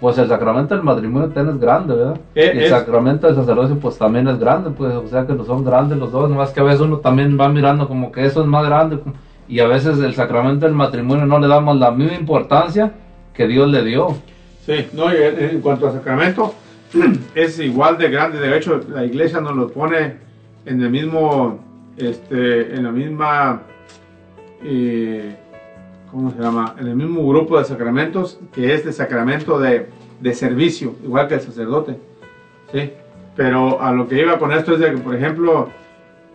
pues 0.00 0.16
el 0.18 0.28
sacramento 0.28 0.74
del 0.74 0.84
matrimonio 0.84 1.28
también 1.28 1.56
es 1.56 1.60
grande, 1.60 1.94
¿verdad? 1.94 2.20
Eh, 2.34 2.52
y 2.54 2.58
el 2.58 2.64
es- 2.64 2.70
sacramento 2.70 3.26
del 3.26 3.36
sacerdocio, 3.36 3.78
pues 3.78 3.98
también 3.98 4.28
es 4.28 4.38
grande, 4.38 4.70
pues, 4.70 4.94
o 4.94 5.06
sea 5.08 5.26
que 5.26 5.34
no 5.34 5.44
son 5.44 5.64
grandes 5.64 5.98
los 5.98 6.10
dos, 6.12 6.30
nomás 6.30 6.50
que 6.52 6.60
a 6.60 6.64
veces 6.64 6.80
uno 6.80 6.98
también 6.98 7.38
va 7.38 7.48
mirando 7.48 7.86
como 7.88 8.10
que 8.12 8.24
eso 8.24 8.40
es 8.40 8.46
más 8.46 8.64
grande, 8.66 8.98
y 9.48 9.60
a 9.60 9.66
veces 9.66 9.98
el 9.98 10.14
sacramento 10.14 10.66
del 10.66 10.74
matrimonio 10.74 11.26
no 11.26 11.38
le 11.38 11.48
damos 11.48 11.76
la 11.76 11.90
misma 11.90 12.16
importancia 12.16 12.92
que 13.34 13.46
Dios 13.46 13.68
le 13.70 13.84
dio. 13.84 14.08
Sí, 14.64 14.86
no, 14.94 15.12
y 15.12 15.16
en 15.22 15.60
cuanto 15.60 15.86
a 15.88 15.92
sacramento, 15.92 16.54
es 17.34 17.58
igual 17.60 17.98
de 17.98 18.08
grande. 18.10 18.38
De 18.40 18.56
hecho, 18.56 18.80
la 18.88 19.04
iglesia 19.04 19.40
nos 19.40 19.54
lo 19.54 19.68
pone 19.68 20.14
en 20.64 20.82
el 20.82 20.90
mismo, 20.90 21.58
este, 21.97 22.74
en 22.74 22.84
la 22.84 22.92
misma, 22.92 23.62
eh, 24.62 25.36
¿cómo 26.11 26.30
se 26.30 26.40
llama? 26.40 26.74
En 26.78 26.88
el 26.88 26.97
mismo 26.97 27.26
grupo 27.26 27.59
de 27.59 27.64
sacramentos 27.64 28.38
que 28.53 28.74
es 28.74 28.84
de 28.84 28.92
sacramento 28.92 29.59
de, 29.59 29.88
de 30.20 30.34
servicio, 30.34 30.94
igual 31.05 31.28
que 31.28 31.34
el 31.34 31.40
sacerdote. 31.40 31.99
Sí, 32.72 32.92
pero 33.34 33.80
a 33.80 33.92
lo 33.92 34.09
que 34.09 34.20
iba 34.20 34.38
con 34.38 34.53
esto 34.53 34.74
es 34.74 34.80
de 34.80 34.90
que, 34.92 34.99
por 34.99 35.14
ejemplo, 35.14 35.68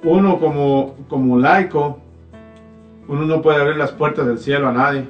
uno 0.03 0.39
como, 0.39 0.95
como 1.07 1.38
laico, 1.38 1.99
uno 3.07 3.26
no 3.26 3.41
puede 3.41 3.62
abrir 3.62 3.78
las 3.78 3.91
puertas 3.91 4.26
del 4.26 4.39
cielo 4.39 4.70
a 4.70 4.72
nadie, 4.72 5.05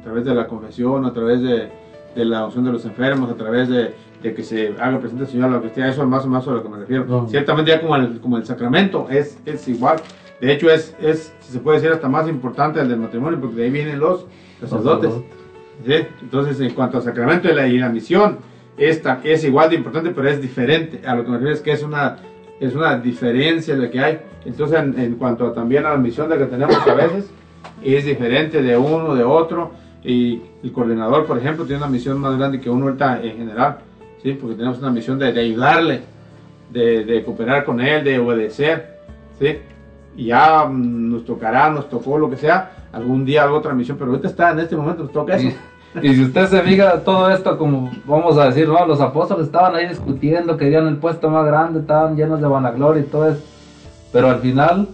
a 0.00 0.02
través 0.04 0.24
de 0.24 0.34
la 0.34 0.46
confesión, 0.46 1.04
a 1.04 1.12
través 1.12 1.40
de, 1.40 1.70
de 2.14 2.24
la 2.24 2.44
unción 2.44 2.64
de 2.64 2.72
los 2.72 2.84
enfermos, 2.84 3.30
a 3.30 3.34
través 3.34 3.68
de, 3.68 3.94
de 4.22 4.34
que 4.34 4.42
se 4.42 4.74
haga 4.78 4.98
presente 4.98 5.24
el 5.24 5.30
Señor 5.30 5.46
a 5.46 5.48
la 5.50 5.54
Eucaristía, 5.56 5.88
eso 5.88 6.02
es 6.02 6.08
más 6.08 6.24
o 6.24 6.28
menos 6.28 6.46
a 6.46 6.50
lo 6.52 6.62
que 6.62 6.68
me 6.68 6.78
refiero. 6.78 7.04
No. 7.06 7.28
Ciertamente 7.28 7.70
ya 7.70 7.80
como 7.80 7.96
el, 7.96 8.20
como 8.20 8.36
el 8.36 8.44
sacramento 8.44 9.06
es, 9.10 9.38
es 9.46 9.66
igual, 9.68 9.96
de 10.40 10.52
hecho 10.52 10.70
es, 10.70 10.94
es, 11.00 11.32
si 11.40 11.52
se 11.52 11.58
puede 11.60 11.78
decir, 11.78 11.92
hasta 11.92 12.08
más 12.08 12.28
importante 12.28 12.80
el 12.80 12.88
del 12.88 12.98
matrimonio, 12.98 13.40
porque 13.40 13.56
de 13.56 13.64
ahí 13.64 13.70
vienen 13.70 13.98
los 13.98 14.26
sacerdotes. 14.60 15.12
¿sí? 15.86 15.94
Entonces, 16.22 16.60
en 16.60 16.74
cuanto 16.74 16.98
al 16.98 17.02
sacramento 17.02 17.48
y 17.50 17.54
la, 17.54 17.66
y 17.66 17.78
la 17.78 17.88
misión, 17.88 18.38
esta 18.76 19.20
es 19.24 19.44
igual 19.44 19.70
de 19.70 19.76
importante, 19.76 20.10
pero 20.10 20.28
es 20.28 20.40
diferente. 20.40 21.06
A 21.06 21.14
lo 21.14 21.24
que 21.24 21.30
me 21.30 21.36
refiero 21.36 21.54
es 21.54 21.60
que 21.60 21.72
es 21.72 21.82
una, 21.82 22.16
es 22.60 22.74
una 22.74 22.98
diferencia 22.98 23.76
de 23.76 23.90
que 23.90 24.00
hay. 24.00 24.18
Entonces, 24.44 24.78
en, 24.78 24.98
en 24.98 25.14
cuanto 25.16 25.46
a- 25.46 25.54
también 25.54 25.84
a 25.86 25.90
la 25.90 25.96
misión 25.96 26.28
de 26.30 26.38
que 26.38 26.44
tenemos 26.46 26.76
a 26.86 26.94
veces, 26.94 27.30
es 27.82 28.04
diferente 28.06 28.62
de 28.62 28.76
uno, 28.76 29.14
de 29.14 29.24
otro. 29.24 29.72
Y 30.02 30.40
el 30.62 30.72
coordinador, 30.72 31.26
por 31.26 31.36
ejemplo, 31.36 31.66
tiene 31.66 31.82
una 31.82 31.90
misión 31.90 32.18
más 32.18 32.38
grande 32.38 32.58
que 32.58 32.70
uno 32.70 32.86
ahorita 32.86 33.22
en 33.22 33.36
general, 33.36 33.78
¿sí? 34.22 34.32
porque 34.34 34.56
tenemos 34.56 34.78
una 34.78 34.90
misión 34.90 35.18
de, 35.18 35.28
ayudarle, 35.28 36.02
de, 36.70 37.22
cooperar 37.24 37.64
con 37.64 37.80
él, 37.80 38.04
de 38.04 38.18
obedecer. 38.18 38.98
¿sí? 39.38 39.58
Y 40.16 40.26
ya 40.26 40.64
mm, 40.64 41.12
nos 41.12 41.24
tocará, 41.24 41.70
nos 41.70 41.88
tocó 41.88 42.18
lo 42.18 42.30
que 42.30 42.36
sea, 42.36 42.72
algún 42.92 43.24
día 43.24 43.42
alguna 43.42 43.60
otra 43.60 43.74
misión, 43.74 43.96
pero 43.98 44.10
ahorita 44.10 44.28
está, 44.28 44.50
en 44.50 44.60
este 44.60 44.76
momento 44.76 45.04
nos 45.04 45.12
toca 45.12 45.36
eso. 45.36 45.56
Y, 46.02 46.14
si 46.14 46.22
usted 46.22 46.46
se 46.46 46.60
fija, 46.62 47.00
todo 47.00 47.30
esto, 47.30 47.58
como 47.58 47.90
vamos 48.04 48.38
a 48.38 48.46
decir, 48.46 48.68
¿no? 48.68 48.86
los 48.86 49.00
apóstoles 49.00 49.46
estaban 49.46 49.74
ahí 49.74 49.88
discutiendo, 49.88 50.56
querían 50.56 50.86
el 50.86 50.98
puesto 50.98 51.28
más 51.30 51.44
grande, 51.44 51.80
estaban 51.80 52.16
llenos 52.16 52.40
de 52.40 52.46
vanagloria 52.46 53.02
y 53.02 53.06
todo 53.06 53.28
eso. 53.30 53.42
Pero 54.12 54.28
al 54.28 54.38
final 54.38 54.88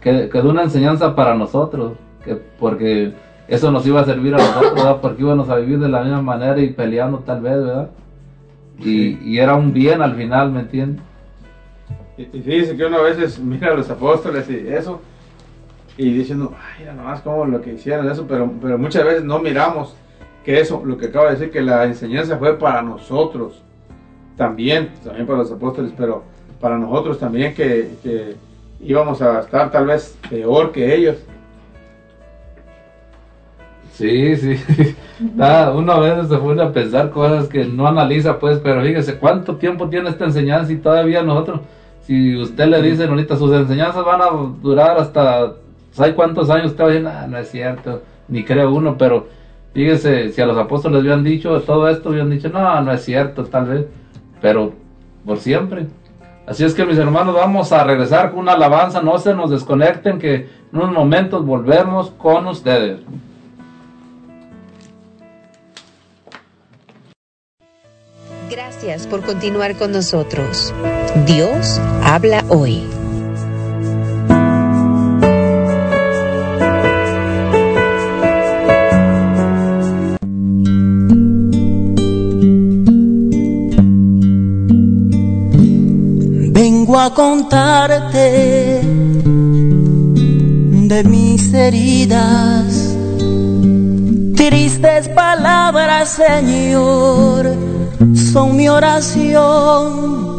que- 0.00 0.28
quedó 0.28 0.50
una 0.50 0.62
enseñanza 0.62 1.14
para 1.14 1.34
nosotros, 1.34 1.92
que 2.24 2.34
porque 2.58 3.12
eso 3.48 3.70
nos 3.70 3.86
iba 3.86 4.00
a 4.00 4.04
servir 4.04 4.34
a 4.34 4.38
nosotros. 4.38 4.98
Porque 5.00 5.22
íbamos 5.22 5.48
a 5.48 5.56
vivir 5.56 5.78
de 5.78 5.88
la 5.88 6.02
misma 6.02 6.22
manera 6.22 6.58
y 6.60 6.70
peleando 6.70 7.18
tal 7.18 7.40
vez, 7.42 7.56
¿verdad? 7.56 7.90
Y, 8.82 9.18
y 9.22 9.38
era 9.38 9.54
un 9.54 9.72
bien 9.72 10.00
al 10.02 10.16
final, 10.16 10.52
¿me 10.52 10.60
entiende? 10.60 11.00
Y, 12.16 12.22
y 12.22 12.42
fíjese 12.42 12.76
que 12.76 12.84
uno 12.84 12.98
a 12.98 13.02
veces 13.02 13.38
mira 13.40 13.72
a 13.72 13.74
los 13.74 13.90
apóstoles 13.90 14.48
y 14.50 14.68
eso, 14.68 15.00
y 15.96 16.12
diciendo, 16.12 16.54
ay, 16.56 16.80
mira 16.80 16.94
nomás 16.94 17.20
cómo 17.20 17.44
lo 17.44 17.60
que 17.60 17.74
hicieron 17.74 18.10
eso, 18.10 18.26
pero, 18.26 18.50
pero 18.60 18.78
muchas 18.78 19.04
veces 19.04 19.24
no 19.24 19.38
miramos 19.38 19.94
que 20.44 20.60
eso, 20.60 20.82
lo 20.84 20.96
que 20.96 21.06
acaba 21.06 21.26
de 21.26 21.32
decir, 21.32 21.50
que 21.50 21.60
la 21.60 21.84
enseñanza 21.84 22.38
fue 22.38 22.58
para 22.58 22.80
nosotros 22.82 23.62
también, 24.36 24.90
también 25.04 25.26
para 25.26 25.40
los 25.40 25.52
apóstoles, 25.52 25.92
pero 25.96 26.22
para 26.60 26.78
nosotros 26.78 27.18
también 27.18 27.54
que, 27.54 27.90
que 28.02 28.36
íbamos 28.80 29.20
a 29.20 29.40
estar 29.40 29.70
tal 29.70 29.86
vez 29.86 30.16
peor 30.28 30.72
que 30.72 30.94
ellos. 30.94 31.16
Sí, 34.00 34.34
sí. 34.36 34.56
Ah, 35.38 35.74
uno 35.76 35.92
a 35.92 36.00
veces 36.00 36.28
se 36.28 36.38
pone 36.38 36.62
a 36.62 36.72
pensar 36.72 37.10
cosas 37.10 37.48
que 37.48 37.66
no 37.66 37.86
analiza, 37.86 38.38
pues, 38.38 38.58
pero 38.58 38.80
fíjese, 38.80 39.18
¿cuánto 39.18 39.56
tiempo 39.56 39.90
tiene 39.90 40.08
esta 40.08 40.24
enseñanza 40.24 40.72
y 40.72 40.78
todavía 40.78 41.22
nosotros, 41.22 41.60
si 42.06 42.34
usted 42.34 42.68
le 42.68 42.80
dice 42.80 43.04
ahorita 43.04 43.36
sus 43.36 43.52
enseñanzas 43.52 44.02
van 44.02 44.22
a 44.22 44.28
durar 44.62 44.96
hasta, 44.98 45.52
¿sabe 45.92 46.14
cuántos 46.14 46.48
años? 46.48 46.68
Usted 46.68 46.82
va 46.82 46.88
a 46.88 46.92
decir, 46.92 47.06
"Ah, 47.06 47.26
no 47.28 47.36
es 47.36 47.50
cierto, 47.50 48.00
ni 48.28 48.42
creo 48.42 48.72
uno, 48.72 48.96
pero 48.96 49.28
fíjese, 49.74 50.30
si 50.30 50.40
a 50.40 50.46
los 50.46 50.56
apóstoles 50.56 51.00
habían 51.00 51.22
dicho 51.22 51.60
todo 51.60 51.86
esto, 51.90 52.08
habían 52.08 52.30
dicho, 52.30 52.48
no, 52.48 52.80
no 52.80 52.92
es 52.92 53.04
cierto, 53.04 53.44
tal 53.44 53.66
vez, 53.66 53.84
pero 54.40 54.72
por 55.26 55.36
siempre. 55.36 55.88
Así 56.46 56.64
es 56.64 56.72
que 56.72 56.86
mis 56.86 56.96
hermanos, 56.96 57.34
vamos 57.34 57.70
a 57.72 57.84
regresar 57.84 58.30
con 58.30 58.40
una 58.40 58.52
alabanza, 58.52 59.02
no 59.02 59.18
se 59.18 59.34
nos 59.34 59.50
desconecten, 59.50 60.18
que 60.18 60.34
en 60.34 60.48
unos 60.72 60.92
momentos 60.92 61.44
volvemos 61.44 62.10
con 62.12 62.46
ustedes. 62.46 63.00
Gracias 68.50 69.06
por 69.06 69.24
continuar 69.24 69.76
con 69.76 69.92
nosotros. 69.92 70.74
Dios 71.24 71.80
habla 72.02 72.44
hoy. 72.48 72.82
Vengo 86.52 86.98
a 86.98 87.14
contarte 87.14 88.80
de 90.88 91.04
mis 91.04 91.54
heridas, 91.54 92.96
tristes 94.34 95.08
palabras, 95.10 96.08
Señor 96.08 97.70
son 98.14 98.56
mi 98.56 98.68
oración. 98.68 100.30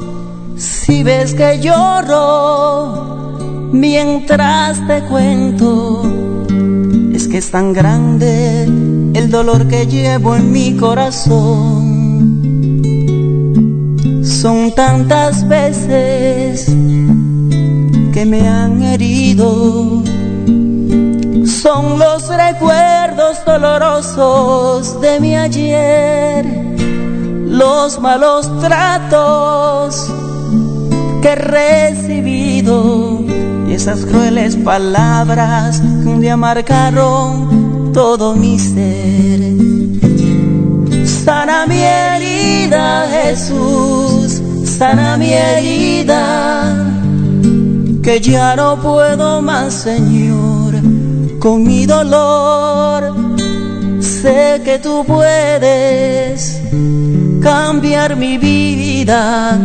Si 0.57 1.03
ves 1.03 1.33
que 1.33 1.59
lloro 1.59 3.09
mientras 3.71 4.85
te 4.87 5.01
cuento, 5.03 6.03
es 7.13 7.27
que 7.27 7.37
es 7.37 7.51
tan 7.51 7.73
grande 7.73 8.63
el 9.13 9.29
dolor 9.29 9.67
que 9.67 9.85
llevo 9.87 10.35
en 10.35 10.51
mi 10.51 10.75
corazón. 10.75 11.91
Son 14.23 14.73
tantas 14.73 15.47
veces 15.47 16.65
que 18.13 18.25
me 18.25 18.47
han 18.47 18.81
herido. 18.81 20.03
Son 21.45 21.99
los 21.99 22.27
recuerdos 22.27 23.37
dolorosos 23.45 24.99
de 25.01 25.19
mi 25.19 25.35
ayer, 25.35 26.70
los 27.51 27.99
malos 27.99 28.49
tratos 28.61 30.07
que 31.21 31.29
he 31.29 31.35
recibido 31.35 33.25
y 33.67 33.73
esas 33.73 34.05
crueles 34.05 34.55
palabras 34.55 35.81
que 35.81 36.07
un 36.07 36.21
día 36.21 36.37
marcaron 36.37 37.91
todo 37.93 38.35
mi 38.35 38.57
ser. 38.57 39.41
Sana 41.05 41.65
mi 41.67 41.81
herida, 41.81 43.05
Jesús, 43.11 44.41
sana 44.63 45.17
mi 45.17 45.33
herida, 45.33 46.73
que 48.01 48.21
ya 48.21 48.55
no 48.55 48.81
puedo 48.81 49.41
más, 49.41 49.73
Señor, 49.73 50.75
con 51.39 51.63
mi 51.63 51.85
dolor. 51.85 53.13
Sé 53.99 54.61
que 54.63 54.79
tú 54.79 55.03
puedes 55.05 56.61
cambiar 57.41 58.15
mi 58.15 58.37
vida. 58.37 59.59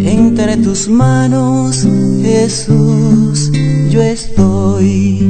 Entre 0.00 0.56
tus 0.56 0.88
manos, 0.88 1.86
Jesús, 2.22 3.50
yo 3.90 4.02
estoy. 4.02 5.20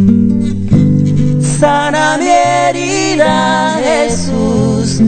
Sana 1.59 2.17
mi 2.19 2.29
herida, 2.29 3.79
Jesús, 3.83 5.01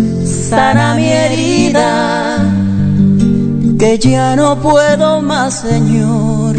sana 0.48 0.94
mi 0.94 1.08
herida, 1.08 2.38
que 3.78 3.98
ya 3.98 4.36
no 4.36 4.56
puedo 4.60 5.20
más, 5.20 5.60
Señor, 5.60 6.56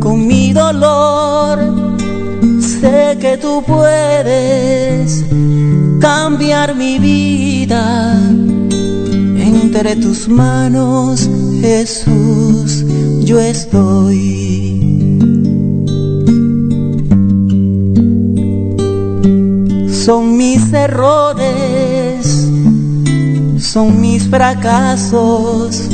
con 0.00 0.26
mi 0.26 0.52
dolor. 0.52 1.58
Sé 2.60 3.16
que 3.20 3.38
tú 3.38 3.62
puedes 3.66 5.24
cambiar 6.00 6.74
mi 6.74 6.98
vida. 6.98 8.18
Entre 9.74 9.96
tus 9.96 10.28
manos, 10.28 11.30
Jesús, 11.62 12.84
yo 13.20 13.40
estoy. 13.40 14.18
Son 19.90 20.36
mis 20.36 20.70
errores, 20.74 22.50
son 23.56 23.98
mis 23.98 24.24
fracasos, 24.24 25.88